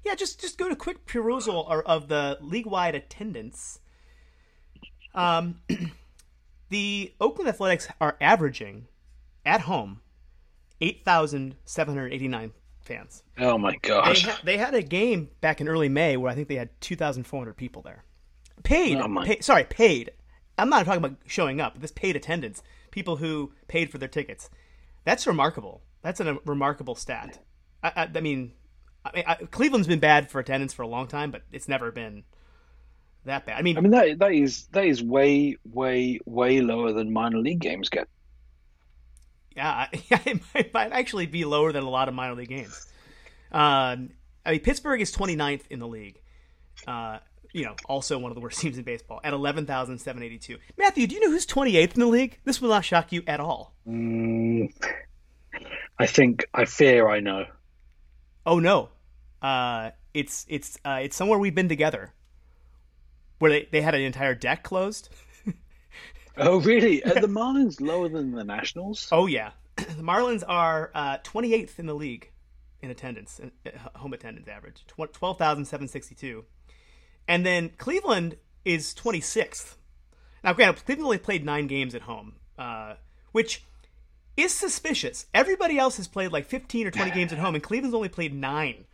yeah, 0.06 0.16
just 0.16 0.40
just 0.42 0.58
go 0.58 0.68
to 0.70 0.76
quick 0.76 1.06
perusal 1.06 1.66
or- 1.70 1.84
of 1.84 2.08
the 2.08 2.38
league-wide 2.42 2.96
attendance. 2.96 3.80
Um, 5.14 5.62
the 6.70 7.14
Oakland 7.20 7.50
Athletics 7.50 7.88
are 8.00 8.18
averaging 8.22 8.88
at 9.46 9.62
home 9.62 10.02
eight 10.80 11.04
thousand 11.04 11.56
seven 11.66 11.94
hundred 11.96 12.14
eighty-nine 12.14 12.52
fans. 12.80 13.24
oh 13.38 13.58
my 13.58 13.72
They, 13.72 13.78
gosh! 13.78 14.24
ha- 14.26 14.40
they 14.44 14.58
had 14.58 14.74
a 14.74 14.82
game 14.82 15.30
back 15.42 15.62
in 15.62 15.68
early 15.68 15.90
May 15.90 16.18
where 16.18 16.32
I 16.32 16.36
think 16.36 16.48
they 16.48 16.56
had 16.56 16.70
2,400 16.82 17.56
people 17.56 17.82
there. 17.84 18.04
Paid, 18.64 18.98
Oh 18.98 19.08
my- 19.08 19.26
pay- 19.26 19.40
sorry, 19.42 19.64
paid. 19.66 20.12
I'm 20.62 20.70
not 20.70 20.86
talking 20.86 21.04
about 21.04 21.18
showing 21.26 21.60
up. 21.60 21.82
This 21.82 21.92
paid 21.92 22.16
attendance, 22.16 22.62
people 22.92 23.18
who 23.18 23.52
paid 23.68 23.90
for 23.90 23.98
their 23.98 24.08
tickets. 24.08 24.50
That's 25.06 25.26
remarkable. 25.26 25.82
That's 26.04 26.20
a 26.20 26.38
remarkable 26.46 26.94
stat. 26.94 27.40
I, 27.82 27.92
I, 27.96 28.10
I 28.16 28.22
mean, 28.22 28.54
I, 29.04 29.12
mean 29.16 29.24
I, 29.26 29.36
Cleveland's 29.50 29.88
been 29.88 30.00
bad 30.00 30.30
for 30.30 30.40
attendance 30.40 30.72
for 30.72 30.84
a 30.84 30.88
long 30.88 31.08
time, 31.08 31.32
but 31.32 31.42
it's 31.52 31.68
never 31.68 31.92
been 31.92 32.24
that 33.26 33.48
bad. 33.48 33.58
I 33.58 33.64
mean, 33.64 33.76
I 33.78 33.82
mean 33.82 33.92
that 33.92 34.20
that 34.20 34.34
is 34.34 34.68
that 34.74 34.86
is 34.86 35.02
way 35.02 35.58
way 35.66 36.20
way 36.26 36.62
lower 36.62 36.94
than 36.94 37.12
minor 37.12 37.40
league 37.40 37.60
games 37.60 37.90
get. 37.90 38.08
Yeah, 39.56 39.68
I- 39.68 39.90
it 40.26 40.42
might, 40.54 40.74
might 40.74 40.92
actually 40.92 41.26
be 41.26 41.44
lower 41.44 41.72
than 41.72 41.84
a 41.84 41.90
lot 41.90 42.08
of 42.08 42.14
minor 42.14 42.36
league 42.36 42.50
games. 42.50 42.86
Um, 43.52 44.12
I 44.46 44.52
mean, 44.52 44.60
Pittsburgh 44.60 45.02
is 45.02 45.12
29th 45.12 45.64
in 45.72 45.80
the 45.80 45.88
league. 45.88 46.22
Uh, 46.88 47.18
you 47.54 47.64
know, 47.66 47.76
also 47.86 48.18
one 48.18 48.32
of 48.32 48.36
the 48.36 48.42
worst 48.42 48.60
teams 48.62 48.78
in 48.78 48.84
baseball 48.84 49.20
at 49.24 49.34
11,782. 49.34 50.58
Matthew, 50.78 51.08
do 51.08 51.16
you 51.16 51.22
know 51.22 51.32
who's 51.32 51.46
28th 51.46 51.94
in 51.94 52.00
the 52.00 52.06
league? 52.08 52.38
This 52.44 52.62
will 52.62 52.70
not 52.70 52.86
shock 52.86 53.12
you 53.12 53.24
at 53.28 53.40
all. 53.40 53.74
Mm, 53.88 54.74
I 56.00 56.06
think 56.06 56.46
I 56.54 56.66
fear 56.66 57.08
I 57.10 57.20
know. 57.20 57.46
Oh 58.46 58.60
no, 58.60 58.90
uh, 59.42 59.92
it's 60.14 60.46
it's 60.50 60.78
uh, 60.84 61.00
it's 61.04 61.16
somewhere 61.16 61.38
we've 61.38 61.54
been 61.54 61.70
together, 61.70 62.12
where 63.40 63.52
they, 63.52 63.68
they 63.72 63.82
had 63.82 63.94
an 63.94 64.02
entire 64.02 64.36
deck 64.36 64.64
closed. 64.64 65.10
Oh 66.38 66.62
really? 66.62 67.04
Are 67.04 67.20
the 67.20 67.28
Marlins 67.28 67.82
lower 67.82 68.08
than 68.08 68.32
the 68.32 68.46
Nationals? 68.46 69.10
Oh 69.12 69.26
yeah, 69.26 69.52
the 69.76 69.84
Marlins 70.02 70.44
are 70.48 70.90
uh, 70.96 71.18
28th 71.18 71.78
in 71.78 71.88
the 71.88 71.94
league 71.94 72.32
in 72.82 72.90
attendance, 72.90 73.40
uh, 73.44 73.70
home 74.00 74.14
attendance 74.14 74.48
average, 74.48 74.86
tw- 74.88 75.14
12,762. 75.14 76.46
And 77.28 77.46
then 77.46 77.70
Cleveland 77.78 78.38
is 78.66 78.94
26th. 78.94 79.76
Now, 80.44 80.54
granted, 80.54 80.86
Cleveland 80.86 81.06
only 81.06 81.18
played 81.18 81.46
nine 81.46 81.68
games 81.68 81.96
at 81.96 82.02
home, 82.02 82.34
uh, 82.58 82.96
which 83.32 83.64
is 84.38 84.54
suspicious. 84.54 85.28
Everybody 85.34 85.78
else 85.78 85.98
has 85.98 86.08
played 86.08 86.32
like 86.32 86.46
15 86.46 86.88
or 86.88 86.92
20 86.92 87.12
games 87.12 87.32
at 87.32 87.40
home, 87.40 87.56
and 87.56 87.64
Cleveland's 87.64 87.96
only 87.96 88.10
played 88.10 88.34
nine. 88.34 88.86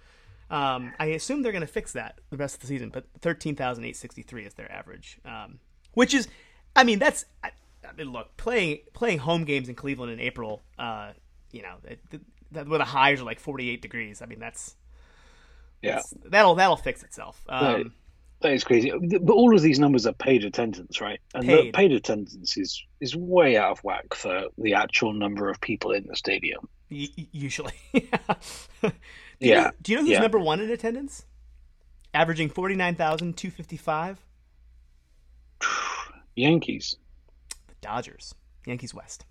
Um, 0.49 0.93
I 0.99 1.07
assume 1.07 1.41
they're 1.41 1.51
going 1.51 1.61
to 1.61 1.67
fix 1.67 1.93
that 1.93 2.19
the 2.29 2.37
rest 2.37 2.55
of 2.55 2.61
the 2.61 2.67
season, 2.67 2.89
but 2.89 3.05
13,863 3.19 4.45
is 4.45 4.53
their 4.53 4.71
average, 4.71 5.19
um, 5.25 5.59
which 5.93 6.13
is, 6.13 6.27
I 6.75 6.83
mean, 6.83 6.99
that's. 6.99 7.25
I, 7.43 7.51
I 7.87 7.93
mean, 7.93 8.11
look, 8.11 8.35
playing 8.37 8.79
playing 8.93 9.19
home 9.19 9.45
games 9.45 9.69
in 9.69 9.75
Cleveland 9.75 10.11
in 10.11 10.19
April, 10.19 10.61
uh, 10.77 11.11
you 11.51 11.61
know, 11.61 11.75
it, 11.85 11.99
that, 12.51 12.67
where 12.67 12.79
the 12.79 12.85
highs 12.85 13.21
are 13.21 13.23
like 13.23 13.39
48 13.39 13.81
degrees. 13.81 14.21
I 14.21 14.25
mean, 14.25 14.39
that's 14.39 14.75
Yeah, 15.81 16.01
that'll 16.25 16.55
that'll 16.55 16.77
fix 16.77 17.03
itself. 17.03 17.41
Right. 17.49 17.85
That 18.41 18.51
is 18.53 18.63
crazy. 18.63 18.91
But 18.91 19.33
all 19.33 19.55
of 19.55 19.61
these 19.63 19.79
numbers 19.79 20.05
are 20.05 20.13
paid 20.13 20.43
attendance, 20.45 21.01
right? 21.01 21.19
And 21.33 21.43
Paid. 21.45 21.65
the 21.67 21.71
paid 21.71 21.91
attendance 21.91 22.55
is 22.57 22.83
is 23.01 23.15
way 23.15 23.57
out 23.57 23.71
of 23.71 23.79
whack 23.83 24.13
for 24.13 24.45
the 24.59 24.75
actual 24.75 25.13
number 25.13 25.49
of 25.49 25.59
people 25.59 25.91
in 25.91 26.05
the 26.07 26.15
stadium. 26.15 26.69
y- 26.91 27.07
usually, 27.31 27.73
do 27.93 28.91
Yeah, 29.39 29.63
know, 29.63 29.71
do 29.81 29.91
you 29.91 29.97
know 29.97 30.01
who's 30.03 30.11
yeah. 30.11 30.19
number 30.19 30.37
one 30.39 30.59
in 30.61 30.69
attendance? 30.69 31.25
Averaging 32.13 32.49
49,255. 32.49 34.23
Yankees. 36.35 36.95
The 37.67 37.73
Dodgers, 37.81 38.35
Yankees 38.65 38.93
West. 38.93 39.25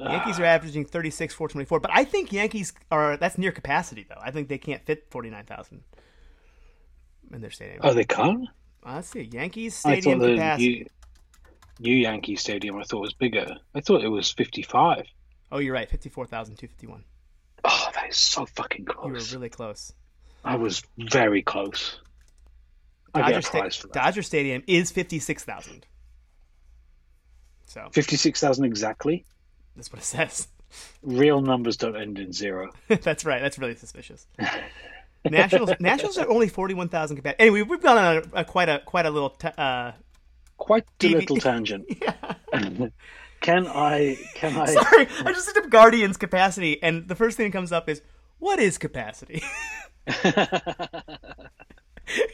Ah. 0.00 0.10
Yankees 0.12 0.38
are 0.40 0.44
averaging 0.44 0.84
36, 0.84 1.32
424. 1.34 1.80
But 1.80 1.90
I 1.94 2.04
think 2.04 2.32
Yankees 2.32 2.72
are 2.90 3.16
that's 3.16 3.38
near 3.38 3.52
capacity 3.52 4.04
though. 4.08 4.20
I 4.20 4.30
think 4.30 4.48
they 4.48 4.58
can't 4.58 4.84
fit 4.84 5.06
49,000 5.10 5.82
in 7.32 7.40
their 7.40 7.50
stadium. 7.50 7.80
Oh, 7.82 7.92
they 7.94 8.04
can't. 8.04 8.48
Uh, 8.84 8.94
let's 8.96 9.08
see, 9.08 9.22
Yankees 9.22 9.74
Stadium 9.74 10.20
I 10.20 10.24
thought 10.24 10.26
the 10.26 10.34
capacity. 10.34 10.88
new, 11.80 11.92
new 11.92 11.96
Yankee 11.96 12.36
Stadium 12.36 12.76
I 12.78 12.82
thought 12.84 13.00
was 13.00 13.14
bigger. 13.14 13.56
I 13.74 13.80
thought 13.80 14.02
it 14.04 14.08
was 14.08 14.30
fifty 14.32 14.62
five. 14.62 15.06
Oh, 15.50 15.58
you're 15.58 15.74
right, 15.74 15.88
54,251. 15.90 17.04
Oh, 17.64 17.88
that 17.94 18.08
is 18.08 18.16
so 18.16 18.46
fucking 18.46 18.86
close. 18.86 19.04
You 19.06 19.12
were 19.12 19.38
really 19.38 19.50
close. 19.50 19.92
I 20.44 20.56
was 20.56 20.82
very 20.96 21.42
close. 21.42 22.00
I 23.14 23.20
Dodger, 23.20 23.42
sta- 23.42 23.58
prize 23.60 23.76
for 23.76 23.88
that. 23.88 23.92
Dodger 23.92 24.22
Stadium 24.22 24.62
is 24.66 24.90
56,000. 24.90 25.84
So 27.66 27.88
Fifty 27.92 28.16
six 28.16 28.40
thousand 28.40 28.64
exactly. 28.64 29.24
that's 29.76 29.90
what 29.92 30.00
it 30.00 30.04
says. 30.04 30.48
Real 31.02 31.40
numbers 31.42 31.76
don't 31.76 31.96
end 31.96 32.18
in 32.18 32.32
zero. 32.32 32.70
that's 32.88 33.24
right. 33.24 33.40
That's 33.40 33.58
really 33.58 33.74
suspicious. 33.76 34.26
Nationals 35.24 35.70
Nationals 35.80 36.18
are 36.18 36.28
only 36.28 36.48
41,000 36.48 37.16
capacity. 37.16 37.40
Anyway, 37.40 37.62
we've 37.62 37.82
gone 37.82 37.98
on 37.98 38.16
a, 38.16 38.40
a 38.40 38.44
quite 38.44 38.68
a 38.68 38.80
quite 38.84 39.06
a 39.06 39.10
little 39.10 39.30
t- 39.30 39.48
uh, 39.56 39.92
Quite 40.62 40.84
a 40.84 41.04
DV 41.04 41.14
little 41.14 41.36
tangent. 41.38 41.88
can 43.40 43.66
I? 43.66 44.16
Can 44.34 44.56
I? 44.56 44.66
Sorry, 44.66 45.08
I 45.24 45.32
just 45.32 45.48
looked 45.48 45.58
up 45.58 45.70
Guardians 45.70 46.16
capacity, 46.16 46.80
and 46.80 47.08
the 47.08 47.16
first 47.16 47.36
thing 47.36 47.46
that 47.46 47.52
comes 47.52 47.72
up 47.72 47.88
is 47.88 48.00
what 48.38 48.60
is 48.60 48.78
capacity? 48.78 49.42
it 50.06 50.68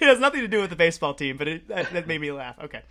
has 0.00 0.20
nothing 0.20 0.40
to 0.40 0.48
do 0.48 0.60
with 0.60 0.68
the 0.68 0.76
baseball 0.76 1.14
team, 1.14 1.38
but 1.38 1.48
it, 1.48 1.68
that, 1.68 1.90
that 1.94 2.06
made 2.06 2.20
me 2.20 2.30
laugh. 2.32 2.56
Okay, 2.64 2.82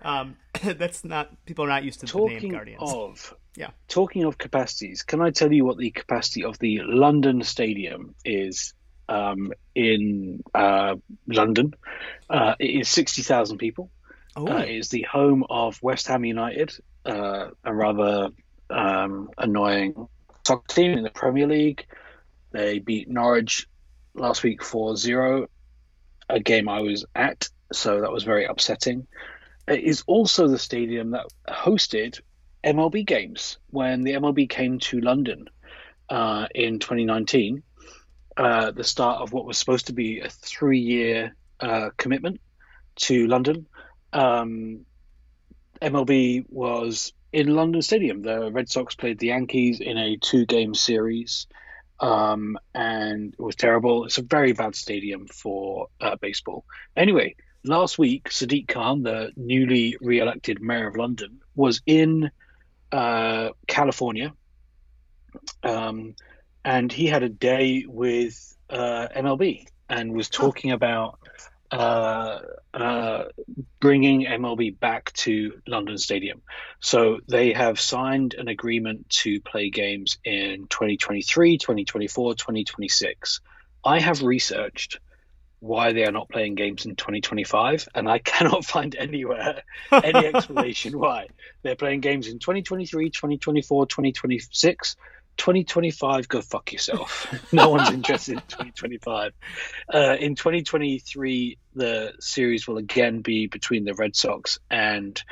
um, 0.00 0.36
that's 0.64 1.04
not 1.04 1.44
people 1.44 1.66
are 1.66 1.68
not 1.68 1.84
used 1.84 2.00
to 2.00 2.06
the 2.06 2.26
name 2.26 2.52
Guardians. 2.52 2.80
of 2.82 3.34
Yeah. 3.54 3.70
Talking 3.88 4.24
of 4.24 4.38
capacities, 4.38 5.02
can 5.02 5.20
I 5.20 5.30
tell 5.30 5.52
you 5.52 5.66
what 5.66 5.76
the 5.76 5.90
capacity 5.90 6.44
of 6.44 6.58
the 6.58 6.80
London 6.84 7.42
Stadium 7.42 8.14
is 8.24 8.72
um, 9.08 9.52
in 9.74 10.42
uh, 10.54 10.96
London? 11.26 11.74
Uh, 12.28 12.54
it 12.58 12.80
is 12.80 12.88
60,000 12.88 13.58
people. 13.58 13.90
Oh, 14.34 14.46
Uh, 14.48 14.58
it 14.58 14.70
is 14.70 14.88
the 14.88 15.02
home 15.02 15.44
of 15.48 15.82
West 15.82 16.08
Ham 16.08 16.24
United, 16.24 16.72
uh, 17.04 17.48
a 17.64 17.74
rather 17.74 18.30
um, 18.68 19.30
annoying 19.38 20.08
soccer 20.46 20.66
team 20.68 20.92
in 20.92 21.02
the 21.02 21.10
Premier 21.10 21.46
League. 21.46 21.86
They 22.52 22.78
beat 22.78 23.08
Norwich 23.08 23.66
last 24.14 24.42
week 24.42 24.62
4 24.62 24.96
0, 24.96 25.46
a 26.28 26.40
game 26.40 26.68
I 26.68 26.82
was 26.82 27.04
at, 27.14 27.48
so 27.72 28.00
that 28.00 28.12
was 28.12 28.24
very 28.24 28.44
upsetting. 28.44 29.06
It 29.68 29.80
is 29.80 30.04
also 30.06 30.48
the 30.48 30.58
stadium 30.58 31.10
that 31.10 31.26
hosted 31.48 32.20
MLB 32.64 33.06
games 33.06 33.58
when 33.70 34.02
the 34.02 34.12
MLB 34.12 34.48
came 34.48 34.78
to 34.80 35.00
London 35.00 35.48
uh, 36.08 36.46
in 36.54 36.78
2019. 36.78 37.62
Uh, 38.36 38.70
the 38.70 38.84
start 38.84 39.22
of 39.22 39.32
what 39.32 39.46
was 39.46 39.56
supposed 39.56 39.86
to 39.86 39.94
be 39.94 40.20
a 40.20 40.28
three 40.28 40.78
year 40.78 41.34
uh, 41.60 41.90
commitment 41.96 42.40
to 42.96 43.26
London. 43.26 43.66
Um, 44.12 44.84
MLB 45.80 46.44
was 46.48 47.12
in 47.32 47.54
London 47.54 47.82
Stadium. 47.82 48.22
The 48.22 48.50
Red 48.50 48.68
Sox 48.68 48.94
played 48.94 49.18
the 49.18 49.28
Yankees 49.28 49.80
in 49.80 49.96
a 49.96 50.16
two 50.16 50.46
game 50.46 50.74
series, 50.74 51.46
um, 52.00 52.58
and 52.74 53.34
it 53.34 53.40
was 53.42 53.56
terrible. 53.56 54.04
It's 54.04 54.18
a 54.18 54.22
very 54.22 54.52
bad 54.52 54.74
stadium 54.74 55.26
for 55.26 55.88
uh, 56.00 56.16
baseball. 56.16 56.64
Anyway, 56.96 57.36
last 57.64 57.98
week, 57.98 58.28
Sadiq 58.30 58.68
Khan, 58.68 59.02
the 59.02 59.32
newly 59.36 59.96
re 60.00 60.18
elected 60.18 60.60
mayor 60.60 60.88
of 60.88 60.96
London, 60.96 61.40
was 61.54 61.80
in 61.86 62.30
uh, 62.92 63.50
California. 63.66 64.32
Um, 65.62 66.14
and 66.66 66.92
he 66.92 67.06
had 67.06 67.22
a 67.22 67.28
day 67.28 67.84
with 67.86 68.56
uh, 68.68 69.06
MLB 69.16 69.66
and 69.88 70.12
was 70.12 70.28
talking 70.28 70.72
about 70.72 71.20
uh, 71.70 72.40
uh, 72.74 73.24
bringing 73.78 74.26
MLB 74.26 74.78
back 74.78 75.12
to 75.12 75.60
London 75.68 75.96
Stadium. 75.96 76.42
So 76.80 77.20
they 77.28 77.52
have 77.52 77.78
signed 77.78 78.34
an 78.34 78.48
agreement 78.48 79.08
to 79.22 79.40
play 79.40 79.70
games 79.70 80.18
in 80.24 80.66
2023, 80.68 81.56
2024, 81.56 82.34
2026. 82.34 83.40
I 83.84 84.00
have 84.00 84.22
researched 84.22 84.98
why 85.60 85.92
they 85.92 86.04
are 86.04 86.12
not 86.12 86.28
playing 86.28 86.56
games 86.56 86.84
in 86.84 86.96
2025, 86.96 87.88
and 87.94 88.08
I 88.08 88.18
cannot 88.32 88.64
find 88.64 88.96
anywhere 88.96 89.62
any 89.92 90.26
explanation 90.26 90.98
why. 90.98 91.28
They're 91.62 91.76
playing 91.76 92.00
games 92.00 92.26
in 92.26 92.40
2023, 92.40 93.10
2024, 93.10 93.86
2026. 93.86 94.96
2025, 95.36 96.28
go 96.28 96.40
fuck 96.40 96.72
yourself. 96.72 97.26
no 97.52 97.70
one's 97.70 97.90
interested 97.90 98.34
in 98.34 98.40
2025. 98.40 99.32
Uh, 99.92 100.16
in 100.18 100.34
2023, 100.34 101.58
the 101.74 102.12
series 102.20 102.66
will 102.66 102.78
again 102.78 103.20
be 103.20 103.46
between 103.46 103.84
the 103.84 103.94
Red 103.94 104.16
Sox 104.16 104.58
and 104.70 105.22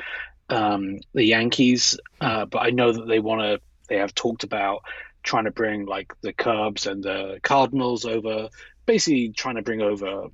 um, 0.49 0.99
the 1.13 1.23
Yankees. 1.23 1.99
Uh, 2.21 2.45
but 2.45 2.59
I 2.59 2.69
know 2.69 2.91
that 2.91 3.07
they 3.07 3.19
want 3.19 3.41
to, 3.41 3.61
they 3.89 3.97
have 3.97 4.15
talked 4.15 4.43
about 4.43 4.81
trying 5.23 5.45
to 5.45 5.51
bring 5.51 5.85
like 5.85 6.13
the 6.21 6.33
Cubs 6.33 6.85
and 6.85 7.03
the 7.03 7.39
Cardinals 7.41 8.05
over, 8.05 8.49
basically 8.85 9.29
trying 9.29 9.55
to 9.55 9.63
bring 9.63 9.81
over 9.81 10.27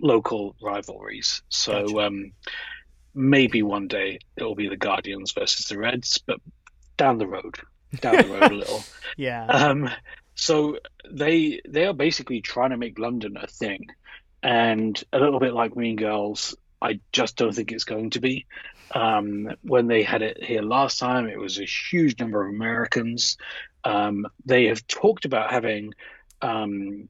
local 0.00 0.54
rivalries. 0.62 1.42
So 1.48 1.86
Gotcha. 1.86 2.06
um, 2.06 2.32
maybe 3.14 3.62
one 3.62 3.88
day 3.88 4.18
it 4.36 4.42
will 4.42 4.54
be 4.54 4.68
the 4.68 4.76
Guardians 4.76 5.32
versus 5.32 5.66
the 5.66 5.78
Reds, 5.78 6.18
but 6.18 6.40
down 6.96 7.18
the 7.18 7.26
road, 7.26 7.56
down 8.00 8.16
the 8.16 8.24
road 8.24 8.50
a 8.50 8.54
little. 8.54 8.84
yeah. 9.16 9.46
Um, 9.46 9.90
so 10.34 10.78
they 11.10 11.60
they 11.68 11.86
are 11.86 11.94
basically 11.94 12.40
trying 12.40 12.70
to 12.70 12.76
make 12.76 12.98
London 12.98 13.36
a 13.40 13.46
thing, 13.46 13.86
and 14.42 15.02
a 15.12 15.18
little 15.18 15.40
bit 15.40 15.54
like 15.54 15.76
Mean 15.76 15.96
Girls, 15.96 16.56
I 16.80 17.00
just 17.12 17.36
don't 17.36 17.54
think 17.54 17.72
it's 17.72 17.84
going 17.84 18.10
to 18.10 18.20
be. 18.20 18.46
Um, 18.94 19.50
when 19.62 19.86
they 19.86 20.02
had 20.02 20.22
it 20.22 20.42
here 20.42 20.62
last 20.62 20.98
time, 20.98 21.26
it 21.26 21.38
was 21.38 21.58
a 21.58 21.64
huge 21.64 22.20
number 22.20 22.44
of 22.44 22.54
Americans. 22.54 23.38
Um, 23.82 24.26
they 24.44 24.66
have 24.66 24.86
talked 24.86 25.24
about 25.24 25.50
having 25.50 25.94
um, 26.42 27.08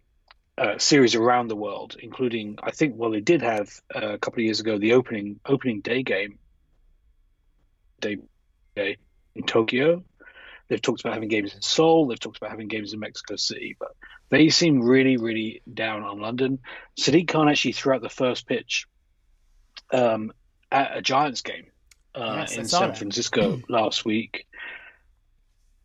a 0.56 0.78
series 0.78 1.14
around 1.14 1.48
the 1.48 1.56
world, 1.56 1.96
including 1.98 2.58
I 2.62 2.70
think 2.70 2.94
well 2.96 3.10
they 3.10 3.20
did 3.20 3.42
have 3.42 3.80
uh, 3.94 4.14
a 4.14 4.18
couple 4.18 4.40
of 4.40 4.44
years 4.44 4.60
ago 4.60 4.78
the 4.78 4.94
opening 4.94 5.40
opening 5.44 5.80
day 5.80 6.02
game 6.02 6.38
day 8.00 8.18
day 8.76 8.98
in 9.34 9.44
Tokyo. 9.44 10.04
They've 10.68 10.80
talked 10.80 11.00
about 11.00 11.14
having 11.14 11.28
games 11.28 11.54
in 11.54 11.60
Seoul. 11.60 12.06
They've 12.06 12.18
talked 12.18 12.38
about 12.38 12.50
having 12.50 12.68
games 12.68 12.92
in 12.92 13.00
Mexico 13.00 13.36
City, 13.36 13.76
but 13.78 13.90
they 14.30 14.48
seem 14.48 14.82
really, 14.82 15.16
really 15.16 15.62
down 15.72 16.02
on 16.02 16.20
London. 16.20 16.58
Sadiq 16.98 17.28
Khan 17.28 17.48
actually 17.48 17.72
threw 17.72 17.94
out 17.94 18.02
the 18.02 18.08
first 18.08 18.46
pitch 18.46 18.86
um, 19.92 20.32
at 20.72 20.96
a 20.96 21.02
Giants 21.02 21.42
game 21.42 21.66
uh, 22.14 22.36
Yes, 22.38 22.56
in 22.56 22.66
San. 22.66 22.94
Francisco 22.94 23.60
last 23.68 24.04
week. 24.04 24.46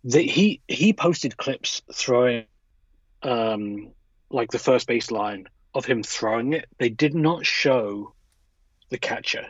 The, 0.06 0.22
he 0.22 0.62
he 0.68 0.94
posted 0.94 1.36
clips 1.36 1.82
throwing 1.94 2.46
um, 3.22 3.92
like 4.30 4.50
the 4.50 4.60
first 4.60 4.88
baseline 4.88 5.48
of 5.74 5.86
him 5.86 6.04
throwing 6.04 6.54
it. 6.54 6.68
They 6.78 6.90
did 6.90 7.14
not 7.14 7.46
show 7.46 8.14
the 8.90 8.98
catcher, 8.98 9.48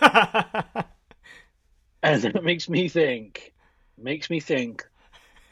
and 0.02 0.84
that 2.02 2.44
makes 2.44 2.68
me 2.68 2.90
think 2.90 3.54
makes 3.98 4.30
me 4.30 4.40
think 4.40 4.86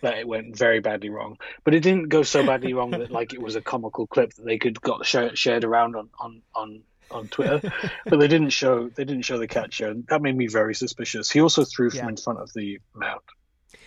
that 0.01 0.19
it 0.19 0.29
went 0.29 0.57
very 0.57 0.81
badly 0.81 1.09
wrong. 1.09 1.39
But 1.65 1.75
it 1.75 1.81
didn't 1.81 2.09
go 2.09 2.23
so 2.23 2.45
badly 2.45 2.75
wrong 2.75 2.91
that 2.93 3.11
like 3.11 3.33
it 3.33 3.41
was 3.41 3.57
a 3.57 3.61
comical 3.61 4.07
clip 4.07 4.35
that 4.35 4.45
they 4.45 4.59
could 4.59 4.81
got 4.81 5.07
share, 5.07 5.35
shared 5.35 5.65
around 5.65 5.97
on 5.97 6.11
on 6.19 6.43
on 6.55 6.83
on 7.11 7.29
Twitter. 7.29 7.61
but 8.07 8.19
they 8.21 8.29
didn't 8.29 8.51
show 8.51 8.89
they 8.89 9.05
didn't 9.05 9.23
show 9.25 9.39
the 9.39 9.47
catcher, 9.49 9.89
and 9.89 10.07
that 10.09 10.21
made 10.23 10.37
me 10.37 10.47
very 10.47 10.75
suspicious. 10.75 11.31
He 11.31 11.41
also 11.41 11.65
threw 11.65 11.91
from 11.91 11.99
Yeah. 12.01 12.09
in 12.09 12.17
front 12.17 12.39
of 12.41 12.53
the 12.55 12.79
mound. 12.95 13.21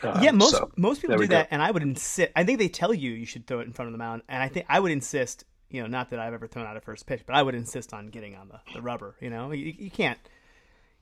Um, 0.03 0.21
yeah, 0.21 0.31
most 0.31 0.51
so, 0.51 0.69
most 0.77 1.01
people 1.01 1.17
do 1.17 1.27
that, 1.27 1.49
go. 1.49 1.53
and 1.53 1.61
I 1.61 1.71
would 1.71 1.81
insist. 1.81 2.31
I 2.35 2.43
think 2.43 2.59
they 2.59 2.67
tell 2.67 2.93
you 2.93 3.11
you 3.11 3.25
should 3.25 3.47
throw 3.47 3.59
it 3.59 3.67
in 3.67 3.73
front 3.73 3.87
of 3.87 3.93
the 3.93 3.97
mound, 3.97 4.21
and 4.29 4.41
I 4.43 4.47
think 4.47 4.65
I 4.69 4.79
would 4.79 4.91
insist. 4.91 5.43
You 5.69 5.81
know, 5.81 5.87
not 5.87 6.11
that 6.11 6.19
I've 6.19 6.33
ever 6.33 6.47
thrown 6.47 6.65
out 6.65 6.77
a 6.77 6.81
first 6.81 7.05
pitch, 7.07 7.23
but 7.25 7.35
I 7.35 7.41
would 7.43 7.53
insist 7.53 7.93
on 7.93 8.07
getting 8.07 8.35
on 8.35 8.47
the, 8.47 8.59
the 8.73 8.81
rubber. 8.81 9.15
You 9.19 9.29
know, 9.29 9.51
you, 9.51 9.73
you 9.77 9.91
can't 9.91 10.17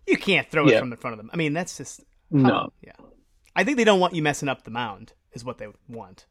you 0.07 0.17
can't 0.17 0.49
throw 0.49 0.67
it 0.67 0.71
Yeah. 0.71 0.79
from 0.79 0.89
the 0.89 0.97
front 0.97 1.13
of 1.13 1.17
them. 1.19 1.29
I 1.31 1.35
mean, 1.37 1.53
that's 1.53 1.77
just 1.77 2.03
no. 2.31 2.71
yeah. 2.81 2.93
I 3.55 3.63
think 3.63 3.77
they 3.77 3.83
don't 3.83 3.99
want 3.99 4.13
you 4.15 4.21
messing 4.21 4.49
up 4.49 4.63
the 4.63 4.71
mound. 4.71 5.13
Is 5.33 5.43
what 5.43 5.57
they 5.57 5.67
want. 5.89 6.25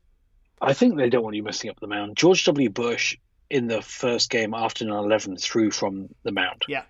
I 0.60 0.72
think 0.72 0.96
they 0.96 1.10
don't 1.10 1.22
want 1.22 1.36
you 1.36 1.42
messing 1.42 1.68
up 1.70 1.78
the 1.80 1.86
mound. 1.86 2.16
George 2.16 2.44
W. 2.44 2.70
Bush 2.70 3.16
in 3.50 3.66
the 3.66 3.82
first 3.82 4.30
game 4.30 4.54
after 4.54 4.84
9/11 4.84 5.40
threw 5.40 5.70
from 5.70 6.08
the 6.22 6.32
mound 6.32 6.62
Yeah, 6.68 6.84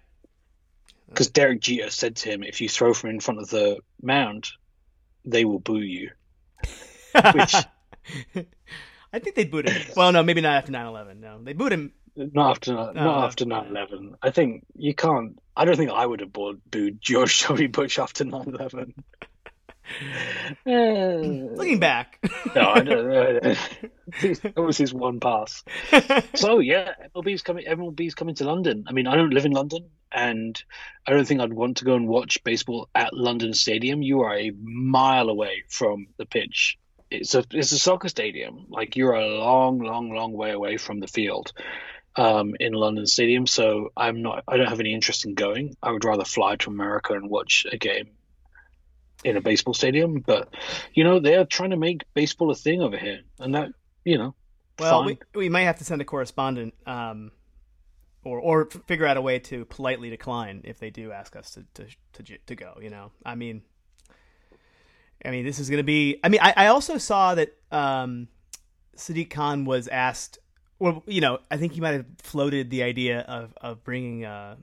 because 1.08 1.28
Derek 1.30 1.60
Jeter 1.60 1.90
said 1.90 2.16
to 2.16 2.30
him, 2.30 2.42
"If 2.44 2.60
you 2.60 2.68
throw 2.68 2.94
from 2.94 3.10
in 3.10 3.20
front 3.20 3.40
of 3.40 3.50
the 3.50 3.78
mound, 4.00 4.48
they 5.24 5.44
will 5.44 5.58
boo 5.58 5.80
you." 5.80 6.10
Which- 7.34 7.54
I 9.12 9.18
think 9.20 9.34
they 9.36 9.44
booed 9.44 9.68
him. 9.68 9.82
Well, 9.96 10.12
no, 10.12 10.22
maybe 10.22 10.40
not 10.40 10.56
after 10.56 10.72
9-11. 10.72 11.20
No, 11.20 11.40
they 11.42 11.52
booed 11.52 11.72
him. 11.72 11.92
Not 12.16 12.50
after 12.50 12.74
not 12.74 12.94
No. 12.94 13.10
after 13.10 13.44
9/11. 13.44 14.14
I 14.22 14.30
think 14.30 14.64
you 14.76 14.94
can't. 14.94 15.38
I 15.56 15.64
don't 15.64 15.76
think 15.76 15.90
I 15.90 16.04
would 16.06 16.20
have 16.20 16.32
booed, 16.32 17.00
George 17.00 17.42
W. 17.48 17.68
Bush 17.68 17.98
after 17.98 18.24
9/11. 18.24 18.92
Uh, 18.98 19.26
Looking 20.66 21.78
back, 21.78 22.18
no, 22.54 22.70
I 22.70 22.80
don't. 22.80 23.06
Uh, 23.06 23.54
that 24.22 24.56
was 24.56 24.78
his 24.78 24.94
one 24.94 25.20
pass. 25.20 25.62
So 26.34 26.58
yeah, 26.58 26.92
MLB's 27.14 27.42
coming. 27.42 27.66
MLB's 27.66 28.14
coming 28.14 28.34
to 28.36 28.44
London. 28.44 28.84
I 28.86 28.92
mean, 28.92 29.06
I 29.06 29.16
don't 29.16 29.32
live 29.32 29.44
in 29.44 29.52
London, 29.52 29.90
and 30.10 30.62
I 31.06 31.12
don't 31.12 31.26
think 31.26 31.40
I'd 31.40 31.52
want 31.52 31.78
to 31.78 31.84
go 31.84 31.94
and 31.94 32.08
watch 32.08 32.42
baseball 32.44 32.88
at 32.94 33.12
London 33.12 33.52
Stadium. 33.52 34.02
You 34.02 34.22
are 34.22 34.36
a 34.36 34.52
mile 34.62 35.28
away 35.28 35.64
from 35.68 36.06
the 36.16 36.26
pitch. 36.26 36.78
It's 37.10 37.34
a 37.34 37.44
it's 37.50 37.72
a 37.72 37.78
soccer 37.78 38.08
stadium. 38.08 38.66
Like 38.68 38.96
you're 38.96 39.14
a 39.14 39.26
long, 39.26 39.80
long, 39.80 40.12
long 40.12 40.32
way 40.32 40.50
away 40.50 40.76
from 40.76 41.00
the 41.00 41.08
field 41.08 41.52
um, 42.16 42.54
in 42.58 42.72
London 42.72 43.06
Stadium. 43.06 43.46
So 43.46 43.90
I'm 43.96 44.22
not. 44.22 44.44
I 44.48 44.56
don't 44.56 44.68
have 44.68 44.80
any 44.80 44.94
interest 44.94 45.26
in 45.26 45.34
going. 45.34 45.76
I 45.82 45.92
would 45.92 46.04
rather 46.04 46.24
fly 46.24 46.56
to 46.56 46.70
America 46.70 47.12
and 47.12 47.28
watch 47.28 47.66
a 47.70 47.76
game 47.76 48.10
in 49.24 49.36
a 49.36 49.40
baseball 49.40 49.74
stadium. 49.74 50.20
But 50.20 50.54
you 50.92 51.04
know, 51.04 51.20
they're 51.20 51.44
trying 51.44 51.70
to 51.70 51.76
make 51.76 52.02
baseball 52.14 52.50
a 52.50 52.54
thing 52.54 52.82
over 52.82 52.96
here, 52.96 53.20
and 53.38 53.54
that 53.54 53.70
you 54.04 54.18
know. 54.18 54.34
well, 54.78 55.00
fine. 55.00 55.18
we, 55.34 55.40
we 55.40 55.48
might 55.48 55.62
have 55.62 55.78
to 55.78 55.84
send 55.84 56.00
a 56.00 56.04
correspondent, 56.04 56.74
um, 56.86 57.32
or 58.24 58.38
or 58.38 58.68
figure 58.86 59.06
out 59.06 59.16
a 59.16 59.22
way 59.22 59.38
to 59.40 59.64
politely 59.64 60.10
decline 60.10 60.62
if 60.64 60.78
they 60.78 60.90
do 60.90 61.12
ask 61.12 61.36
us 61.36 61.52
to 61.52 61.64
to 61.74 62.22
to, 62.22 62.38
to 62.46 62.54
go. 62.54 62.78
You 62.80 62.90
know, 62.90 63.12
I 63.24 63.34
mean, 63.34 63.62
I 65.24 65.30
mean, 65.30 65.44
this 65.44 65.58
is 65.58 65.70
going 65.70 65.78
to 65.78 65.84
be. 65.84 66.20
I 66.22 66.28
mean, 66.28 66.40
I, 66.42 66.52
I 66.56 66.66
also 66.68 66.98
saw 66.98 67.34
that 67.34 67.56
um, 67.72 68.28
Sadiq 68.96 69.30
Khan 69.30 69.64
was 69.64 69.88
asked, 69.88 70.38
Well, 70.78 71.02
you 71.06 71.20
know, 71.20 71.38
I 71.50 71.56
think 71.56 71.72
he 71.72 71.80
might 71.80 71.94
have 71.94 72.06
floated 72.18 72.70
the 72.70 72.82
idea 72.82 73.20
of 73.20 73.54
of 73.60 73.84
bringing 73.84 74.24
uh 74.24 74.56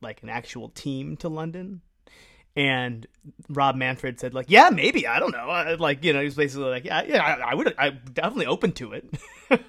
like 0.00 0.22
an 0.22 0.28
actual 0.28 0.68
team 0.68 1.16
to 1.16 1.28
London, 1.28 1.80
and 2.56 3.06
Rob 3.48 3.76
Manfred 3.76 4.20
said 4.20 4.34
like, 4.34 4.46
yeah, 4.48 4.70
maybe 4.70 5.06
I 5.06 5.18
don't 5.18 5.32
know, 5.32 5.76
like 5.78 6.04
you 6.04 6.12
know, 6.12 6.20
he 6.20 6.26
was 6.26 6.34
basically 6.34 6.70
like, 6.70 6.84
yeah, 6.84 7.02
yeah, 7.02 7.22
I, 7.22 7.52
I 7.52 7.54
would, 7.54 7.74
I'm 7.76 8.00
definitely 8.12 8.46
open 8.46 8.72
to 8.72 8.92
it, 8.92 9.04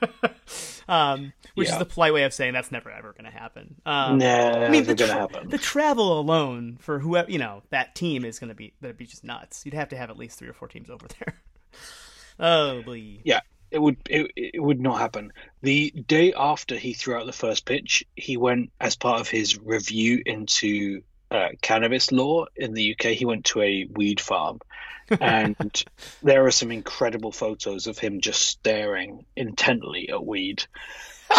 um, 0.87 1.33
which 1.55 1.67
yeah. 1.67 1.73
is 1.73 1.79
the 1.79 1.85
polite 1.85 2.13
way 2.13 2.23
of 2.23 2.33
saying 2.33 2.53
that's 2.53 2.71
never 2.71 2.91
ever 2.91 3.13
going 3.13 3.31
to 3.31 3.37
happen. 3.37 3.75
Um, 3.85 4.19
nah, 4.19 4.65
I 4.65 4.69
mean, 4.69 4.83
the, 4.83 4.95
tra- 4.95 5.27
the 5.45 5.57
travel 5.57 6.19
alone 6.19 6.77
for 6.79 6.99
whoever 6.99 7.29
you 7.31 7.39
know 7.39 7.63
that 7.69 7.95
team 7.95 8.23
is 8.23 8.39
going 8.39 8.49
to 8.49 8.55
be 8.55 8.73
that'd 8.81 8.97
be 8.97 9.05
just 9.05 9.23
nuts. 9.23 9.65
You'd 9.65 9.73
have 9.73 9.89
to 9.89 9.97
have 9.97 10.09
at 10.09 10.17
least 10.17 10.37
three 10.37 10.49
or 10.49 10.53
four 10.53 10.67
teams 10.67 10.89
over 10.89 11.07
there. 11.19 11.41
oh, 12.39 12.83
boy. 12.83 13.19
Yeah, 13.23 13.39
it 13.71 13.79
would 13.79 13.97
it, 14.09 14.31
it 14.35 14.61
would 14.61 14.79
not 14.79 14.99
happen. 14.99 15.33
The 15.61 15.91
day 15.91 16.33
after 16.33 16.75
he 16.75 16.93
threw 16.93 17.15
out 17.15 17.25
the 17.25 17.33
first 17.33 17.65
pitch, 17.65 18.05
he 18.15 18.37
went 18.37 18.71
as 18.79 18.95
part 18.95 19.21
of 19.21 19.27
his 19.27 19.59
review 19.59 20.21
into 20.25 21.01
uh, 21.35 21.49
cannabis 21.61 22.11
law 22.11 22.45
in 22.55 22.73
the 22.73 22.93
UK. 22.93 23.11
He 23.11 23.25
went 23.25 23.45
to 23.45 23.61
a 23.61 23.87
weed 23.91 24.19
farm, 24.19 24.59
and 25.21 25.83
there 26.23 26.45
are 26.45 26.51
some 26.51 26.71
incredible 26.71 27.31
photos 27.31 27.87
of 27.87 27.97
him 27.97 28.21
just 28.21 28.41
staring 28.41 29.25
intently 29.35 30.09
at 30.09 30.25
weed. 30.25 30.63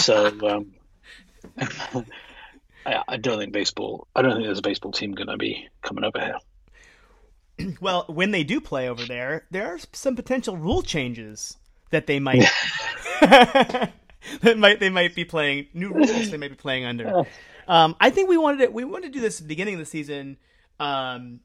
So 0.00 0.26
um, 0.48 0.74
I, 2.87 3.02
I, 3.09 3.16
don't 3.16 3.38
think 3.38 3.52
baseball. 3.52 4.06
I 4.14 4.22
don't 4.22 4.32
think 4.32 4.44
there's 4.44 4.59
a 4.59 4.62
baseball 4.62 4.92
team 4.92 5.12
going 5.12 5.28
to 5.28 5.37
be 5.37 5.68
coming 5.82 6.04
over 6.04 6.20
here. 6.20 6.38
Well, 7.80 8.04
when 8.09 8.32
they 8.32 8.44
do 8.44 8.61
play 8.61 8.87
over 8.90 9.06
there, 9.06 9.46
there 9.50 9.68
are 9.68 9.78
some 9.94 10.14
potential 10.14 10.59
rule 10.59 10.82
changes 10.82 11.56
that 11.88 12.06
they 12.06 12.20
might 12.20 12.44
that 13.20 13.92
might 14.59 14.78
they 14.78 14.90
might 14.90 15.14
be 15.14 15.24
playing 15.24 15.68
new 15.72 15.90
rules 15.90 16.30
they 16.30 16.37
might 16.37 16.50
be 16.50 16.56
playing 16.56 16.85
under. 16.85 17.24
Um, 17.68 17.96
I 18.00 18.11
think 18.11 18.29
we 18.29 18.37
wanted 18.37 18.61
it. 18.61 18.72
We 18.72 18.85
wanted 18.85 19.12
to 19.12 19.18
do 19.18 19.20
this 19.20 19.40
at 19.40 19.44
the 19.44 19.48
beginning 19.48 19.74
of 19.74 19.81
the 19.81 19.87
season, 19.87 20.37
um, 20.79 21.40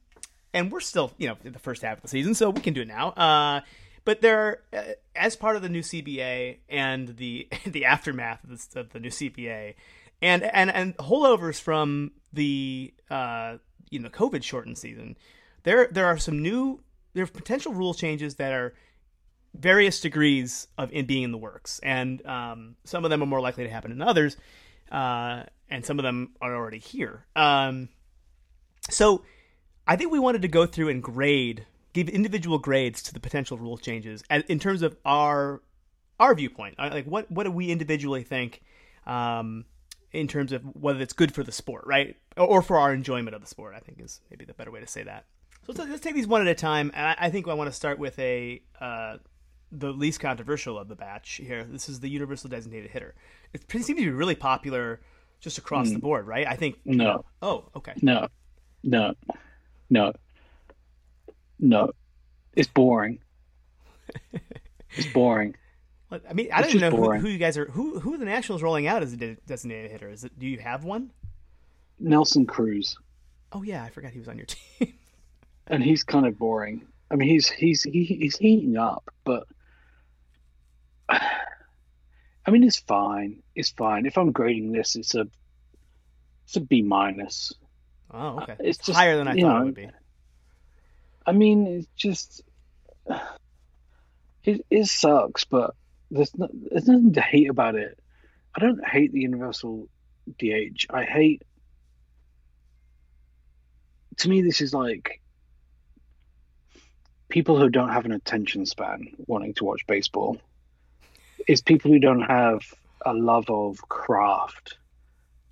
and 0.54 0.70
we're 0.70 0.80
still 0.80 1.12
you 1.18 1.28
know 1.28 1.36
in 1.44 1.52
the 1.52 1.58
first 1.58 1.82
half 1.82 1.98
of 1.98 2.02
the 2.02 2.08
season, 2.08 2.34
so 2.34 2.50
we 2.50 2.60
can 2.60 2.74
do 2.74 2.82
it 2.82 2.88
now. 2.88 3.10
Uh, 3.10 3.60
but 4.04 4.20
there, 4.20 4.62
uh, 4.72 4.82
as 5.14 5.36
part 5.36 5.56
of 5.56 5.62
the 5.62 5.68
new 5.68 5.82
CBA 5.82 6.58
and 6.68 7.16
the 7.16 7.48
the 7.66 7.84
aftermath 7.84 8.40
of, 8.44 8.66
of 8.76 8.92
the 8.92 9.00
new 9.00 9.10
CBA, 9.10 9.74
and 10.20 10.42
and 10.42 10.70
and 10.70 10.96
holdovers 10.98 11.60
from 11.60 12.12
the 12.32 12.92
uh, 13.10 13.56
you 13.90 13.98
know 13.98 14.08
COVID 14.08 14.42
shortened 14.42 14.78
season, 14.78 15.16
there 15.64 15.88
there 15.90 16.06
are 16.06 16.18
some 16.18 16.42
new 16.42 16.80
there 17.14 17.24
are 17.24 17.28
potential 17.28 17.72
rule 17.72 17.94
changes 17.94 18.36
that 18.36 18.52
are 18.52 18.74
various 19.54 20.00
degrees 20.00 20.66
of 20.78 20.90
in 20.92 21.06
being 21.06 21.24
in 21.24 21.32
the 21.32 21.38
works, 21.38 21.78
and 21.82 22.24
um, 22.26 22.76
some 22.84 23.04
of 23.04 23.10
them 23.10 23.22
are 23.22 23.26
more 23.26 23.40
likely 23.40 23.64
to 23.64 23.70
happen 23.70 23.90
than 23.90 24.02
others, 24.02 24.36
uh, 24.90 25.44
and 25.72 25.84
some 25.84 25.98
of 25.98 26.02
them 26.02 26.30
are 26.40 26.54
already 26.54 26.78
here. 26.78 27.26
Um, 27.34 27.88
so, 28.90 29.24
I 29.86 29.96
think 29.96 30.12
we 30.12 30.18
wanted 30.18 30.42
to 30.42 30.48
go 30.48 30.66
through 30.66 30.90
and 30.90 31.02
grade, 31.02 31.66
give 31.92 32.08
individual 32.08 32.58
grades 32.58 33.02
to 33.04 33.14
the 33.14 33.20
potential 33.20 33.56
rule 33.56 33.78
changes 33.78 34.22
in 34.30 34.58
terms 34.58 34.82
of 34.82 34.96
our 35.04 35.62
our 36.20 36.34
viewpoint. 36.34 36.76
Uh, 36.78 36.90
like, 36.92 37.06
what 37.06 37.30
what 37.30 37.44
do 37.44 37.50
we 37.50 37.70
individually 37.70 38.22
think? 38.22 38.62
Um, 39.06 39.64
in 40.12 40.28
terms 40.28 40.52
of 40.52 40.62
whether 40.76 41.00
it's 41.00 41.14
good 41.14 41.32
for 41.32 41.42
the 41.42 41.50
sport, 41.50 41.84
right, 41.86 42.16
or 42.36 42.60
for 42.60 42.78
our 42.78 42.92
enjoyment 42.92 43.34
of 43.34 43.40
the 43.40 43.46
sport, 43.46 43.74
I 43.74 43.80
think 43.80 43.98
is 43.98 44.20
maybe 44.30 44.44
the 44.44 44.52
better 44.52 44.70
way 44.70 44.80
to 44.80 44.86
say 44.86 45.02
that. 45.04 45.24
So 45.64 45.72
let's, 45.72 45.90
let's 45.90 46.02
take 46.02 46.14
these 46.14 46.26
one 46.26 46.42
at 46.42 46.46
a 46.46 46.54
time. 46.54 46.90
And 46.94 47.06
I, 47.06 47.16
I 47.18 47.30
think 47.30 47.48
I 47.48 47.54
want 47.54 47.70
to 47.70 47.74
start 47.74 47.98
with 47.98 48.18
a 48.18 48.62
uh, 48.78 49.16
the 49.70 49.90
least 49.90 50.20
controversial 50.20 50.78
of 50.78 50.88
the 50.88 50.96
batch 50.96 51.40
here. 51.42 51.64
This 51.64 51.88
is 51.88 52.00
the 52.00 52.10
universal 52.10 52.50
designated 52.50 52.90
hitter. 52.90 53.14
It 53.54 53.70
seems 53.70 53.86
to 53.86 53.94
be 53.94 54.10
really 54.10 54.34
popular 54.34 55.00
just 55.42 55.58
across 55.58 55.90
mm. 55.90 55.94
the 55.94 55.98
board, 55.98 56.26
right? 56.26 56.46
I 56.46 56.56
think. 56.56 56.78
No. 56.86 57.26
Oh, 57.42 57.64
okay. 57.76 57.92
No, 58.00 58.28
no, 58.82 59.14
no, 59.90 60.12
no. 61.58 61.90
It's 62.54 62.68
boring. 62.68 63.18
it's 64.92 65.12
boring. 65.12 65.54
I 66.10 66.34
mean, 66.34 66.50
I 66.52 66.60
don't 66.60 66.74
even 66.74 66.90
know 66.90 66.96
who, 66.96 67.12
who, 67.18 67.28
you 67.28 67.38
guys 67.38 67.56
are. 67.56 67.64
Who 67.66 67.98
who 67.98 68.18
the 68.18 68.24
Nationals 68.24 68.62
rolling 68.62 68.86
out 68.86 69.02
as 69.02 69.12
a 69.14 69.16
designated 69.16 69.90
hitter? 69.90 70.10
Is 70.10 70.24
it? 70.24 70.38
Do 70.38 70.46
you 70.46 70.58
have 70.58 70.84
one? 70.84 71.10
Nelson 71.98 72.46
Cruz. 72.46 72.96
Oh 73.52 73.62
yeah, 73.62 73.82
I 73.82 73.90
forgot 73.90 74.12
he 74.12 74.18
was 74.18 74.28
on 74.28 74.36
your 74.36 74.46
team. 74.78 74.94
and 75.66 75.82
he's 75.82 76.04
kind 76.04 76.26
of 76.26 76.38
boring. 76.38 76.86
I 77.10 77.16
mean, 77.16 77.28
he's 77.28 77.48
he's 77.50 77.82
he, 77.82 78.04
he's 78.04 78.36
heating 78.36 78.76
up, 78.76 79.10
but 79.24 79.46
I 82.44 82.50
mean, 82.50 82.64
it's 82.64 82.78
fine. 82.78 83.42
It's 83.54 83.70
fine. 83.70 84.06
If 84.06 84.18
I'm 84.18 84.32
grading 84.32 84.72
this, 84.72 84.96
it's 84.96 85.14
a 85.14 85.26
it's 86.44 86.56
a 86.56 86.60
B 86.60 86.82
minus. 86.82 87.52
Oh, 88.10 88.40
okay. 88.40 88.52
Uh, 88.52 88.56
it's 88.60 88.78
just, 88.78 88.98
higher 88.98 89.16
than 89.16 89.28
I 89.28 89.32
thought 89.32 89.40
know, 89.40 89.60
it 89.60 89.64
would 89.64 89.74
be. 89.74 89.90
I 91.24 91.32
mean, 91.32 91.66
it's 91.66 91.88
just 91.96 92.42
it 94.44 94.66
it 94.70 94.86
sucks, 94.86 95.44
but 95.44 95.74
there's 96.10 96.36
no, 96.36 96.48
there's 96.52 96.88
nothing 96.88 97.12
to 97.14 97.20
hate 97.20 97.48
about 97.48 97.76
it. 97.76 97.98
I 98.54 98.60
don't 98.60 98.84
hate 98.86 99.12
the 99.12 99.20
universal 99.20 99.88
DH. 100.38 100.86
I 100.90 101.04
hate. 101.04 101.42
To 104.18 104.28
me, 104.28 104.42
this 104.42 104.60
is 104.60 104.74
like 104.74 105.20
people 107.28 107.58
who 107.58 107.70
don't 107.70 107.88
have 107.88 108.04
an 108.04 108.12
attention 108.12 108.66
span 108.66 109.14
wanting 109.26 109.54
to 109.54 109.64
watch 109.64 109.86
baseball 109.86 110.38
it's 111.46 111.60
people 111.60 111.90
who 111.90 111.98
don't 111.98 112.22
have 112.22 112.60
a 113.04 113.12
love 113.12 113.48
of 113.50 113.88
craft 113.88 114.78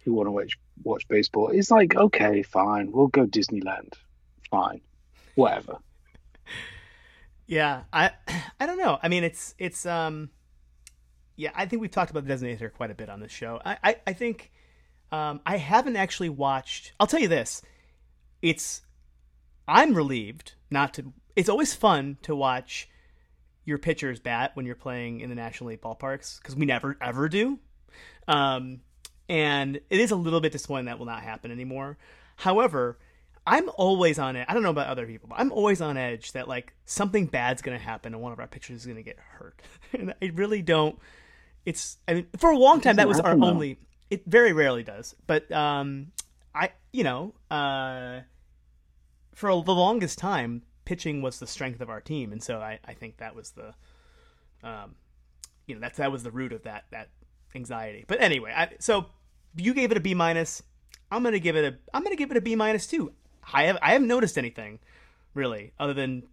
who 0.04 0.14
want 0.14 0.26
to 0.26 0.30
watch 0.32 0.58
watch 0.82 1.06
baseball. 1.08 1.48
It's 1.48 1.70
like 1.70 1.94
okay, 1.96 2.42
fine, 2.42 2.92
we'll 2.92 3.08
go 3.08 3.26
Disneyland, 3.26 3.94
fine, 4.50 4.80
whatever. 5.34 5.78
Yeah, 7.46 7.82
I 7.92 8.12
I 8.60 8.66
don't 8.66 8.78
know. 8.78 8.98
I 9.02 9.08
mean, 9.08 9.24
it's 9.24 9.54
it's 9.58 9.84
um, 9.86 10.30
yeah, 11.36 11.50
I 11.54 11.66
think 11.66 11.82
we've 11.82 11.90
talked 11.90 12.10
about 12.10 12.26
the 12.26 12.32
designator 12.32 12.72
quite 12.72 12.90
a 12.90 12.94
bit 12.94 13.08
on 13.08 13.20
this 13.20 13.32
show. 13.32 13.60
I 13.64 13.78
I, 13.82 13.96
I 14.06 14.12
think 14.12 14.52
um, 15.10 15.40
I 15.44 15.56
haven't 15.56 15.96
actually 15.96 16.28
watched. 16.28 16.92
I'll 17.00 17.06
tell 17.06 17.20
you 17.20 17.28
this, 17.28 17.62
it's 18.42 18.82
I'm 19.66 19.94
relieved 19.94 20.52
not 20.70 20.94
to. 20.94 21.12
It's 21.34 21.48
always 21.48 21.74
fun 21.74 22.18
to 22.22 22.36
watch 22.36 22.88
your 23.64 23.78
pitcher's 23.78 24.20
bat 24.20 24.52
when 24.54 24.66
you're 24.66 24.74
playing 24.74 25.20
in 25.20 25.28
the 25.28 25.34
National 25.34 25.70
League 25.70 25.80
ballparks 25.80 26.40
because 26.40 26.56
we 26.56 26.66
never 26.66 26.96
ever 27.00 27.28
do. 27.28 27.58
Um, 28.28 28.80
and 29.28 29.76
it 29.76 30.00
is 30.00 30.10
a 30.10 30.16
little 30.16 30.40
bit 30.40 30.52
disappointing 30.52 30.86
that 30.86 30.98
will 30.98 31.06
not 31.06 31.22
happen 31.22 31.50
anymore. 31.50 31.98
However, 32.36 32.98
I'm 33.46 33.70
always 33.76 34.18
on 34.18 34.36
it. 34.36 34.46
I 34.48 34.54
don't 34.54 34.62
know 34.62 34.70
about 34.70 34.88
other 34.88 35.06
people, 35.06 35.28
but 35.28 35.38
I'm 35.38 35.52
always 35.52 35.80
on 35.80 35.96
edge 35.96 36.32
that 36.32 36.48
like 36.48 36.74
something 36.84 37.26
bad's 37.26 37.62
going 37.62 37.76
to 37.76 37.82
happen 37.82 38.12
and 38.12 38.22
one 38.22 38.32
of 38.32 38.38
our 38.38 38.46
pitchers 38.46 38.80
is 38.80 38.86
going 38.86 38.96
to 38.96 39.02
get 39.02 39.18
hurt. 39.18 39.60
and 39.92 40.14
I 40.20 40.32
really 40.34 40.62
don't. 40.62 40.98
It's 41.66 41.98
I 42.08 42.14
mean 42.14 42.26
for 42.38 42.50
a 42.50 42.58
long 42.58 42.80
time 42.80 42.96
that 42.96 43.08
was 43.08 43.20
our 43.20 43.36
though. 43.36 43.46
only. 43.46 43.78
It 44.08 44.24
very 44.26 44.52
rarely 44.52 44.82
does, 44.82 45.14
but 45.26 45.50
um, 45.52 46.12
I 46.54 46.70
you 46.92 47.04
know 47.04 47.34
uh, 47.50 48.20
for 49.34 49.50
the 49.50 49.74
longest 49.74 50.18
time 50.18 50.62
pitching 50.84 51.22
was 51.22 51.38
the 51.38 51.46
strength 51.46 51.80
of 51.80 51.90
our 51.90 52.00
team, 52.00 52.32
and 52.32 52.42
so 52.42 52.58
I, 52.58 52.78
I 52.84 52.94
think 52.94 53.18
that 53.18 53.34
was 53.34 53.52
the, 53.52 53.74
um, 54.62 54.94
you 55.66 55.74
know, 55.74 55.80
that 55.80 55.94
that 55.96 56.12
was 56.12 56.22
the 56.22 56.30
root 56.30 56.52
of 56.52 56.62
that 56.64 56.84
that 56.90 57.10
anxiety. 57.54 58.04
But 58.06 58.20
anyway, 58.20 58.52
I, 58.56 58.70
so 58.78 59.06
you 59.56 59.74
gave 59.74 59.90
it 59.90 59.96
a 59.96 60.00
B 60.00 60.14
minus. 60.14 60.62
I'm 61.10 61.22
gonna 61.22 61.38
give 61.38 61.56
it 61.56 61.64
a 61.64 61.78
I'm 61.94 62.02
gonna 62.02 62.16
give 62.16 62.30
it 62.30 62.36
a 62.36 62.40
B 62.40 62.54
minus 62.54 62.86
too. 62.86 63.12
I 63.52 63.64
have 63.64 63.78
I 63.82 63.92
haven't 63.92 64.08
noticed 64.08 64.38
anything 64.38 64.78
really 65.34 65.72
other 65.78 65.94
than 65.94 66.24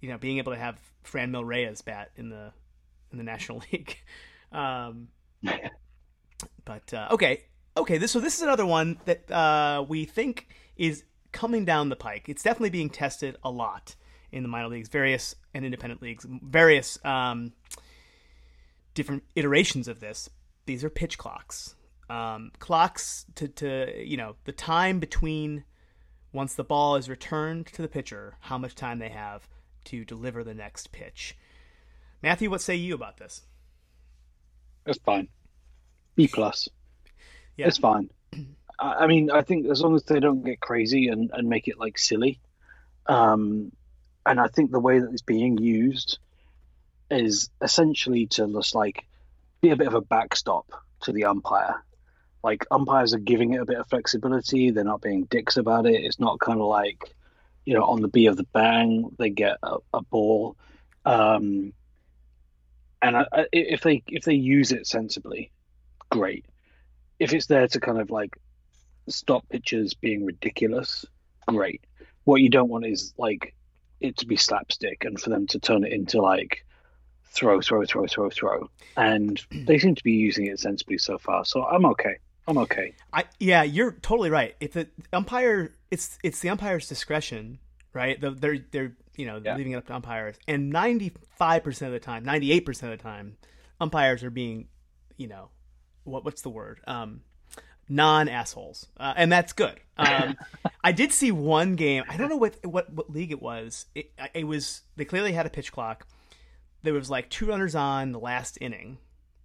you 0.00 0.08
know 0.08 0.18
being 0.18 0.38
able 0.38 0.52
to 0.52 0.58
have 0.58 0.78
Franmil 1.04 1.46
Reyes 1.46 1.82
bat 1.82 2.10
in 2.16 2.28
the 2.30 2.52
in 3.12 3.18
the 3.18 3.24
National 3.24 3.62
League. 3.72 3.98
Um, 4.52 5.08
but 6.64 6.92
uh, 6.92 7.08
okay, 7.12 7.44
okay. 7.76 7.98
This 7.98 8.12
so 8.12 8.20
this 8.20 8.36
is 8.36 8.42
another 8.42 8.66
one 8.66 8.98
that 9.04 9.30
uh, 9.30 9.84
we 9.86 10.04
think 10.04 10.48
is 10.76 11.04
coming 11.34 11.66
down 11.66 11.90
the 11.90 11.96
pike. 11.96 12.28
It's 12.28 12.42
definitely 12.42 12.70
being 12.70 12.88
tested 12.88 13.36
a 13.44 13.50
lot 13.50 13.96
in 14.32 14.42
the 14.42 14.48
minor 14.48 14.68
leagues, 14.68 14.88
various 14.88 15.34
and 15.52 15.64
independent 15.64 16.00
leagues, 16.00 16.24
various 16.26 16.98
um, 17.04 17.52
different 18.94 19.24
iterations 19.36 19.86
of 19.86 20.00
this. 20.00 20.30
These 20.64 20.82
are 20.82 20.90
pitch 20.90 21.18
clocks. 21.18 21.74
Um, 22.08 22.52
clocks 22.58 23.26
to, 23.34 23.48
to, 23.48 24.02
you 24.02 24.16
know, 24.16 24.36
the 24.44 24.52
time 24.52 25.00
between 25.00 25.64
once 26.32 26.54
the 26.54 26.64
ball 26.64 26.96
is 26.96 27.08
returned 27.08 27.66
to 27.66 27.82
the 27.82 27.88
pitcher, 27.88 28.36
how 28.40 28.56
much 28.56 28.74
time 28.74 28.98
they 28.98 29.08
have 29.10 29.46
to 29.84 30.04
deliver 30.04 30.42
the 30.42 30.54
next 30.54 30.92
pitch. 30.92 31.36
Matthew, 32.22 32.48
what 32.48 32.60
say 32.60 32.74
you 32.76 32.94
about 32.94 33.18
this? 33.18 33.42
It's 34.86 34.98
fine. 34.98 35.28
B 36.16 36.28
plus. 36.28 36.68
Yeah. 37.56 37.68
It's 37.68 37.78
fine. 37.78 38.10
I 38.78 39.06
mean, 39.06 39.30
I 39.30 39.42
think 39.42 39.66
as 39.66 39.80
long 39.80 39.94
as 39.94 40.02
they 40.04 40.20
don't 40.20 40.44
get 40.44 40.60
crazy 40.60 41.08
and, 41.08 41.30
and 41.32 41.48
make 41.48 41.68
it 41.68 41.78
like 41.78 41.98
silly, 41.98 42.40
um, 43.06 43.72
and 44.26 44.40
I 44.40 44.48
think 44.48 44.70
the 44.70 44.80
way 44.80 44.98
that 44.98 45.10
it's 45.12 45.22
being 45.22 45.58
used 45.58 46.18
is 47.10 47.50
essentially 47.60 48.26
to 48.26 48.46
just 48.48 48.74
like 48.74 49.04
be 49.60 49.70
a 49.70 49.76
bit 49.76 49.86
of 49.86 49.94
a 49.94 50.00
backstop 50.00 50.66
to 51.02 51.12
the 51.12 51.24
umpire. 51.24 51.82
Like 52.42 52.66
umpires 52.70 53.14
are 53.14 53.18
giving 53.18 53.54
it 53.54 53.60
a 53.60 53.66
bit 53.66 53.78
of 53.78 53.88
flexibility; 53.88 54.70
they're 54.70 54.84
not 54.84 55.02
being 55.02 55.24
dicks 55.24 55.56
about 55.56 55.86
it. 55.86 56.04
It's 56.04 56.20
not 56.20 56.40
kind 56.40 56.60
of 56.60 56.66
like 56.66 57.14
you 57.64 57.74
know, 57.74 57.84
on 57.84 58.00
the 58.00 58.08
B 58.08 58.26
of 58.26 58.36
the 58.36 58.44
bang, 58.44 59.10
they 59.18 59.30
get 59.30 59.56
a, 59.62 59.76
a 59.92 60.02
ball. 60.02 60.56
Um, 61.04 61.72
and 63.00 63.16
I, 63.16 63.26
I, 63.32 63.46
if 63.52 63.82
they 63.82 64.02
if 64.06 64.24
they 64.24 64.34
use 64.34 64.72
it 64.72 64.86
sensibly, 64.86 65.50
great. 66.10 66.44
If 67.18 67.32
it's 67.32 67.46
there 67.46 67.68
to 67.68 67.80
kind 67.80 68.00
of 68.00 68.10
like 68.10 68.36
stop 69.08 69.48
pitchers 69.48 69.94
being 69.94 70.24
ridiculous, 70.24 71.04
great. 71.46 71.82
What 72.24 72.40
you 72.40 72.48
don't 72.48 72.68
want 72.68 72.86
is 72.86 73.12
like 73.18 73.54
it 74.00 74.16
to 74.18 74.26
be 74.26 74.36
slapstick 74.36 75.04
and 75.04 75.20
for 75.20 75.30
them 75.30 75.46
to 75.48 75.58
turn 75.58 75.84
it 75.84 75.92
into 75.92 76.20
like 76.20 76.64
throw, 77.26 77.60
throw, 77.60 77.84
throw, 77.84 78.06
throw, 78.06 78.30
throw. 78.30 78.68
And 78.96 79.40
they 79.66 79.78
seem 79.78 79.94
to 79.94 80.02
be 80.04 80.12
using 80.12 80.46
it 80.46 80.58
sensibly 80.60 80.98
so 80.98 81.18
far. 81.18 81.44
So 81.44 81.64
I'm 81.64 81.84
okay. 81.86 82.16
I'm 82.46 82.58
okay. 82.58 82.94
I 83.12 83.24
yeah, 83.40 83.62
you're 83.62 83.92
totally 83.92 84.28
right. 84.30 84.54
If 84.60 84.72
the 84.74 84.88
umpire, 85.12 85.72
it's 85.90 86.18
it's 86.22 86.40
the 86.40 86.50
umpire's 86.50 86.86
discretion, 86.88 87.58
right? 87.94 88.20
The, 88.20 88.32
they're 88.32 88.58
they're 88.70 88.92
you 89.16 89.24
know 89.26 89.40
Yeah. 89.42 89.56
leaving 89.56 89.72
it 89.72 89.76
up 89.76 89.86
to 89.86 89.94
umpires, 89.94 90.36
and 90.46 90.68
ninety 90.68 91.12
five 91.38 91.64
percent 91.64 91.94
of 91.94 91.98
the 92.00 92.04
time, 92.04 92.22
ninety 92.22 92.52
eight 92.52 92.66
percent 92.66 92.92
of 92.92 92.98
the 92.98 93.02
time, 93.02 93.38
umpires 93.80 94.22
are 94.22 94.30
being, 94.30 94.68
you 95.16 95.26
know, 95.26 95.48
what 96.04 96.24
what's 96.26 96.42
the 96.42 96.50
word? 96.50 96.80
Um, 96.86 97.22
non 97.88 98.28
assholes, 98.28 98.86
uh, 98.98 99.14
and 99.16 99.30
that's 99.30 99.52
good. 99.52 99.80
Um, 99.96 100.36
I 100.84 100.92
did 100.92 101.12
see 101.12 101.32
one 101.32 101.76
game. 101.76 102.04
I 102.08 102.16
don't 102.16 102.28
know 102.28 102.36
what 102.36 102.64
what, 102.64 102.92
what 102.92 103.10
league 103.10 103.32
it 103.32 103.42
was. 103.42 103.86
It, 103.94 104.12
it 104.34 104.44
was 104.44 104.82
they 104.96 105.04
clearly 105.04 105.32
had 105.32 105.46
a 105.46 105.50
pitch 105.50 105.72
clock. 105.72 106.06
There 106.82 106.94
was 106.94 107.10
like 107.10 107.30
two 107.30 107.46
runners 107.46 107.74
on 107.74 108.12
the 108.12 108.18
last 108.18 108.58
inning, 108.60 108.98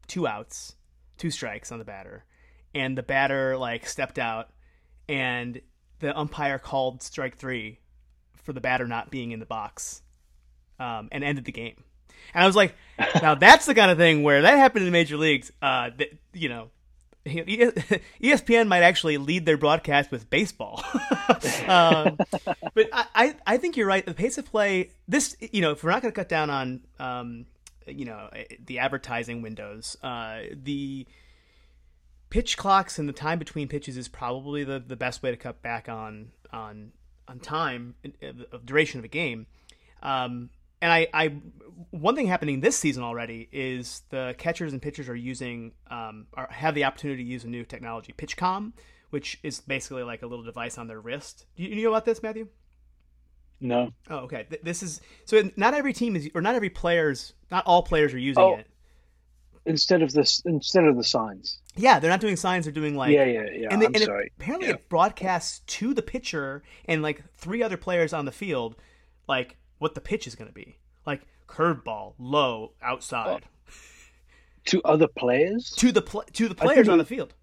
two 0.08 0.28
outs, 0.28 0.76
two 1.18 1.32
strikes 1.32 1.72
on 1.72 1.80
the 1.80 1.86
batter, 1.86 2.26
and 2.74 2.98
the 2.98 3.04
batter 3.04 3.58
like 3.58 3.88
stepped 3.88 4.20
out, 4.20 4.50
and 5.08 5.62
the 6.00 6.18
umpire 6.18 6.60
called 6.60 7.02
strike 7.04 7.38
three 7.38 7.80
for 8.44 8.54
the 8.54 8.62
batter 8.62 8.88
not 8.88 9.12
being 9.12 9.32
in 9.32 9.40
the 9.40 9.46
box, 9.46 10.02
um, 10.80 11.10
and 11.12 11.24
ended 11.24 11.46
the 11.46 11.52
game. 11.52 11.84
And 12.34 12.44
I 12.44 12.48
was 12.48 12.56
like, 12.56 12.76
now 13.22 13.36
that's 13.36 13.66
the 13.66 13.76
kind 13.76 13.92
of 13.92 13.98
thing 13.98 14.24
where 14.24 14.42
that 14.42 14.58
happened 14.58 14.82
in 14.82 14.86
the 14.86 14.98
major 14.98 15.18
leagues. 15.18 15.52
Uh, 15.62 15.92
that, 15.98 16.10
you 16.34 16.50
know, 16.50 16.70
ESPN 18.22 18.68
might 18.70 18.84
actually 18.84 19.18
lead 19.18 19.46
their 19.46 19.58
broadcast 19.58 20.12
with 20.12 20.30
baseball. 20.30 20.84
um, 21.68 22.18
but 22.74 22.90
I, 22.92 23.36
I, 23.46 23.58
think 23.58 23.78
you're 23.78 23.88
right. 23.88 24.06
The 24.06 24.14
pace 24.14 24.38
of 24.38 24.46
play, 24.46 24.92
this, 25.08 25.36
you 25.40 25.62
know, 25.62 25.72
if 25.72 25.84
we're 25.84 25.92
not 25.92 26.02
going 26.02 26.12
to 26.12 26.16
cut 26.16 26.30
down 26.30 26.50
on, 26.50 26.82
um, 27.00 27.46
you 27.88 28.06
know, 28.06 28.30
the 28.66 28.80
advertising 28.80 29.42
windows, 29.42 29.98
uh, 30.04 30.42
the 30.52 31.08
pitch 32.30 32.58
clocks 32.58 33.00
and 33.00 33.10
the 33.10 33.14
time 33.14 33.40
between 33.40 33.68
pitches 33.68 33.98
is 33.98 34.08
probably 34.08 34.64
the, 34.64 34.80
the 34.80 34.96
best 34.96 35.24
way 35.24 35.32
to 35.32 35.38
cut 35.38 35.62
back 35.62 35.90
on 35.90 36.32
on 36.52 36.92
on 37.28 37.40
time 37.40 37.96
of 38.52 38.66
duration 38.66 39.00
of 39.00 39.06
a 39.06 39.10
game. 39.10 39.46
Um, 40.02 40.50
and 40.82 40.92
I, 40.92 41.08
I, 41.14 41.28
one 41.92 42.16
thing 42.16 42.28
happening 42.28 42.60
this 42.60 42.78
season 42.78 43.04
already 43.04 43.48
is 43.52 44.04
the 44.10 44.36
catchers 44.38 44.74
and 44.74 44.82
pitchers 44.82 45.10
are 45.10 45.16
using, 45.16 45.74
um, 45.90 46.28
are, 46.34 46.48
have 46.52 46.76
the 46.76 46.86
opportunity 46.86 47.24
to 47.24 47.30
use 47.30 47.44
a 47.44 47.48
new 47.50 47.64
technology, 47.66 48.14
PitchCom, 48.18 48.74
which 49.10 49.40
is 49.44 49.60
basically 49.62 50.04
like 50.04 50.22
a 50.22 50.28
little 50.28 50.44
device 50.46 50.78
on 50.78 50.88
their 50.88 51.00
wrist. 51.02 51.46
Do 51.56 51.64
you, 51.64 51.70
you 51.70 51.84
know 51.84 51.90
about 51.90 52.06
this, 52.06 52.22
Matthew? 52.24 52.48
No. 53.62 53.92
Oh, 54.10 54.20
okay. 54.20 54.46
Th- 54.50 54.62
This 54.62 54.82
is 54.84 55.02
so. 55.26 55.50
Not 55.58 55.74
every 55.74 55.92
team 55.92 56.16
is, 56.16 56.30
or 56.34 56.42
not 56.42 56.56
every 56.56 56.70
players, 56.70 57.34
not 57.52 57.66
all 57.66 57.84
players 57.84 58.14
are 58.14 58.18
using 58.20 58.42
Oh. 58.44 58.56
it. 58.56 58.68
Instead 59.66 60.02
of 60.02 60.14
this, 60.14 60.42
instead 60.46 60.86
of 60.86 60.96
the 60.96 61.04
signs. 61.04 61.60
Yeah, 61.76 62.00
they're 62.00 62.10
not 62.10 62.22
doing 62.22 62.38
signs. 62.38 62.66
They're 62.66 62.72
doing 62.74 62.96
like 62.96 63.12
yeah, 63.12 63.26
yeah, 63.26 63.44
yeah. 63.54 63.68
and, 63.70 63.82
they, 63.82 63.86
I'm 63.88 63.94
and 63.94 64.02
it- 64.04 64.06
sorry. 64.06 64.32
apparently 64.40 64.70
Yeah. 64.70 64.76
it 64.76 64.88
broadcasts 64.90 65.60
to 65.60 65.94
the 65.94 66.02
pitcher 66.02 66.64
and 66.86 67.02
like 67.04 67.22
three 67.36 67.62
other 67.62 67.76
players 67.76 68.14
on 68.14 68.24
the 68.24 68.32
field, 68.32 68.78
like 69.28 69.58
what 69.80 69.96
the 69.96 70.02
pitch 70.02 70.28
is 70.28 70.36
going 70.36 70.48
to 70.48 70.54
be, 70.54 70.78
like 71.06 71.22
curveball, 71.48 72.14
low, 72.20 72.74
outside, 72.82 73.44
To 74.66 74.82
other 74.84 75.08
players, 75.08 75.72
to 75.78 75.92
the 75.92 76.02
pl- 76.02 76.26
to 76.34 76.48
the 76.48 76.54
players 76.54 76.88
on 76.90 76.98
the 77.00 77.06
field. 77.06 77.34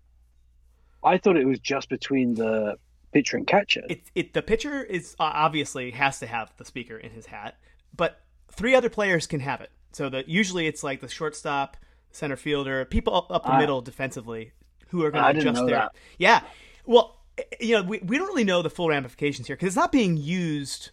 I 1.02 1.18
thought 1.18 1.36
it 1.36 1.46
was 1.46 1.58
just 1.58 1.88
between 1.88 2.34
the 2.34 2.76
pitcher 3.12 3.36
and 3.36 3.46
catcher. 3.46 3.82
It, 3.88 4.02
it 4.14 4.32
the 4.34 4.42
pitcher 4.42 4.84
is 4.84 5.16
uh, 5.18 5.30
obviously 5.34 5.90
has 5.92 6.18
to 6.20 6.26
have 6.26 6.52
the 6.56 6.64
speaker 6.64 6.96
in 6.96 7.10
his 7.10 7.26
hat, 7.26 7.56
but 7.96 8.20
three 8.52 8.74
other 8.74 8.90
players 8.90 9.26
can 9.26 9.40
have 9.40 9.60
it. 9.60 9.70
So 9.92 10.08
that 10.10 10.28
usually 10.28 10.66
it's 10.66 10.84
like 10.84 11.00
the 11.00 11.08
shortstop, 11.08 11.76
center 12.12 12.36
fielder, 12.36 12.84
people 12.84 13.14
up, 13.16 13.32
up 13.32 13.42
the 13.44 13.50
Ah. 13.52 13.58
middle 13.58 13.80
defensively 13.80 14.52
who 14.88 15.02
are 15.04 15.10
going 15.10 15.24
to 15.34 15.40
adjust 15.40 15.66
their. 15.66 15.74
that. 15.76 15.96
Yeah, 16.18 16.42
well, 16.84 17.18
eh, 17.38 17.42
you 17.60 17.76
know, 17.76 17.82
we 17.82 17.98
we 18.00 18.18
don't 18.18 18.28
really 18.28 18.44
know 18.44 18.62
the 18.62 18.70
full 18.70 18.88
ramifications 18.88 19.46
here 19.48 19.56
because 19.56 19.68
it's 19.68 19.76
not 19.76 19.90
being 19.90 20.16
used. 20.16 20.90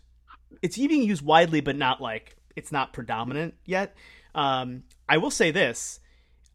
It's 0.63 0.77
being 0.77 1.03
used 1.03 1.21
widely, 1.23 1.61
but 1.61 1.75
not 1.75 2.01
like 2.01 2.35
it's 2.55 2.71
not 2.71 2.91
predominant 2.93 3.53
yet. 3.65 3.95
Um, 4.33 4.83
I 5.07 5.17
will 5.17 5.29
say 5.31 5.51
this: 5.51 5.99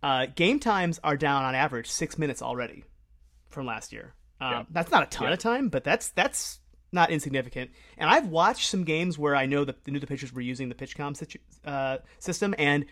uh, 0.02 0.26
game 0.34 0.58
times 0.58 0.98
are 1.04 1.16
down 1.16 1.44
on 1.44 1.54
average 1.54 1.88
six 1.90 2.18
minutes 2.18 2.42
already 2.42 2.84
from 3.50 3.66
last 3.66 3.92
year. 3.92 4.14
Um, 4.40 4.50
Yeah. 4.52 4.64
That's 4.70 4.90
not 4.90 5.02
a 5.04 5.06
ton 5.06 5.28
Yeah. 5.28 5.34
of 5.34 5.38
time, 5.38 5.68
but 5.68 5.84
that's 5.84 6.08
that's 6.10 6.60
not 6.90 7.10
insignificant. 7.10 7.70
And 7.98 8.08
I've 8.08 8.28
watched 8.28 8.68
some 8.68 8.82
games 8.84 9.18
where 9.18 9.36
I 9.36 9.44
know 9.46 9.64
that 9.64 9.84
the 9.84 9.90
new 9.90 10.00
the 10.00 10.06
pitchers 10.06 10.32
were 10.32 10.40
using 10.40 10.68
the 10.70 10.74
PitchCom 10.74 11.14
situ- 11.16 11.38
uh, 11.64 11.98
system, 12.18 12.54
and 12.58 12.86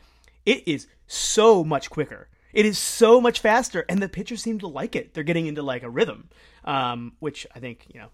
it 0.44 0.68
is 0.68 0.86
so 1.06 1.64
much 1.64 1.88
quicker. 1.90 2.28
It 2.52 2.66
is 2.66 2.78
so 2.78 3.20
much 3.20 3.40
faster, 3.40 3.84
and 3.88 4.02
the 4.02 4.08
pitchers 4.08 4.42
seem 4.42 4.58
to 4.60 4.66
like 4.66 4.94
it. 4.96 5.14
They're 5.14 5.24
getting 5.24 5.46
into 5.46 5.62
like 5.62 5.82
a 5.82 5.90
rhythm, 5.90 6.28
um, 6.64 7.12
which 7.20 7.46
I 7.54 7.58
think 7.60 7.86
you 7.92 8.00
know. 8.00 8.08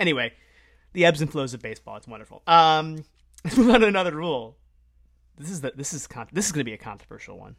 Anyway, 0.00 0.32
the 0.92 1.04
ebbs 1.04 1.20
and 1.20 1.30
flows 1.30 1.54
of 1.54 1.60
baseball. 1.60 1.96
It's 1.96 2.08
wonderful. 2.08 2.42
Um, 2.46 3.04
let's 3.44 3.56
move 3.56 3.70
on 3.70 3.80
to 3.80 3.86
another 3.86 4.14
rule. 4.14 4.56
This 5.36 5.50
is 5.50 5.60
the 5.60 5.72
this 5.74 5.92
is 5.92 6.06
con- 6.06 6.28
this 6.32 6.46
is 6.46 6.52
going 6.52 6.60
to 6.60 6.64
be 6.64 6.74
a 6.74 6.78
controversial 6.78 7.38
one. 7.38 7.56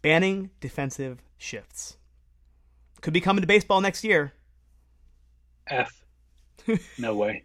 Banning 0.00 0.50
defensive 0.60 1.22
shifts 1.36 1.96
could 3.00 3.12
be 3.12 3.20
coming 3.20 3.42
to 3.42 3.46
baseball 3.46 3.80
next 3.80 4.04
year. 4.04 4.32
F. 5.66 6.04
No 6.98 7.14
way. 7.14 7.44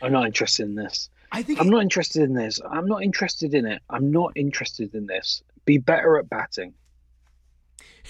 I'm 0.00 0.12
not 0.12 0.26
interested 0.26 0.64
in 0.64 0.74
this. 0.74 1.10
I 1.32 1.42
think 1.42 1.60
I'm 1.60 1.68
not 1.68 1.82
interested 1.82 2.22
in 2.22 2.34
this. 2.34 2.60
I'm 2.70 2.86
not 2.86 3.02
interested 3.02 3.54
in 3.54 3.66
it. 3.66 3.82
I'm 3.90 4.10
not 4.10 4.32
interested 4.36 4.94
in 4.94 5.06
this. 5.06 5.42
Be 5.64 5.78
better 5.78 6.16
at 6.16 6.30
batting. 6.30 6.74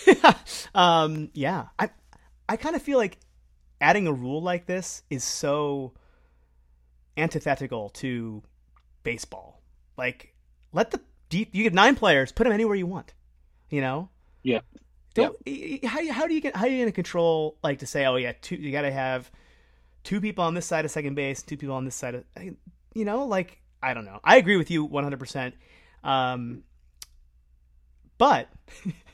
um, 0.75 1.31
yeah, 1.33 1.67
I 1.79 1.91
I 2.49 2.57
kind 2.57 2.77
of 2.77 2.83
feel 2.83 2.99
like 2.99 3.19
adding 3.81 4.07
a 4.07 4.13
rule 4.13 4.43
like 4.43 4.67
this 4.67 5.03
is 5.11 5.25
so 5.25 5.95
antithetical 7.17 7.91
to 7.91 8.43
baseball. 9.03 9.63
Like, 9.97 10.35
let 10.73 10.91
the 10.91 11.01
deep 11.29 11.51
you 11.55 11.63
get 11.63 11.75
nine 11.75 11.95
players, 11.97 12.33
put 12.33 12.45
them 12.45 12.53
anywhere 12.53 12.75
you 12.77 12.87
want. 12.87 13.15
You 13.71 13.81
know, 13.81 14.09
Yeah. 14.43 14.61
don't 15.15 15.37
y- 15.47 15.81
y- 15.83 15.89
how 15.89 16.01
you 16.01 16.13
how 16.13 16.27
do 16.27 16.35
you 16.35 16.41
get 16.41 16.55
how 16.57 16.65
are 16.65 16.69
you 16.69 16.79
going 16.79 16.89
to 16.89 16.93
control 16.93 17.57
like 17.63 17.79
to 17.81 17.87
say 17.87 18.05
oh 18.07 18.17
yeah 18.17 18.33
two 18.41 18.57
you 18.57 18.71
got 18.73 18.83
to 18.83 18.93
have 18.93 19.31
two 20.05 20.21
people 20.21 20.45
on 20.45 20.55
this 20.55 20.67
side 20.67 20.85
of 20.85 20.91
second 20.91 21.15
base, 21.15 21.43
two 21.43 21.57
people 21.57 21.75
on 21.75 21.85
this 21.85 21.95
side 21.95 22.15
of 22.15 22.25
you 22.95 23.05
know 23.05 23.25
like 23.27 23.61
I 23.83 23.93
don't 23.95 24.05
know. 24.07 24.19
I 24.25 24.37
agree 24.39 24.57
with 24.57 24.71
you 24.71 24.89
100%. 24.89 25.53
Um, 26.03 26.63
but 28.19 28.49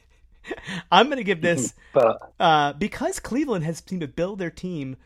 I'm 0.92 1.06
going 1.06 1.18
to 1.18 1.24
give 1.24 1.40
this 1.40 1.74
uh, 2.40 2.72
because 2.74 3.18
Cleveland 3.20 3.64
has 3.64 3.82
seemed 3.84 4.02
to 4.02 4.08
build 4.08 4.38
their 4.38 4.50
team. 4.50 4.96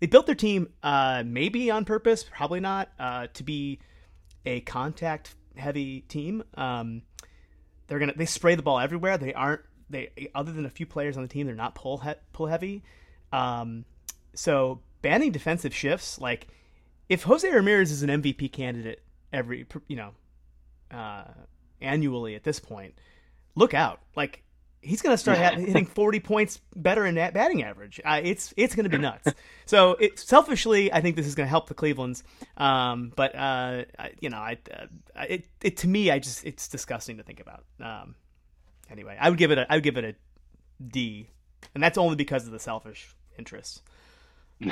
They 0.00 0.06
built 0.06 0.26
their 0.26 0.34
team 0.34 0.68
uh, 0.82 1.22
maybe 1.24 1.70
on 1.70 1.84
purpose, 1.84 2.24
probably 2.24 2.60
not, 2.60 2.90
uh, 2.98 3.28
to 3.34 3.42
be 3.42 3.78
a 4.44 4.60
contact 4.60 5.34
heavy 5.56 6.02
team. 6.02 6.42
Um, 6.54 7.02
they're 7.86 7.98
gonna 7.98 8.14
they 8.16 8.26
spray 8.26 8.54
the 8.54 8.62
ball 8.62 8.78
everywhere. 8.78 9.18
They 9.18 9.32
aren't 9.32 9.62
they 9.88 10.10
other 10.34 10.52
than 10.52 10.66
a 10.66 10.70
few 10.70 10.86
players 10.86 11.16
on 11.16 11.22
the 11.22 11.28
team. 11.28 11.46
They're 11.46 11.54
not 11.54 11.74
pull 11.74 11.98
he- 11.98 12.14
pull 12.32 12.46
heavy. 12.46 12.82
Um, 13.32 13.84
so 14.34 14.80
banning 15.02 15.32
defensive 15.32 15.74
shifts, 15.74 16.20
like 16.20 16.48
if 17.08 17.22
Jose 17.22 17.48
Ramirez 17.48 17.90
is 17.90 18.02
an 18.02 18.10
MVP 18.10 18.52
candidate 18.52 19.02
every 19.32 19.66
you 19.88 19.96
know 19.96 20.10
uh, 20.90 21.24
annually 21.80 22.34
at 22.34 22.44
this 22.44 22.60
point, 22.60 22.94
look 23.54 23.74
out! 23.74 24.00
Like 24.14 24.42
he's 24.86 25.02
going 25.02 25.12
to 25.12 25.18
start 25.18 25.38
hitting 25.38 25.86
40 25.94 26.20
points 26.20 26.60
better 26.74 27.04
in 27.04 27.16
that 27.16 27.34
batting 27.34 27.62
average. 27.62 28.00
Uh, 28.04 28.20
it's 28.22 28.54
it's 28.56 28.74
going 28.74 28.84
to 28.84 28.90
be 28.90 28.98
nuts. 28.98 29.32
so 29.66 29.92
it, 29.92 30.18
selfishly, 30.18 30.92
I 30.92 31.00
think 31.00 31.16
this 31.16 31.26
is 31.26 31.34
going 31.34 31.46
to 31.46 31.50
help 31.50 31.68
the 31.68 31.74
Clevelands. 31.74 32.22
Um, 32.56 33.12
but 33.14 33.34
uh, 33.34 33.84
I, 33.98 34.12
you 34.20 34.30
know, 34.30 34.38
I, 34.38 34.58
uh, 34.72 34.86
it, 35.28 35.46
it 35.62 35.76
to 35.78 35.88
me, 35.88 36.10
I 36.10 36.18
just 36.18 36.44
it's 36.44 36.68
disgusting 36.68 37.16
to 37.18 37.22
think 37.22 37.40
about. 37.40 37.64
Um, 37.80 38.14
anyway, 38.90 39.16
I 39.20 39.28
would 39.28 39.38
give 39.38 39.50
it 39.50 39.58
a 39.58 39.70
I 39.70 39.76
would 39.76 39.84
give 39.84 39.96
it 39.96 40.04
a 40.04 40.14
D, 40.84 41.28
and 41.74 41.82
that's 41.82 41.98
only 41.98 42.16
because 42.16 42.46
of 42.46 42.52
the 42.52 42.60
selfish 42.60 43.14
interests. 43.38 43.82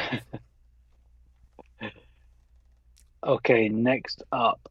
okay, 3.26 3.68
next 3.68 4.22
up, 4.32 4.70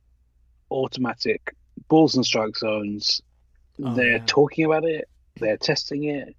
automatic 0.72 1.56
balls 1.88 2.16
and 2.16 2.26
strike 2.26 2.58
zones. 2.58 3.22
Oh, 3.84 3.94
they're 3.94 4.18
yeah. 4.18 4.24
talking 4.26 4.66
about 4.66 4.86
it. 4.86 5.10
They're 5.36 5.58
testing 5.58 6.04
it, 6.06 6.36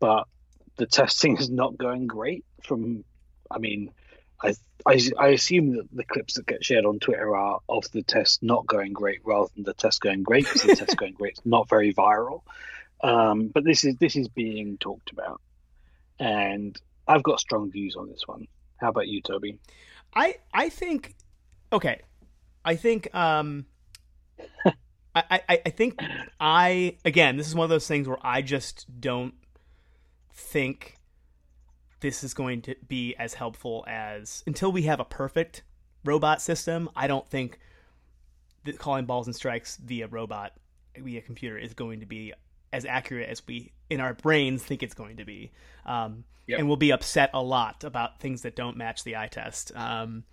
but 0.00 0.26
the 0.76 0.86
testing 0.86 1.36
is 1.38 1.50
not 1.50 1.78
going 1.78 2.06
great. 2.06 2.44
From, 2.62 3.04
I 3.50 3.58
mean, 3.58 3.90
I, 4.42 4.54
I 4.86 5.00
I 5.18 5.28
assume 5.28 5.76
that 5.76 5.88
the 5.92 6.04
clips 6.04 6.34
that 6.34 6.46
get 6.46 6.64
shared 6.64 6.84
on 6.84 6.98
Twitter 6.98 7.34
are 7.36 7.60
of 7.68 7.90
the 7.92 8.02
test 8.02 8.42
not 8.42 8.66
going 8.66 8.92
great 8.92 9.20
rather 9.24 9.48
than 9.54 9.64
the 9.64 9.74
test 9.74 10.00
going 10.00 10.22
great 10.22 10.44
because 10.44 10.62
the 10.62 10.76
test 10.76 10.96
going 10.98 11.14
great 11.14 11.34
is 11.34 11.46
not 11.46 11.68
very 11.68 11.94
viral. 11.94 12.42
Um, 13.02 13.48
but 13.48 13.64
this 13.64 13.84
is 13.84 13.96
this 13.96 14.16
is 14.16 14.28
being 14.28 14.78
talked 14.78 15.12
about, 15.12 15.40
and 16.18 16.80
I've 17.06 17.22
got 17.22 17.40
strong 17.40 17.70
views 17.70 17.96
on 17.96 18.08
this 18.08 18.26
one. 18.26 18.46
How 18.76 18.88
about 18.88 19.08
you, 19.08 19.20
Toby? 19.20 19.58
I 20.14 20.36
I 20.52 20.68
think 20.68 21.14
okay. 21.72 22.00
I 22.64 22.76
think 22.76 23.14
um 23.14 23.66
I, 25.14 25.40
I, 25.48 25.62
I 25.66 25.70
think 25.70 26.00
I 26.40 26.96
again 27.04 27.36
this 27.36 27.46
is 27.46 27.54
one 27.54 27.64
of 27.64 27.70
those 27.70 27.86
things 27.86 28.08
where 28.08 28.18
I 28.22 28.42
just 28.42 29.00
don't 29.00 29.34
think 30.32 30.98
this 32.00 32.24
is 32.24 32.34
going 32.34 32.62
to 32.62 32.74
be 32.86 33.14
as 33.16 33.34
helpful 33.34 33.84
as 33.86 34.42
until 34.46 34.72
we 34.72 34.82
have 34.82 35.00
a 35.00 35.04
perfect 35.04 35.62
robot 36.04 36.42
system. 36.42 36.90
I 36.94 37.06
don't 37.06 37.26
think 37.28 37.58
that 38.64 38.78
calling 38.78 39.06
balls 39.06 39.26
and 39.26 39.34
strikes 39.34 39.76
via 39.76 40.06
robot 40.06 40.52
via 40.96 41.20
computer 41.20 41.56
is 41.58 41.74
going 41.74 42.00
to 42.00 42.06
be 42.06 42.32
as 42.72 42.84
accurate 42.84 43.28
as 43.28 43.46
we 43.46 43.72
in 43.88 44.00
our 44.00 44.14
brains 44.14 44.62
think 44.62 44.82
it's 44.82 44.94
going 44.94 45.18
to 45.18 45.24
be. 45.24 45.52
Um, 45.86 46.24
yep. 46.46 46.58
And 46.58 46.68
we'll 46.68 46.76
be 46.76 46.92
upset 46.92 47.30
a 47.32 47.42
lot 47.42 47.84
about 47.84 48.20
things 48.20 48.42
that 48.42 48.56
don't 48.56 48.76
match 48.76 49.04
the 49.04 49.16
eye 49.16 49.28
test. 49.28 49.72
Um, 49.74 50.24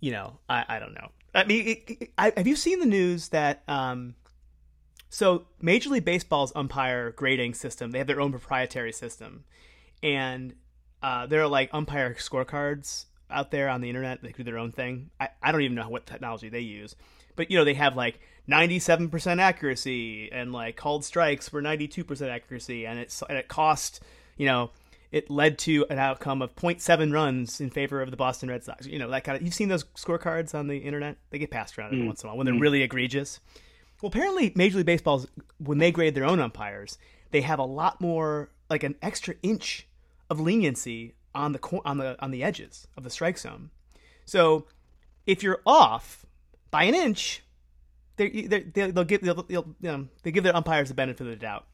you 0.00 0.10
know, 0.10 0.38
I, 0.48 0.64
I 0.68 0.78
don't 0.78 0.94
know. 0.94 1.08
I 1.34 1.44
mean, 1.44 1.66
it, 1.66 1.90
it, 2.00 2.12
I, 2.16 2.32
have 2.36 2.46
you 2.46 2.56
seen 2.56 2.80
the 2.80 2.86
news 2.86 3.28
that 3.30 3.62
um, 3.66 4.14
so 5.10 5.46
Major 5.60 5.90
League 5.90 6.04
Baseball's 6.04 6.52
umpire 6.54 7.10
grading 7.12 7.54
system? 7.54 7.90
They 7.90 7.98
have 7.98 8.06
their 8.06 8.20
own 8.20 8.30
proprietary 8.30 8.92
system, 8.92 9.44
and 10.02 10.54
uh, 11.02 11.26
there 11.26 11.42
are 11.42 11.48
like 11.48 11.70
umpire 11.72 12.14
scorecards 12.14 13.06
out 13.30 13.50
there 13.50 13.68
on 13.68 13.80
the 13.80 13.88
internet. 13.88 14.22
They 14.22 14.32
do 14.32 14.44
their 14.44 14.58
own 14.58 14.72
thing. 14.72 15.10
I, 15.18 15.28
I 15.42 15.52
don't 15.52 15.62
even 15.62 15.74
know 15.74 15.88
what 15.88 16.06
technology 16.06 16.48
they 16.48 16.60
use, 16.60 16.94
but 17.36 17.50
you 17.50 17.58
know 17.58 17.64
they 17.64 17.74
have 17.74 17.96
like 17.96 18.20
97% 18.48 19.40
accuracy 19.40 20.30
and 20.30 20.52
like 20.52 20.76
called 20.76 21.04
strikes 21.04 21.52
were 21.52 21.62
92% 21.62 22.28
accuracy, 22.28 22.86
and 22.86 22.98
it's 22.98 23.22
and 23.28 23.38
it 23.38 23.48
cost 23.48 24.00
you 24.36 24.46
know 24.46 24.70
it 25.14 25.30
led 25.30 25.58
to 25.60 25.86
an 25.90 26.00
outcome 26.00 26.42
of 26.42 26.56
0.7 26.56 27.12
runs 27.12 27.60
in 27.60 27.70
favor 27.70 28.02
of 28.02 28.10
the 28.10 28.16
Boston 28.16 28.48
Red 28.48 28.64
Sox. 28.64 28.84
You 28.84 28.98
know, 28.98 29.08
that 29.10 29.22
kind 29.22 29.36
of. 29.36 29.42
You've 29.42 29.54
seen 29.54 29.68
those 29.68 29.84
scorecards 29.94 30.56
on 30.56 30.66
the 30.66 30.78
internet? 30.78 31.18
They 31.30 31.38
get 31.38 31.52
passed 31.52 31.78
around 31.78 31.92
mm. 31.92 32.06
once 32.06 32.24
in 32.24 32.26
a 32.26 32.30
while 32.30 32.36
when 32.36 32.46
they're 32.46 32.54
mm. 32.56 32.60
really 32.60 32.82
egregious. 32.82 33.38
Well, 34.02 34.08
apparently, 34.08 34.52
Major 34.56 34.78
League 34.78 34.86
Baseball's 34.86 35.28
when 35.58 35.78
they 35.78 35.92
grade 35.92 36.16
their 36.16 36.24
own 36.24 36.40
umpires, 36.40 36.98
they 37.30 37.42
have 37.42 37.60
a 37.60 37.64
lot 37.64 38.00
more, 38.00 38.50
like 38.68 38.82
an 38.82 38.96
extra 39.02 39.36
inch 39.44 39.86
of 40.30 40.40
leniency 40.40 41.14
on 41.32 41.52
the 41.52 41.80
on 41.84 41.98
the 41.98 42.20
on 42.20 42.32
the 42.32 42.42
edges 42.42 42.88
of 42.96 43.04
the 43.04 43.10
strike 43.10 43.38
zone. 43.38 43.70
So, 44.24 44.66
if 45.26 45.44
you're 45.44 45.60
off 45.64 46.26
by 46.72 46.84
an 46.84 46.94
inch, 46.96 47.44
they 48.16 48.48
they 48.48 48.90
will 48.90 49.04
give 49.04 49.20
they'll, 49.20 49.44
they'll, 49.44 49.76
you 49.80 49.92
know, 49.92 50.08
they 50.24 50.32
give 50.32 50.42
their 50.42 50.56
umpires 50.56 50.88
the 50.88 50.94
benefit 50.94 51.20
of 51.20 51.28
the 51.28 51.36
doubt 51.36 51.66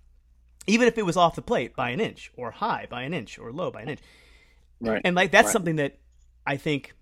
even 0.70 0.86
if 0.86 0.96
it 0.96 1.04
was 1.04 1.16
off 1.16 1.34
the 1.34 1.42
plate 1.42 1.74
by 1.74 1.90
an 1.90 2.00
inch 2.00 2.32
or 2.36 2.52
high 2.52 2.86
by 2.88 3.02
an 3.02 3.12
inch 3.12 3.38
or 3.38 3.52
low 3.52 3.70
by 3.70 3.82
an 3.82 3.88
inch. 3.90 4.00
Right. 4.80 5.02
And 5.04 5.16
like 5.16 5.30
that's 5.30 5.46
right. 5.46 5.52
something 5.52 5.76
that 5.76 5.98
I 6.46 6.56
think 6.56 6.94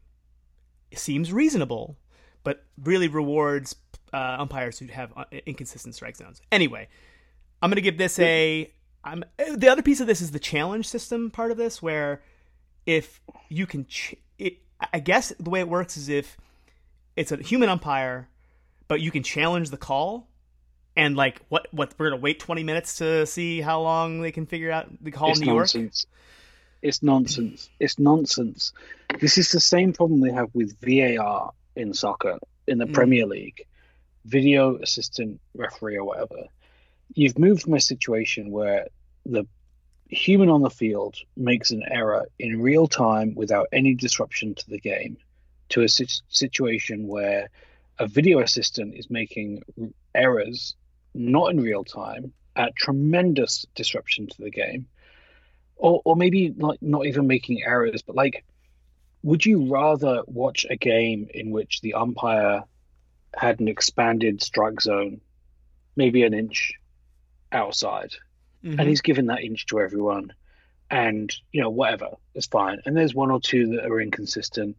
seems 0.94 1.32
reasonable, 1.32 1.96
but 2.44 2.64
really 2.82 3.08
rewards 3.08 3.76
uh, 4.12 4.36
umpires 4.38 4.78
who 4.78 4.86
have 4.86 5.12
uh, 5.16 5.24
inconsistent 5.46 5.94
strike 5.94 6.16
zones. 6.16 6.40
Anyway, 6.50 6.88
I'm 7.62 7.70
going 7.70 7.76
to 7.76 7.82
give 7.82 7.98
this 7.98 8.18
a. 8.18 8.72
I'm 9.04 9.22
the 9.56 9.68
other 9.68 9.82
piece 9.82 10.00
of 10.00 10.06
this 10.06 10.20
is 10.20 10.32
the 10.32 10.40
challenge 10.40 10.88
system 10.88 11.30
part 11.30 11.50
of 11.50 11.56
this, 11.56 11.80
where 11.82 12.22
if 12.84 13.20
you 13.48 13.66
can, 13.66 13.86
ch- 13.86 14.16
it, 14.38 14.58
I 14.92 14.98
guess 14.98 15.32
the 15.38 15.50
way 15.50 15.60
it 15.60 15.68
works 15.68 15.96
is 15.96 16.08
if 16.08 16.36
it's 17.16 17.30
a 17.30 17.36
human 17.36 17.68
umpire, 17.68 18.28
but 18.88 19.00
you 19.00 19.10
can 19.10 19.22
challenge 19.22 19.70
the 19.70 19.76
call 19.76 20.28
and 20.99 21.16
like 21.16 21.40
what 21.49 21.68
what 21.70 21.94
we're 21.96 22.11
gonna 22.11 22.20
wait 22.20 22.40
20 22.40 22.64
minutes 22.64 22.99
to 22.99 23.24
see 23.24 23.61
how 23.61 23.80
long 23.80 24.20
they 24.20 24.32
can 24.32 24.44
figure 24.44 24.70
out 24.70 24.88
the 25.01 25.11
call 25.11 25.30
it's 25.30 25.40
in 25.40 25.46
New 25.46 25.55
nonsense. 25.55 26.07
York 26.07 26.18
it's 26.82 27.03
nonsense. 27.03 27.70
It's 27.80 27.99
nonsense. 27.99 28.72
This 29.20 29.38
is 29.38 29.51
the 29.51 29.61
same 29.61 29.92
problem 29.92 30.20
they 30.20 30.32
have 30.32 30.51
with 30.55 30.78
VAR 30.80 31.53
in 31.74 31.92
soccer 31.94 32.38
in 32.66 32.78
the 32.78 32.86
mm. 32.86 32.92
Premier 32.92 33.26
League. 33.26 33.66
Video 34.24 34.76
assistant 34.76 35.40
referee 35.55 35.96
or 35.96 36.05
whatever. 36.05 36.44
You've 37.14 37.38
moved 37.38 37.62
from 37.62 37.74
a 37.74 37.80
situation 37.80 38.51
where 38.51 38.86
the 39.24 39.44
human 40.09 40.51
on 40.51 40.62
the 40.62 40.70
field 40.70 41.16
makes 41.36 41.70
an 41.70 41.82
error 41.90 42.26
in 42.38 42.61
real 42.61 42.86
time 42.86 43.34
without 43.34 43.68
any 43.72 43.94
disruption 43.94 44.55
to 44.55 44.70
the 44.70 44.78
game 44.78 45.16
to 45.70 45.82
a 45.82 45.88
situation 45.88 47.09
where 47.09 47.51
a 47.99 48.07
video 48.07 48.40
assistant 48.40 48.94
is 48.94 49.11
making 49.11 49.62
errors 50.14 50.76
not 51.18 51.50
in 51.50 51.60
real 51.60 51.84
time 51.84 52.32
at 52.54 52.76
tremendous 52.76 53.66
disruption 53.74 54.26
to 54.26 54.42
the 54.42 54.50
game 54.50 54.86
or, 55.76 56.00
or 56.04 56.16
maybe 56.16 56.54
like 56.56 56.80
not 56.80 57.06
even 57.06 57.26
making 57.26 57.62
errors 57.62 58.02
but 58.02 58.16
like 58.16 58.44
would 59.22 59.44
you 59.44 59.70
rather 59.70 60.22
watch 60.26 60.64
a 60.70 60.76
game 60.76 61.28
in 61.34 61.50
which 61.50 61.80
the 61.80 61.94
umpire 61.94 62.62
had 63.36 63.60
an 63.60 63.68
expanded 63.68 64.42
strike 64.42 64.80
zone 64.80 65.20
maybe 65.96 66.22
an 66.22 66.34
inch 66.34 66.74
outside 67.50 68.12
mm-hmm. 68.64 68.78
and 68.78 68.88
he's 68.88 69.02
given 69.02 69.26
that 69.26 69.42
inch 69.42 69.66
to 69.66 69.80
everyone 69.80 70.32
and 70.90 71.34
you 71.52 71.60
know 71.60 71.70
whatever 71.70 72.10
it's 72.34 72.46
fine 72.46 72.80
and 72.86 72.96
there's 72.96 73.14
one 73.14 73.30
or 73.30 73.40
two 73.40 73.76
that 73.76 73.84
are 73.84 74.00
inconsistent 74.00 74.76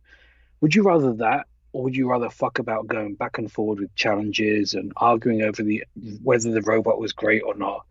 would 0.62 0.74
you 0.74 0.84
rather 0.84 1.14
that 1.14 1.48
or 1.72 1.84
would 1.84 1.96
you 1.96 2.10
rather 2.10 2.30
fuck 2.30 2.60
about 2.60 2.88
going 2.88 3.16
back 3.16 3.38
and 3.38 3.52
forward 3.52 3.80
with 3.80 3.96
challenges 3.96 4.74
and 4.74 4.92
arguing 4.98 5.42
over 5.42 5.62
the 5.62 5.84
whether 6.24 6.52
the 6.52 6.62
robot 6.62 7.00
was 7.00 7.14
great 7.14 7.44
or 7.44 7.56
not? 7.56 7.86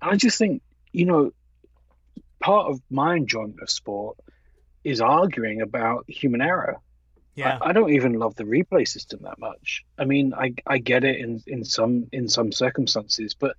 And 0.00 0.12
I 0.12 0.16
just 0.16 0.38
think, 0.38 0.62
you 0.92 1.06
know, 1.06 1.32
part 2.40 2.70
of 2.70 2.80
my 2.90 3.16
enjoyment 3.16 3.60
of 3.62 3.70
sport 3.70 4.16
is 4.84 5.00
arguing 5.00 5.60
about 5.60 6.04
human 6.08 6.40
error. 6.40 6.78
Yeah. 7.34 7.58
I, 7.60 7.70
I, 7.70 7.72
don't 7.72 7.92
even 7.92 8.14
love 8.14 8.34
the 8.34 8.44
replay 8.44 8.88
system 8.88 9.20
that 9.24 9.38
much. 9.38 9.84
I 9.98 10.04
mean, 10.04 10.32
I 10.32 10.54
I 10.66 10.78
get 10.78 11.04
it 11.04 11.18
in, 11.18 11.42
in 11.46 11.64
some 11.64 12.06
in 12.12 12.28
some 12.28 12.50
circumstances, 12.50 13.34
but 13.34 13.56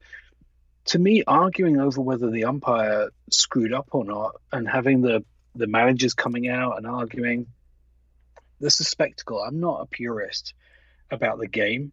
to 0.86 1.00
me, 1.00 1.24
arguing 1.28 1.80
over 1.80 2.02
whether 2.02 2.32
the 2.32 2.46
umpire 2.46 3.10
screwed 3.30 3.74
up 3.74 3.90
or 3.92 4.06
not 4.06 4.36
and 4.52 4.68
having 4.68 5.02
the 5.02 5.24
the 5.54 5.68
managers 5.68 6.14
coming 6.14 6.48
out 6.48 6.78
and 6.78 6.88
arguing 6.88 7.48
this 8.60 8.82
is 8.82 8.88
spectacle. 8.88 9.42
I'm 9.42 9.60
not 9.60 9.82
a 9.82 9.86
purist 9.86 10.54
about 11.12 11.40
the 11.40 11.48
game. 11.48 11.92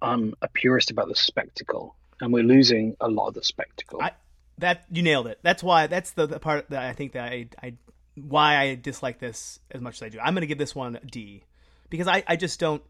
I'm 0.00 0.34
a 0.42 0.48
purist 0.48 0.90
about 0.90 1.08
the 1.08 1.16
spectacle, 1.16 1.96
and 2.20 2.32
we're 2.32 2.44
losing 2.44 2.96
a 3.00 3.08
lot 3.08 3.28
of 3.28 3.34
the 3.34 3.42
spectacle. 3.42 4.00
I, 4.00 4.12
that 4.58 4.84
you 4.90 5.02
nailed 5.02 5.26
it. 5.26 5.38
That's 5.42 5.62
why. 5.62 5.86
That's 5.86 6.12
the, 6.12 6.26
the 6.26 6.38
part 6.38 6.70
that 6.70 6.82
I 6.82 6.92
think 6.92 7.12
that 7.12 7.32
I, 7.32 7.48
I 7.62 7.74
why 8.14 8.58
I 8.58 8.74
dislike 8.74 9.18
this 9.18 9.58
as 9.70 9.80
much 9.80 9.96
as 9.96 10.02
I 10.02 10.08
do. 10.08 10.18
I'm 10.18 10.34
going 10.34 10.42
to 10.42 10.46
give 10.46 10.58
this 10.58 10.74
one 10.74 10.96
a 10.96 11.00
D 11.00 11.44
because 11.90 12.08
I, 12.08 12.24
I 12.26 12.36
just 12.36 12.58
don't 12.60 12.82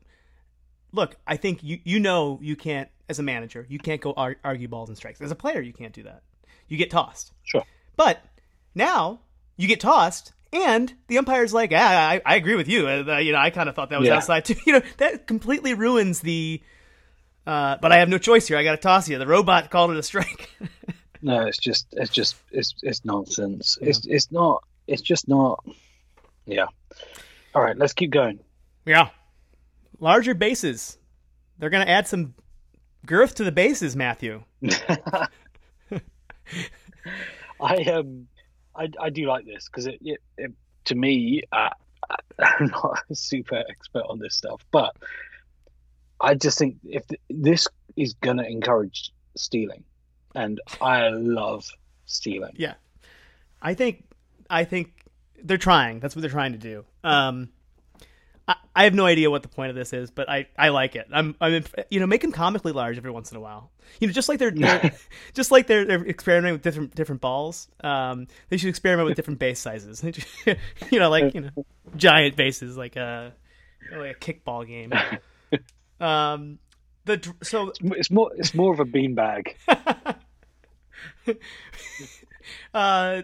look. 0.93 1.17
I 1.27 1.37
think 1.37 1.62
you 1.62 1.81
you 1.85 2.01
know 2.01 2.39
you 2.43 2.57
can't 2.57 2.89
as 3.09 3.19
a 3.21 3.23
manager 3.23 3.64
you 3.69 3.79
can't 3.79 4.01
go 4.01 4.12
ar- 4.17 4.37
argue 4.45 4.69
balls 4.69 4.89
and 4.89 4.97
strikes. 4.97 5.21
As 5.21 5.31
a 5.31 5.37
player 5.37 5.61
you 5.61 5.73
can't 5.73 5.93
do 5.93 6.05
that. 6.05 6.23
You 6.69 6.77
get 6.77 6.91
tossed. 6.91 7.33
Sure. 7.45 7.64
But 7.97 8.21
now 8.75 9.21
you 9.57 9.69
get 9.69 9.81
tossed 9.81 10.33
and 10.57 10.92
the 11.09 11.18
umpire's 11.18 11.52
like, 11.52 11.70
yeah, 11.70 11.86
I, 11.86 12.20
I 12.24 12.36
agree 12.36 12.54
with 12.54 12.68
you. 12.68 12.88
Uh, 12.88 13.18
you 13.18 13.32
know, 13.32 13.38
I 13.38 13.50
kind 13.50 13.68
of 13.68 13.74
thought 13.74 13.90
that 13.90 14.00
was 14.00 14.09
yeah. 14.09 14.16
outside 14.16 14.44
too. 14.44 14.54
You 14.66 14.74
know, 14.74 14.82
that 14.98 15.26
completely 15.26 15.74
ruins 15.74 16.20
the. 16.20 16.62
Uh, 17.46 17.76
but 17.80 17.92
I 17.92 17.98
have 17.98 18.09
no 18.09 18.18
choice 18.18 18.48
here. 18.48 18.57
I 18.57 18.64
got 18.64 18.72
to 18.72 18.78
toss 18.78 19.09
you. 19.09 19.18
The 19.18 19.26
robot 19.26 19.70
called 19.70 19.92
it 19.92 19.96
a 19.96 20.02
strike. 20.02 20.50
no, 21.22 21.46
it's 21.46 21.59
just, 21.59 21.86
it's 21.92 22.11
just, 22.11 22.34
it's, 22.50 22.74
it's 22.82 23.04
nonsense. 23.04 23.78
Yeah. 23.80 23.90
It's, 23.90 24.07
it's 24.07 24.32
not. 24.32 24.64
It's 24.88 25.02
just 25.02 25.28
not. 25.28 25.64
Yeah. 26.44 26.66
All 27.54 27.62
right, 27.62 27.76
let's 27.76 27.92
keep 27.92 28.11
going. 28.11 28.40
Yeah. 28.84 29.11
Larger 30.00 30.34
bases. 30.34 30.98
They're 31.59 31.70
going 31.70 31.86
to 31.86 31.90
add 31.90 32.09
some 32.09 32.34
girth 33.07 33.36
to 33.36 33.44
the 33.44 33.52
bases, 33.52 33.94
Matthew. 33.94 34.42
I 37.61 37.84
um 37.84 38.26
I, 38.77 38.89
I 39.01 39.11
do 39.11 39.27
like 39.27 39.47
this 39.47 39.66
because 39.66 39.87
it, 39.87 39.99
it, 40.03 40.20
it, 40.37 40.53
to 40.87 40.95
me 40.95 41.43
uh, 41.53 41.70
I'm 42.39 42.66
not 42.66 43.03
a 43.11 43.14
super 43.14 43.62
expert 43.68 44.05
on 44.09 44.18
this 44.18 44.35
stuff, 44.35 44.64
but 44.70 44.95
I 46.20 46.35
just 46.35 46.59
think 46.59 46.77
if 46.85 47.05
this 47.29 47.66
is 47.97 48.14
gonna 48.14 48.45
encourage 48.45 49.12
stealing, 49.37 49.85
and 50.35 50.61
I 50.81 51.09
love 51.09 51.66
stealing. 52.05 52.55
Yeah, 52.57 52.74
I 53.61 53.74
think 53.74 54.05
I 54.49 54.64
think 54.64 54.93
they're 55.43 55.59
trying. 55.59 56.01
That's 56.01 56.14
what 56.14 56.22
they're 56.22 56.31
trying 56.31 56.53
to 56.53 56.59
do. 56.59 56.85
Um, 57.05 57.51
I, 58.49 58.57
I 58.74 58.84
have 58.84 58.94
no 58.94 59.07
idea 59.07 59.30
what 59.30 59.42
the 59.42 59.49
point 59.49 59.70
of 59.70 59.76
this 59.76 59.92
is, 59.92 60.11
but 60.11 60.28
I, 60.28 60.47
I 60.59 60.68
like 60.68 60.97
it. 60.97 61.09
I'm 61.12 61.34
I'm 61.40 61.64
you 61.90 62.01
know 62.01 62.07
make 62.07 62.22
them 62.22 62.32
comically 62.32 62.72
large 62.72 62.97
every 62.97 63.11
once 63.11 63.30
in 63.30 63.36
a 63.36 63.40
while. 63.40 63.70
You 64.01 64.07
know, 64.07 64.12
just 64.12 64.28
like 64.28 64.38
they're, 64.38 64.51
they're 64.51 64.92
just 65.34 65.51
like 65.51 65.66
they're, 65.66 65.84
they're 65.84 66.07
experimenting 66.07 66.55
with 66.55 66.62
different 66.62 66.94
different 66.94 67.20
balls. 67.20 67.68
Um, 67.82 68.26
they 68.49 68.57
should 68.57 68.68
experiment 68.68 69.07
with 69.07 69.16
different 69.16 69.38
base 69.38 69.61
sizes. 69.61 70.05
you 70.90 70.99
know, 70.99 71.11
like 71.11 71.34
you 71.34 71.40
know, 71.42 71.51
giant 71.97 72.36
bases, 72.36 72.76
like 72.76 72.97
a 72.97 73.32
like 73.97 74.16
a 74.16 74.18
kickball 74.18 74.66
game. 74.66 74.92
Um, 75.99 76.59
the 77.07 77.34
so 77.42 77.72
it's 77.80 78.11
more 78.11 78.30
it's 78.36 78.55
more 78.55 78.72
of 78.72 78.80
a 78.80 78.84
beanbag. 78.84 79.55
uh, 82.74 83.22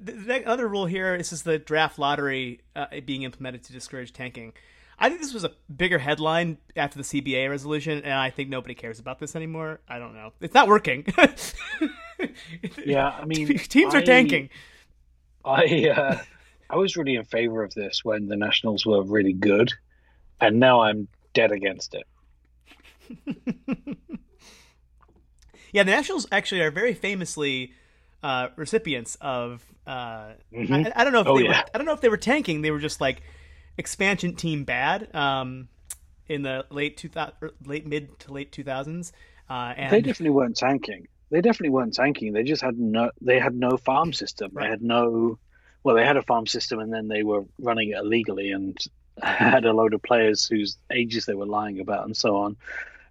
the 0.00 0.42
other 0.46 0.68
rule 0.68 0.86
here 0.86 1.14
is 1.14 1.30
just 1.30 1.44
the 1.44 1.58
draft 1.58 1.98
lottery 1.98 2.60
uh, 2.76 2.86
being 3.04 3.22
implemented 3.22 3.62
to 3.64 3.72
discourage 3.72 4.12
tanking. 4.12 4.52
I 4.98 5.08
think 5.08 5.22
this 5.22 5.32
was 5.32 5.44
a 5.44 5.52
bigger 5.74 5.98
headline 5.98 6.58
after 6.76 6.98
the 6.98 7.04
CBA 7.04 7.48
resolution, 7.48 8.02
and 8.04 8.12
I 8.12 8.28
think 8.28 8.50
nobody 8.50 8.74
cares 8.74 8.98
about 8.98 9.18
this 9.18 9.34
anymore. 9.34 9.80
I 9.88 9.98
don't 9.98 10.14
know. 10.14 10.34
It's 10.42 10.52
not 10.52 10.68
working. 10.68 11.06
yeah, 12.84 13.08
I 13.08 13.24
mean, 13.24 13.58
teams 13.58 13.94
I, 13.94 13.98
are 13.98 14.02
tanking. 14.02 14.50
I 15.42 15.88
uh, 15.88 16.18
I 16.68 16.76
was 16.76 16.98
really 16.98 17.14
in 17.14 17.24
favor 17.24 17.64
of 17.64 17.72
this 17.72 18.04
when 18.04 18.28
the 18.28 18.36
Nationals 18.36 18.84
were 18.84 19.02
really 19.02 19.32
good, 19.32 19.72
and 20.38 20.60
now 20.60 20.82
I'm 20.82 21.08
dead 21.32 21.50
against 21.50 21.94
it. 21.94 22.06
yeah, 25.72 25.82
the 25.82 25.92
Nationals 25.92 26.26
actually 26.30 26.60
are 26.60 26.70
very 26.70 26.92
famously 26.92 27.72
uh, 28.22 28.48
recipients 28.56 29.16
of. 29.20 29.64
Uh, 29.86 30.32
mm-hmm. 30.52 30.74
I, 30.74 30.92
I, 30.94 31.04
don't 31.04 31.12
know 31.12 31.20
if 31.20 31.26
oh, 31.26 31.38
they 31.38 31.44
yeah. 31.44 31.60
were, 31.60 31.64
I 31.74 31.78
don't 31.78 31.86
know 31.86 31.92
if 31.92 32.00
they 32.00 32.08
were 32.08 32.16
tanking. 32.16 32.62
They 32.62 32.70
were 32.70 32.78
just 32.78 33.00
like 33.00 33.22
expansion 33.76 34.34
team 34.36 34.64
bad 34.64 35.14
um, 35.14 35.68
in 36.28 36.42
the 36.42 36.66
late 36.70 36.96
two 36.96 37.08
thousand, 37.08 37.34
er, 37.42 37.50
late 37.64 37.86
mid 37.86 38.18
to 38.20 38.32
late 38.32 38.52
two 38.52 38.64
thousands. 38.64 39.12
Uh, 39.48 39.74
and 39.76 39.92
they 39.92 40.00
definitely 40.00 40.30
weren't 40.30 40.56
tanking. 40.56 41.08
They 41.30 41.40
definitely 41.40 41.70
weren't 41.70 41.94
tanking. 41.94 42.32
They 42.32 42.42
just 42.42 42.62
had 42.62 42.78
no. 42.78 43.10
They 43.20 43.38
had 43.38 43.54
no 43.54 43.76
farm 43.76 44.12
system. 44.12 44.50
Right. 44.52 44.64
They 44.64 44.70
had 44.70 44.82
no. 44.82 45.38
Well, 45.82 45.96
they 45.96 46.04
had 46.04 46.16
a 46.16 46.22
farm 46.22 46.46
system, 46.46 46.78
and 46.78 46.92
then 46.92 47.08
they 47.08 47.22
were 47.22 47.44
running 47.58 47.90
it 47.90 47.98
illegally 47.98 48.50
and 48.52 48.76
had 49.22 49.64
a 49.64 49.72
load 49.72 49.94
of 49.94 50.02
players 50.02 50.46
whose 50.46 50.76
ages 50.92 51.24
they 51.24 51.34
were 51.34 51.46
lying 51.46 51.80
about, 51.80 52.04
and 52.04 52.16
so 52.16 52.36
on 52.36 52.56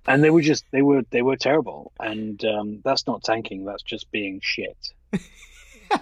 and 0.08 0.24
they 0.24 0.30
were 0.30 0.42
just 0.42 0.66
they 0.72 0.82
were 0.82 1.04
they 1.12 1.22
were 1.22 1.36
terrible 1.36 1.92
and 2.00 2.44
um, 2.46 2.82
that's 2.84 3.06
not 3.06 3.24
tanking 3.24 3.66
that's 3.66 3.84
just 3.84 4.10
being 4.12 4.40
shit 4.42 4.94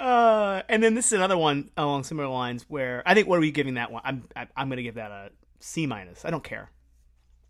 uh, 0.00 0.62
and 0.68 0.82
then 0.82 0.94
this 0.94 1.06
is 1.06 1.12
another 1.12 1.38
one 1.38 1.70
along 1.76 2.04
similar 2.04 2.28
lines 2.28 2.64
where 2.68 3.02
i 3.06 3.14
think 3.14 3.28
what 3.28 3.36
are 3.36 3.40
we 3.40 3.50
giving 3.50 3.74
that 3.74 3.90
one 3.90 4.02
i'm 4.04 4.24
i'm 4.56 4.68
going 4.68 4.76
to 4.76 4.82
give 4.82 4.96
that 4.96 5.10
a 5.10 5.30
c 5.60 5.86
minus 5.86 6.24
i 6.24 6.30
don't 6.30 6.44
care 6.44 6.70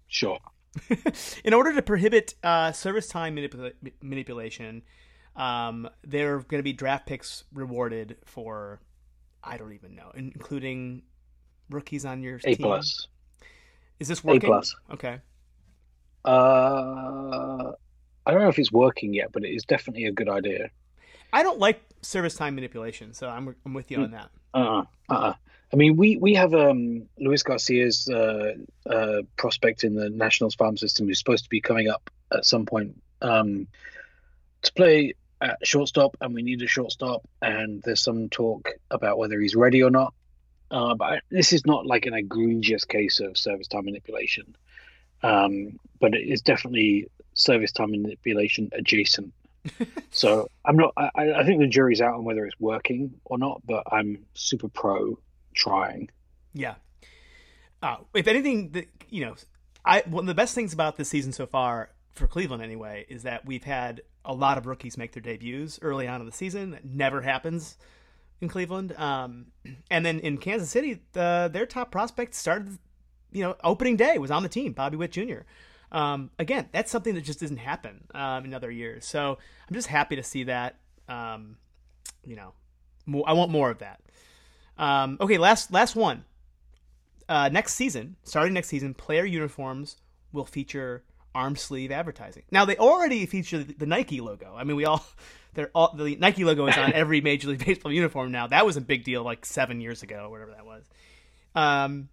sure 0.09 0.39
in 1.45 1.53
order 1.53 1.74
to 1.74 1.83
prohibit 1.83 2.35
uh, 2.43 2.72
service 2.72 3.09
time 3.09 3.37
manipula- 3.37 3.74
manipulation 4.01 4.83
um, 5.37 5.89
there 6.05 6.35
are 6.35 6.39
going 6.41 6.59
to 6.59 6.64
be 6.64 6.72
draft 6.72 7.07
picks 7.07 7.45
rewarded 7.53 8.16
for 8.24 8.80
i 9.43 9.57
don't 9.57 9.72
even 9.72 9.95
know 9.95 10.11
including 10.14 11.03
rookies 11.70 12.05
on 12.05 12.22
your 12.22 12.37
a 12.37 12.55
team. 12.55 12.57
plus 12.59 13.09
is 14.03 14.09
this 14.09 14.24
working? 14.24 14.43
A 14.43 14.47
plus. 14.47 14.74
Okay. 14.93 15.20
Uh, 16.24 17.70
I 18.27 18.33
don't 18.33 18.43
know 18.43 18.49
if 18.49 18.59
it's 18.59 18.73
working 18.73 19.14
yet, 19.14 19.33
but 19.33 19.45
it 19.45 19.51
is 19.51 19.64
definitely 19.64 20.07
a 20.07 20.12
good 20.12 20.29
idea. 20.29 20.70
I 21.33 21.43
don't 21.43 21.59
like 21.59 21.81
service 22.03 22.35
time 22.35 22.55
manipulation, 22.55 23.14
so 23.14 23.29
I'm 23.29 23.55
I'm 23.64 23.75
with 23.75 23.91
you 23.91 23.99
on 23.99 24.11
that. 24.12 24.31
Uh 24.55 24.59
uh-uh, 24.59 25.14
uh. 25.14 25.33
I 25.73 25.77
mean, 25.77 25.97
we 25.97 26.18
we 26.18 26.35
have 26.35 26.55
um, 26.55 27.09
Luis 27.18 27.43
Garcia's 27.43 28.09
uh, 28.09 28.55
uh, 28.89 29.23
prospect 29.37 29.85
in 29.85 29.95
the 29.95 30.11
Nationals 30.11 30.55
farm 30.55 30.77
system 30.77 31.07
who's 31.07 31.18
supposed 31.18 31.45
to 31.45 31.51
be 31.51 31.62
coming 31.62 31.89
up 31.89 32.11
at 32.31 32.45
some 32.45 32.66
point 32.66 33.01
um, 33.23 33.66
to 34.62 34.73
play 34.75 35.14
at 35.41 35.66
shortstop, 35.66 36.16
and 36.20 36.35
we 36.35 36.43
need 36.43 36.61
a 36.61 36.66
shortstop. 36.66 37.27
And 37.41 37.83
there's 37.83 38.03
some 38.03 38.29
talk 38.29 38.70
about 38.91 39.16
whether 39.16 39.41
he's 39.41 39.55
ready 39.55 39.83
or 39.83 39.91
not. 39.91 40.12
Uh, 40.70 40.95
but 40.95 41.23
this 41.31 41.53
is 41.53 41.66
not 41.66 41.87
like 41.87 42.07
an 42.07 42.14
egregious 42.14 42.85
case 42.85 43.20
of 43.20 43.37
service 43.37 43.68
time 43.68 43.85
manipulation, 43.87 44.57
um, 45.23 45.79
but 46.01 46.14
it 46.14 46.27
is 46.27 46.41
definitely 46.41 47.09
service 47.35 47.72
time 47.72 47.91
manipulation 47.91 48.70
adjacent. 48.72 49.33
so 50.11 50.49
I'm 50.64 50.76
not. 50.76 50.93
I, 50.97 51.11
I, 51.14 51.45
think 51.45 51.61
the 51.61 51.68
jury's 51.68 52.01
out 52.01 52.14
on 52.14 52.24
whether 52.24 52.45
it's 52.45 52.59
working 52.59 53.14
or 53.24 53.39
not, 53.39 53.62
but 53.64 53.85
I'm 53.93 54.24
super 54.35 54.68
pro 54.68 55.18
trying. 55.55 56.11
Yeah. 56.53 56.74
Uh, 57.80 57.99
if 58.14 58.26
anything, 58.26 58.70
the, 58.70 58.89
you 59.09 59.24
know, 59.24 59.35
I 59.85 60.03
one 60.07 60.24
of 60.24 60.28
the 60.28 60.35
best 60.35 60.55
things 60.55 60.72
about 60.72 60.97
this 60.97 61.09
season 61.09 61.33
so 61.33 61.47
far 61.47 61.91
for 62.12 62.26
Cleveland 62.26 62.62
anyway 62.62 63.07
is 63.09 63.22
that 63.22 63.47
we've 63.47 63.64
had 63.64 64.03
a 64.24 64.35
lot 64.35 64.59
of 64.59 64.66
rookies 64.66 64.97
make 64.97 65.12
their 65.12 65.22
debuts 65.22 65.78
early 65.83 66.07
on 66.07 66.20
in 66.20 66.26
the 66.26 66.33
season. 66.33 66.72
That 66.72 66.85
never 66.85 67.22
happens 67.22 67.76
in 68.41 68.49
Cleveland. 68.49 68.93
Um, 68.97 69.47
and 69.91 70.05
then 70.05 70.18
in 70.20 70.39
Kansas 70.39 70.70
City, 70.70 71.01
the, 71.12 71.51
their 71.53 71.66
top 71.66 71.91
prospect 71.91 72.35
started, 72.35 72.78
you 73.33 73.43
know, 73.43 73.57
opening 73.64 73.97
day 73.97 74.18
was 74.18 74.30
on 74.30 74.43
the 74.43 74.49
team, 74.49 74.72
Bobby 74.72 74.97
Witt 74.97 75.12
Jr. 75.12 75.41
Um, 75.93 76.30
again, 76.38 76.68
that's 76.72 76.90
something 76.90 77.14
that 77.14 77.20
just 77.20 77.40
doesn't 77.40 77.59
happen 77.59 78.05
um, 78.14 78.47
in 78.47 78.55
other 78.55 78.70
years. 78.70 79.05
So 79.05 79.38
I'm 79.68 79.74
just 79.74 79.88
happy 79.88 80.16
to 80.16 80.22
see 80.22 80.45
that. 80.45 80.76
Um, 81.09 81.57
you 82.24 82.34
know, 82.34 82.55
more, 83.05 83.24
I 83.26 83.34
want 83.34 83.51
more 83.51 83.70
of 83.70 83.78
that. 83.78 84.01
Um, 84.78 85.18
okay, 85.20 85.38
last 85.38 85.70
last 85.70 85.95
one. 85.95 86.24
Uh, 87.28 87.49
next 87.51 87.74
season, 87.74 88.16
starting 88.24 88.55
next 88.55 88.68
season, 88.68 88.95
player 88.95 89.24
uniforms 89.24 89.97
will 90.32 90.45
feature 90.45 91.05
arm 91.34 91.57
sleeve 91.57 91.90
advertising. 91.90 92.43
Now 92.51 92.64
they 92.64 92.76
already 92.76 93.24
feature 93.26 93.62
the 93.62 93.86
Nike 93.86 94.20
logo. 94.20 94.55
I 94.57 94.64
mean, 94.64 94.76
we 94.76 94.86
all 94.86 95.05
they're 95.55 95.70
all 95.74 95.95
the 95.95 96.16
Nike 96.16 96.45
logo 96.45 96.66
is 96.66 96.76
on 96.78 96.93
every 96.95 97.20
Major 97.20 97.49
League 97.49 97.64
Baseball 97.64 97.93
uniform 97.93 98.32
now. 98.32 98.47
That 98.47 98.64
was 98.64 98.78
a 98.78 98.80
big 98.80 99.05
deal 99.05 99.22
like 99.22 99.45
seven 99.45 99.80
years 99.80 100.03
ago, 100.03 100.24
or 100.24 100.30
whatever 100.30 100.53
that 100.53 100.64
was. 100.64 100.84
Um, 101.55 102.09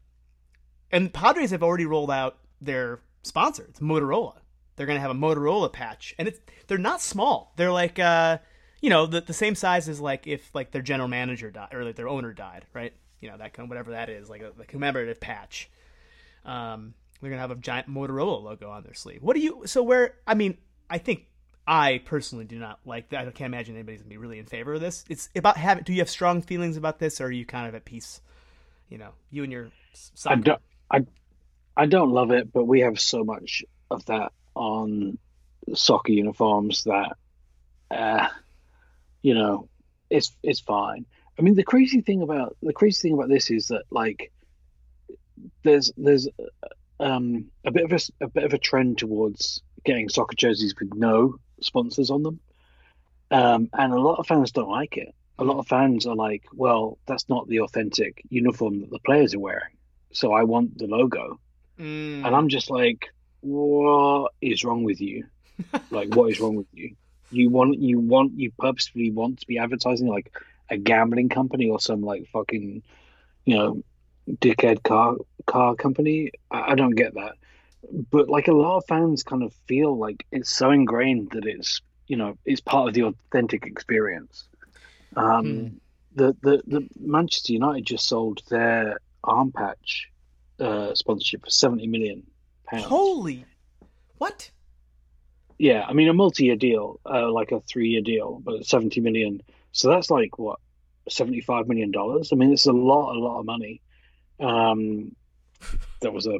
and 0.92 1.14
Padres 1.14 1.52
have 1.52 1.64
already 1.64 1.86
rolled 1.86 2.12
out 2.12 2.38
their 2.62 3.00
sponsor. 3.24 3.66
It's 3.70 3.80
Motorola. 3.80 4.36
They're 4.76 4.86
going 4.86 4.98
to 4.98 5.02
have 5.02 5.12
a 5.12 5.16
Motorola 5.16 5.72
patch, 5.72 6.16
and 6.18 6.28
it's 6.28 6.40
they're 6.68 6.78
not 6.78 7.02
small. 7.02 7.54
They're 7.58 7.72
like 7.72 8.00
uh, 8.00 8.38
you 8.82 8.90
know, 8.90 9.06
the 9.06 9.22
the 9.22 9.34
same 9.34 9.56
size 9.56 9.90
as 9.90 10.00
like 10.00 10.28
if 10.28 10.54
like 10.54 10.72
their 10.72 10.82
general 10.82 11.10
manager 11.10 11.52
died 11.52 11.74
or 11.74 11.84
like 11.84 11.96
their 11.96 12.08
owner 12.08 12.34
died, 12.34 12.66
right? 12.74 12.94
You 13.20 13.30
know 13.30 13.38
that 13.38 13.54
kind 13.54 13.70
whatever 13.70 13.92
that 13.92 14.10
is, 14.10 14.30
like 14.30 14.42
a, 14.42 14.52
a 14.60 14.66
commemorative 14.66 15.20
patch. 15.20 15.70
Um, 16.46 16.94
they're 17.22 17.30
gonna 17.30 17.42
have 17.42 17.52
a 17.52 17.56
giant 17.56 17.90
Motorola 17.90 18.42
logo 18.42 18.70
on 18.70 18.84
their 18.84 18.94
sleeve. 18.94 19.22
What 19.22 19.36
do 19.36 19.42
you? 19.42 19.64
So 19.66 19.84
where? 19.84 20.16
I 20.26 20.34
mean, 20.34 20.58
I 20.90 20.98
think 20.98 21.26
I 21.68 22.02
personally 22.06 22.46
do 22.46 22.58
not 22.58 22.80
like 22.86 23.10
that. 23.10 23.28
I 23.28 23.32
can't 23.32 23.54
imagine 23.54 23.76
anybody's 23.76 24.02
gonna 24.02 24.10
be 24.10 24.18
really 24.18 24.40
in 24.40 24.46
favor 24.46 24.74
of 24.74 24.82
this. 24.82 25.04
It's 25.10 25.30
about 25.36 25.58
having. 25.58 25.84
Do 25.84 25.92
you 25.92 26.00
have 26.00 26.10
strong 26.10 26.42
feelings 26.42 26.78
about 26.78 27.00
this, 27.00 27.20
or 27.20 27.26
are 27.26 27.32
you 27.32 27.46
kind 27.46 27.68
of 27.68 27.76
at 27.76 27.84
peace? 27.84 28.22
You 28.88 28.98
know, 28.98 29.12
you 29.30 29.44
and 29.44 29.52
your. 29.52 29.70
Soccer? 29.94 30.36
I 30.36 30.42
don't. 30.42 30.62
I, 30.92 31.06
I 31.80 31.86
don't 31.86 32.12
love 32.12 32.32
it, 32.32 32.52
but 32.52 32.66
we 32.66 32.82
have 32.82 33.00
so 33.00 33.24
much 33.24 33.64
of 33.90 34.06
that 34.08 34.34
on 34.54 35.18
soccer 35.74 36.12
uniforms 36.12 36.84
that, 36.84 37.16
uh, 37.90 38.28
you 39.22 39.34
know, 39.34 39.70
it's 40.10 40.36
it's 40.44 40.60
fine. 40.60 41.06
I 41.38 41.42
mean, 41.42 41.56
the 41.56 41.64
crazy 41.64 42.02
thing 42.02 42.22
about 42.22 42.58
the 42.62 42.74
crazy 42.74 43.02
thing 43.02 43.14
about 43.14 43.30
this 43.30 43.50
is 43.50 43.68
that 43.68 43.84
like, 43.92 44.34
there's 45.64 45.90
there's 45.96 46.28
um, 47.00 47.46
a 47.64 47.72
bit 47.72 47.86
of 47.86 47.94
a, 47.94 48.26
a 48.26 48.28
bit 48.28 48.44
of 48.44 48.54
a 48.54 48.58
trend 48.58 48.98
towards 48.98 49.64
getting 49.86 50.10
soccer 50.10 50.36
jerseys 50.36 50.76
with 50.78 50.94
no 50.94 51.36
sponsors 51.62 52.10
on 52.10 52.24
them. 52.24 52.42
Um, 53.32 53.70
and 53.72 53.94
a 53.94 54.02
lot 54.02 54.20
of 54.20 54.28
fans 54.28 54.52
don't 54.52 54.70
like 54.70 54.98
it. 54.98 55.16
A 55.38 55.46
lot 55.46 55.60
of 55.60 55.68
fans 55.68 56.06
are 56.06 56.16
like, 56.16 56.44
well, 56.54 56.98
that's 57.06 57.30
not 57.30 57.48
the 57.48 57.62
authentic 57.62 58.22
uniform 58.30 58.82
that 58.82 58.90
the 58.90 59.00
players 59.06 59.34
are 59.34 59.40
wearing. 59.40 59.78
So 60.12 60.34
I 60.34 60.44
want 60.44 60.78
the 60.78 60.88
logo. 60.88 61.40
Mm. 61.80 62.26
And 62.26 62.36
I'm 62.36 62.50
just 62.50 62.70
like, 62.70 63.10
what 63.42 64.34
is 64.42 64.64
wrong 64.64 64.84
with 64.84 65.02
you? 65.02 65.26
like, 65.92 66.14
what 66.16 66.32
is 66.32 66.40
wrong 66.40 66.56
with 66.56 66.68
you? 66.74 66.96
You 67.32 67.50
want, 67.50 67.80
you 67.80 68.00
want, 68.00 68.34
you 68.34 68.52
purposefully 68.58 69.12
want 69.12 69.40
to 69.40 69.48
be 69.48 69.60
advertising 69.60 70.08
like 70.08 70.36
a 70.70 70.78
gambling 70.78 71.30
company 71.30 71.70
or 71.70 71.80
some 71.80 72.02
like 72.02 72.28
fucking, 72.34 72.84
you 73.46 73.56
know, 73.56 73.84
dickhead 74.30 74.84
car 74.84 75.16
car 75.46 75.76
company. 75.76 76.32
I, 76.52 76.72
I 76.72 76.76
don't 76.76 76.96
get 76.96 77.16
that 77.16 77.34
but 78.12 78.30
like 78.30 78.48
a 78.48 78.54
lot 78.54 78.78
of 78.78 78.86
fans 78.88 79.24
kind 79.24 79.44
of 79.44 79.54
feel 79.68 79.98
like 79.98 80.26
it's 80.32 80.50
so 80.50 80.72
ingrained 80.72 81.32
that 81.32 81.46
it's 81.46 81.82
you 82.08 82.18
know 82.18 82.38
it's 82.46 82.62
part 82.62 82.88
of 82.88 82.94
the 82.94 83.04
authentic 83.04 83.66
experience. 83.66 84.48
Um, 85.16 85.46
hmm. 85.46 85.68
the, 86.16 86.36
the 86.42 86.62
the 86.68 86.88
Manchester 87.00 87.54
United 87.54 87.86
just 87.86 88.08
sold 88.08 88.42
their 88.50 89.00
arm 89.24 89.52
patch 89.52 90.10
uh, 90.60 90.94
sponsorship 90.96 91.44
for 91.44 91.50
seventy 91.50 91.88
million 91.88 92.24
pounds. 92.66 92.86
Holy, 92.86 93.46
what? 94.18 94.52
Yeah, 95.58 95.86
I 95.88 95.94
mean 95.94 96.08
a 96.08 96.14
multi-year 96.14 96.56
deal, 96.56 97.00
uh, 97.06 97.32
like 97.32 97.52
a 97.52 97.60
three-year 97.62 98.02
deal, 98.02 98.42
but 98.44 98.66
seventy 98.66 99.02
million. 99.02 99.42
So 99.72 99.90
that's 99.90 100.10
like 100.10 100.38
what 100.38 100.60
seventy-five 101.10 101.68
million 101.68 101.92
dollars. 101.92 102.32
I 102.32 102.36
mean, 102.36 102.54
it's 102.54 102.66
a 102.66 102.72
lot, 102.72 103.16
a 103.16 103.20
lot 103.20 103.40
of 103.40 103.46
money. 103.46 103.82
Um, 104.40 105.16
that 106.02 106.14
was 106.14 106.28
a 106.28 106.40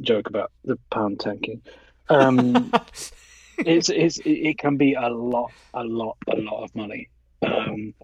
joke 0.00 0.28
about 0.28 0.52
the 0.64 0.78
pound 0.90 1.20
tanking. 1.20 1.62
Um, 2.08 2.72
it's, 3.58 3.88
it's 3.88 4.20
it 4.24 4.58
can 4.58 4.76
be 4.76 4.94
a 4.94 5.08
lot, 5.08 5.52
a 5.74 5.84
lot, 5.84 6.16
a 6.28 6.36
lot 6.36 6.64
of 6.64 6.74
money. 6.74 7.08
Um, 7.42 7.94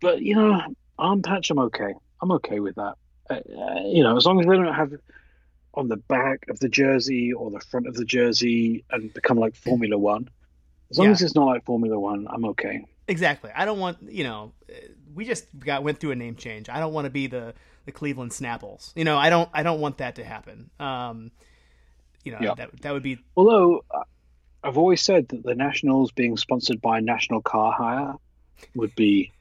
but 0.00 0.22
you 0.22 0.34
know, 0.34 0.60
arm 0.98 1.22
patch, 1.22 1.50
I'm 1.50 1.58
okay. 1.60 1.94
I'm 2.20 2.32
okay 2.32 2.60
with 2.60 2.76
that. 2.76 2.94
Uh, 3.32 3.80
you 3.86 4.02
know, 4.02 4.16
as 4.16 4.24
long 4.26 4.40
as 4.40 4.46
they 4.46 4.56
don't 4.56 4.72
have 4.74 4.92
on 5.74 5.88
the 5.88 5.96
back 5.96 6.44
of 6.50 6.58
the 6.60 6.68
jersey 6.68 7.32
or 7.32 7.50
the 7.50 7.60
front 7.60 7.86
of 7.86 7.94
the 7.94 8.04
jersey 8.04 8.84
and 8.90 9.12
become 9.14 9.38
like 9.38 9.54
Formula 9.56 9.96
One. 9.96 10.28
As 10.90 10.98
long 10.98 11.06
Yeah. 11.06 11.12
as 11.12 11.22
it's 11.22 11.34
not 11.34 11.46
like 11.46 11.64
Formula 11.64 11.98
One, 11.98 12.26
I'm 12.30 12.44
okay. 12.46 12.84
Exactly. 13.08 13.50
I 13.54 13.64
don't 13.64 13.78
want 13.78 13.98
you 14.02 14.24
know. 14.24 14.52
We 15.14 15.24
just 15.24 15.46
got 15.58 15.82
went 15.82 15.98
through 15.98 16.10
a 16.12 16.16
name 16.16 16.36
change. 16.36 16.68
I 16.68 16.78
don't 16.80 16.92
want 16.92 17.06
to 17.06 17.10
be 17.10 17.26
the 17.26 17.54
the 17.86 17.92
Cleveland 17.92 18.30
Snapples. 18.32 18.92
You 18.94 19.04
know, 19.04 19.16
I 19.18 19.28
don't. 19.30 19.48
I 19.52 19.62
don't 19.62 19.80
want 19.80 19.98
that 19.98 20.16
to 20.16 20.24
happen. 20.24 20.70
Um, 20.78 21.30
you 22.24 22.32
know, 22.32 22.38
Yeah. 22.40 22.54
that 22.54 22.80
that 22.82 22.92
would 22.92 23.02
be 23.02 23.18
Although 23.36 23.84
uh, 23.90 24.04
I've 24.62 24.78
always 24.78 25.02
said 25.02 25.28
that 25.28 25.42
the 25.42 25.54
Nationals 25.54 26.12
being 26.12 26.36
sponsored 26.36 26.80
by 26.80 27.00
National 27.00 27.40
Car 27.42 27.72
Hire 27.72 28.14
would 28.76 28.94
be 28.94 29.32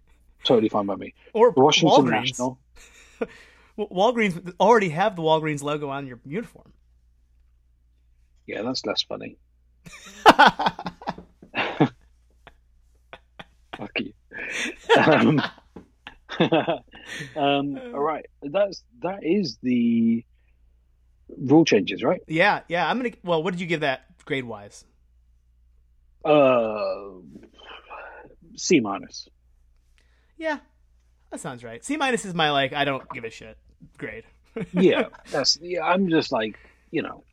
totally 0.43 0.69
fine 0.69 0.85
by 0.87 0.95
me. 0.95 1.13
or 1.33 1.51
The 1.51 1.59
Washington 1.61 2.05
Walgreens. 2.05 2.09
National. 2.11 2.57
Wa- 3.77 3.87
Walgreens 4.11 4.53
already 4.59 4.89
have 4.89 5.15
the 5.15 5.21
Walgreens 5.21 5.63
logo 5.63 5.89
on 5.89 6.07
your 6.07 6.19
uniform. 6.25 6.73
Yeah, 8.47 8.63
that's 8.63 8.85
less 8.85 9.03
funny. 9.03 9.37
Fuck 13.77 13.99
you. 13.99 14.13
Um, 14.97 15.41
um, 17.35 17.77
all 17.93 17.99
right, 18.01 18.25
that's 18.41 18.83
that 19.01 19.19
is 19.23 19.57
the 19.63 20.23
rule 21.37 21.65
changes, 21.65 22.03
right? 22.03 22.21
yeah, 22.27 22.61
yeah. 22.67 22.89
I'm 22.89 22.97
gonna. 22.97 23.11
Well, 23.23 23.41
what 23.43 23.51
did 23.51 23.61
you 23.61 23.67
give 23.67 23.81
that 23.81 24.05
grade 24.25 24.43
wise? 24.43 24.85
Uh, 26.23 27.13
C 28.55 28.79
minus. 28.79 29.27
Yeah, 30.37 30.59
that 31.31 31.39
sounds 31.39 31.63
right. 31.63 31.83
C 31.83 31.97
minus 31.97 32.25
is 32.25 32.33
my 32.33 32.51
like. 32.51 32.73
I 32.73 32.85
don't 32.85 33.09
give 33.11 33.23
a 33.23 33.29
shit 33.29 33.57
grade. 33.97 34.25
Yeah, 34.73 35.05
that's. 35.31 35.57
Yeah, 35.61 35.83
I'm 35.83 36.09
just 36.09 36.31
like 36.31 36.59
you 36.91 37.01
know. 37.01 37.23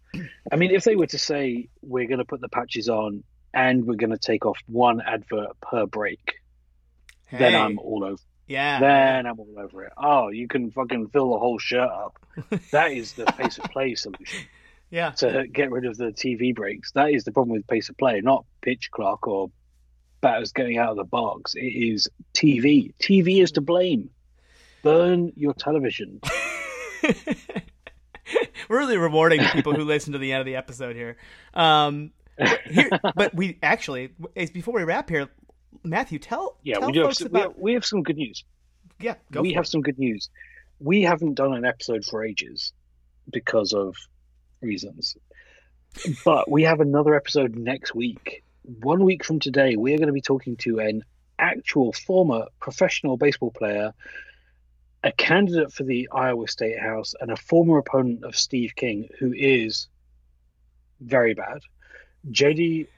I 0.51 0.57
mean, 0.57 0.71
if 0.71 0.85
they 0.85 0.97
were 0.97 1.09
to 1.09 1.19
say 1.19 1.69
we're 1.83 2.07
going 2.07 2.19
to 2.19 2.25
put 2.25 2.41
the 2.41 2.49
patches 2.49 2.89
on 2.89 3.25
and 3.53 3.87
we're 3.87 3.97
going 3.97 4.11
to 4.11 4.19
take 4.19 4.47
off 4.47 4.59
one 4.67 5.01
advert 5.01 5.61
per 5.61 5.85
break, 5.87 6.37
then 7.31 7.55
I'm 7.55 7.79
all 7.79 8.05
over. 8.05 8.23
yeah. 8.47 8.81
Then 8.81 9.27
I'm 9.27 9.39
all 9.39 9.55
over 9.59 9.85
it. 9.85 9.93
Oh, 9.99 10.29
you 10.29 10.49
can 10.49 10.71
fucking 10.71 11.09
fill 11.09 11.33
the 11.33 11.39
whole 11.39 11.59
shirt 11.59 11.91
up. 11.91 12.19
That 12.71 12.93
is 12.93 13.15
the 13.15 13.25
pace 13.27 13.59
of 13.59 13.65
play 13.65 13.97
solution 13.97 14.47
yeah. 14.91 15.11
to 15.11 15.47
get 15.49 15.71
rid 15.73 15.85
of 15.85 15.97
the 15.97 16.13
TV 16.13 16.55
breaks. 16.55 16.93
That 16.93 17.11
is 17.11 17.25
the 17.25 17.33
problem 17.33 17.57
with 17.57 17.67
pace 17.67 17.89
of 17.89 17.97
play, 17.99 18.21
not 18.21 18.45
pitch 18.63 18.91
clock 18.93 19.27
or 19.27 19.51
batters 20.21 20.53
getting 20.53 20.79
out 20.79 20.91
of 20.91 20.97
the 20.97 21.05
box. 21.05 21.55
It 21.55 21.61
is 21.61 22.09
TV. 22.35 22.93
TV 23.01 23.43
is 23.43 23.53
to 23.53 23.61
blame. 23.61 24.11
Burn 24.83 25.33
your 25.37 25.55
television. 25.55 26.21
We're 28.69 28.79
really 28.79 28.99
rewarding 28.99 29.41
people 29.53 29.75
who 29.75 29.85
listen 29.85 30.13
to 30.13 30.19
the 30.19 30.33
end 30.33 30.41
of 30.41 30.47
the 30.47 30.57
episode 30.57 30.95
here. 30.97 31.17
Um, 31.55 32.13
here, 32.67 32.91
but 33.15 33.35
we 33.35 33.59
actually, 33.63 34.11
before 34.53 34.75
we 34.75 34.85
wrap 34.85 35.09
here, 35.09 35.29
Matthew, 35.83 36.19
tell 36.19 36.59
Yeah, 36.63 36.79
tell 36.79 36.89
we 36.89 36.93
do. 36.93 37.05
Have 37.05 37.15
some, 37.17 37.31
we, 37.33 37.41
about 37.41 37.53
have, 37.53 37.59
we 37.63 37.73
have 37.75 37.85
some 37.85 38.03
good 38.03 38.17
news. 38.17 38.45
yeah. 39.01 39.15
Go 39.33 39.41
we 39.41 39.53
have 39.55 39.65
it. 39.65 39.69
some 39.69 39.81
good 39.81 39.99
news. 39.99 40.29
We 40.81 41.03
haven't 41.03 41.35
done 41.35 41.55
an 41.55 41.65
episode 41.65 42.05
for 42.05 42.25
ages 42.25 42.73
because 43.31 43.73
of 43.73 43.97
reasons. 44.61 45.17
But 46.25 46.51
we 46.51 46.63
have 46.65 46.81
another 46.81 47.15
episode 47.15 47.57
next 47.57 47.95
week. 47.95 48.43
One 48.69 49.03
week 49.03 49.25
from 49.25 49.41
today, 49.41 49.77
we 49.77 49.95
are 49.95 49.97
going 49.97 50.09
to 50.09 50.13
be 50.13 50.21
talking 50.21 50.57
to 50.59 50.79
an 50.79 51.03
actual 51.39 51.91
former 51.95 52.49
professional 52.61 53.17
baseball 53.17 53.51
player, 53.51 53.95
a 55.03 55.11
candidate 55.11 55.73
for 55.73 55.85
the 55.85 56.07
Iowa 56.13 56.47
State 56.49 56.79
House, 56.79 57.15
and 57.19 57.31
a 57.31 57.37
former 57.37 57.79
opponent 57.79 58.25
of 58.25 58.37
Steve 58.37 58.75
King, 58.77 59.09
who 59.19 59.33
is 59.33 59.89
very 61.01 61.33
bad. 61.33 61.61
JD 62.31 62.89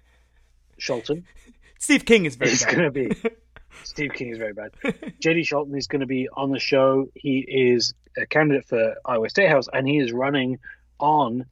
Scholten 0.81 1.23
Steve 1.79 2.05
King 2.05 2.25
is 2.25 2.35
very 2.35 2.51
is 2.51 2.65
bad. 2.65 2.75
going 2.75 2.85
to 2.85 2.91
be 2.91 3.31
Steve 3.85 4.11
King 4.13 4.31
is 4.31 4.39
very 4.39 4.53
bad. 4.53 4.73
JD 4.83 5.47
Scholten 5.47 5.79
is 5.79 5.87
going 5.87 6.01
to 6.01 6.07
be 6.07 6.29
on 6.31 6.51
the 6.51 6.59
show. 6.59 7.07
He 7.15 7.47
is 7.49 7.95
a 8.17 8.27
candidate 8.27 8.67
for 8.67 8.97
Iowa 9.05 9.31
State 9.31 9.49
House, 9.51 9.69
and 9.73 9.87
he 9.87 9.99
is 9.99 10.11
running 10.11 10.59
on 10.99 11.45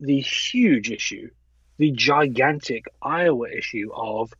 the 0.00 0.18
huge 0.20 0.90
issue, 0.90 1.30
the 1.80 1.90
gigantic 1.92 2.84
Iowa 3.00 3.48
issue 3.48 3.88
of 3.94 4.34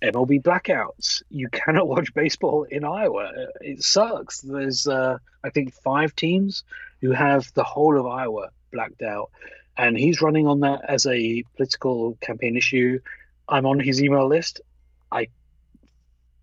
MLB 0.00 0.40
blackouts. 0.40 1.24
You 1.28 1.48
cannot 1.48 1.88
watch 1.88 2.14
baseball 2.14 2.62
in 2.70 2.84
Iowa. 2.84 3.32
It 3.60 3.82
sucks. 3.82 4.42
There's, 4.42 4.86
uh, 4.86 5.18
I 5.42 5.50
think, 5.50 5.74
five 5.74 6.14
teams 6.14 6.62
who 7.00 7.10
have 7.10 7.52
the 7.54 7.64
whole 7.64 7.98
of 7.98 8.06
Iowa 8.06 8.50
blacked 8.72 9.02
out, 9.02 9.30
and 9.76 9.98
he's 9.98 10.22
running 10.22 10.46
on 10.46 10.60
that 10.60 10.82
as 10.88 11.04
a 11.06 11.42
political 11.56 12.16
campaign 12.20 12.56
issue. 12.56 13.00
I'm 13.48 13.66
on 13.66 13.80
his 13.80 14.00
email 14.00 14.28
list. 14.28 14.60
I 15.10 15.26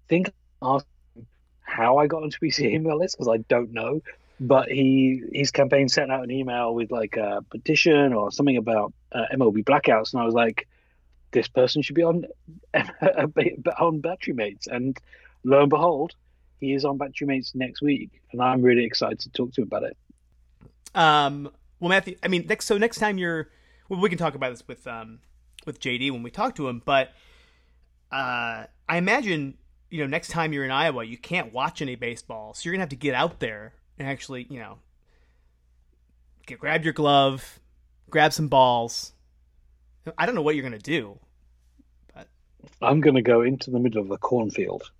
think 0.09 0.31
I 0.61 0.75
asked 0.75 0.87
how 1.61 1.97
I 1.97 2.07
got 2.07 2.23
onto 2.23 2.39
his 2.41 2.59
email 2.75 2.99
list 2.99 3.17
because 3.17 3.33
I 3.33 3.37
don't 3.37 3.71
know. 3.71 4.01
But 4.43 4.71
he 4.71 5.21
his 5.31 5.51
campaign 5.51 5.87
sent 5.87 6.11
out 6.11 6.23
an 6.23 6.31
email 6.31 6.73
with 6.73 6.91
like 6.91 7.15
a 7.15 7.45
petition 7.51 8.11
or 8.11 8.31
something 8.31 8.57
about 8.57 8.91
uh, 9.11 9.25
MLB 9.35 9.63
blackouts, 9.63 10.13
and 10.13 10.21
I 10.21 10.25
was 10.25 10.33
like, 10.33 10.67
this 11.31 11.47
person 11.47 11.83
should 11.83 11.95
be 11.95 12.01
on 12.01 12.25
on 12.73 13.99
Battery 14.01 14.33
Mates, 14.33 14.65
and 14.65 14.97
lo 15.43 15.61
and 15.61 15.69
behold, 15.69 16.15
he 16.59 16.73
is 16.73 16.85
on 16.85 16.97
Battery 16.97 17.27
Mates 17.27 17.53
next 17.53 17.83
week, 17.83 18.21
and 18.31 18.41
I'm 18.41 18.63
really 18.63 18.83
excited 18.83 19.19
to 19.19 19.29
talk 19.29 19.53
to 19.53 19.61
him 19.61 19.67
about 19.67 19.83
it. 19.83 19.97
Um, 20.95 21.51
well, 21.79 21.89
Matthew, 21.89 22.15
I 22.23 22.27
mean, 22.27 22.45
next 22.47 22.65
so 22.65 22.79
next 22.79 22.97
time 22.97 23.19
you're, 23.19 23.49
well, 23.89 23.99
we 23.99 24.09
can 24.09 24.17
talk 24.17 24.35
about 24.35 24.49
this 24.49 24.67
with 24.67 24.87
um 24.87 25.19
with 25.67 25.79
JD 25.79 26.11
when 26.11 26.23
we 26.23 26.31
talk 26.31 26.55
to 26.55 26.67
him, 26.67 26.81
but 26.83 27.09
uh, 28.11 28.65
I 28.89 28.97
imagine 28.97 29.57
you 29.91 30.01
know 30.01 30.07
next 30.07 30.29
time 30.29 30.51
you're 30.51 30.65
in 30.65 30.71
Iowa, 30.71 31.03
you 31.03 31.17
can't 31.17 31.53
watch 31.53 31.81
any 31.81 31.95
baseball, 31.95 32.55
so 32.55 32.61
you're 32.65 32.73
gonna 32.73 32.81
have 32.81 32.89
to 32.89 32.95
get 32.95 33.13
out 33.13 33.39
there 33.39 33.73
and 34.01 34.09
actually, 34.09 34.47
you 34.49 34.59
know, 34.59 34.79
get 36.47 36.59
grab 36.59 36.83
your 36.83 36.93
glove, 36.93 37.59
grab 38.09 38.33
some 38.33 38.47
balls. 38.47 39.13
I 40.17 40.25
don't 40.25 40.33
know 40.33 40.41
what 40.41 40.55
you're 40.55 40.63
gonna 40.63 40.79
do. 40.79 41.19
I'm 42.81 42.99
going 43.01 43.15
to 43.15 43.21
go 43.21 43.41
into 43.41 43.71
the 43.71 43.79
middle 43.79 44.01
of 44.01 44.07
the 44.07 44.17
cornfield, 44.17 44.91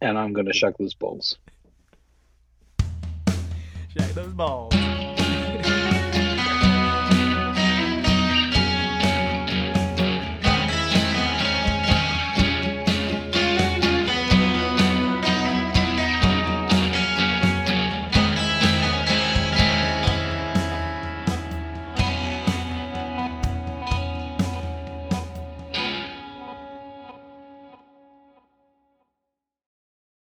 and 0.00 0.16
I'm 0.16 0.32
going 0.32 0.46
to 0.46 0.52
shug 0.52 0.76
those 0.78 0.94
balls. 0.94 1.36
Shag 3.96 4.10
those 4.14 4.32
balls. 4.34 4.87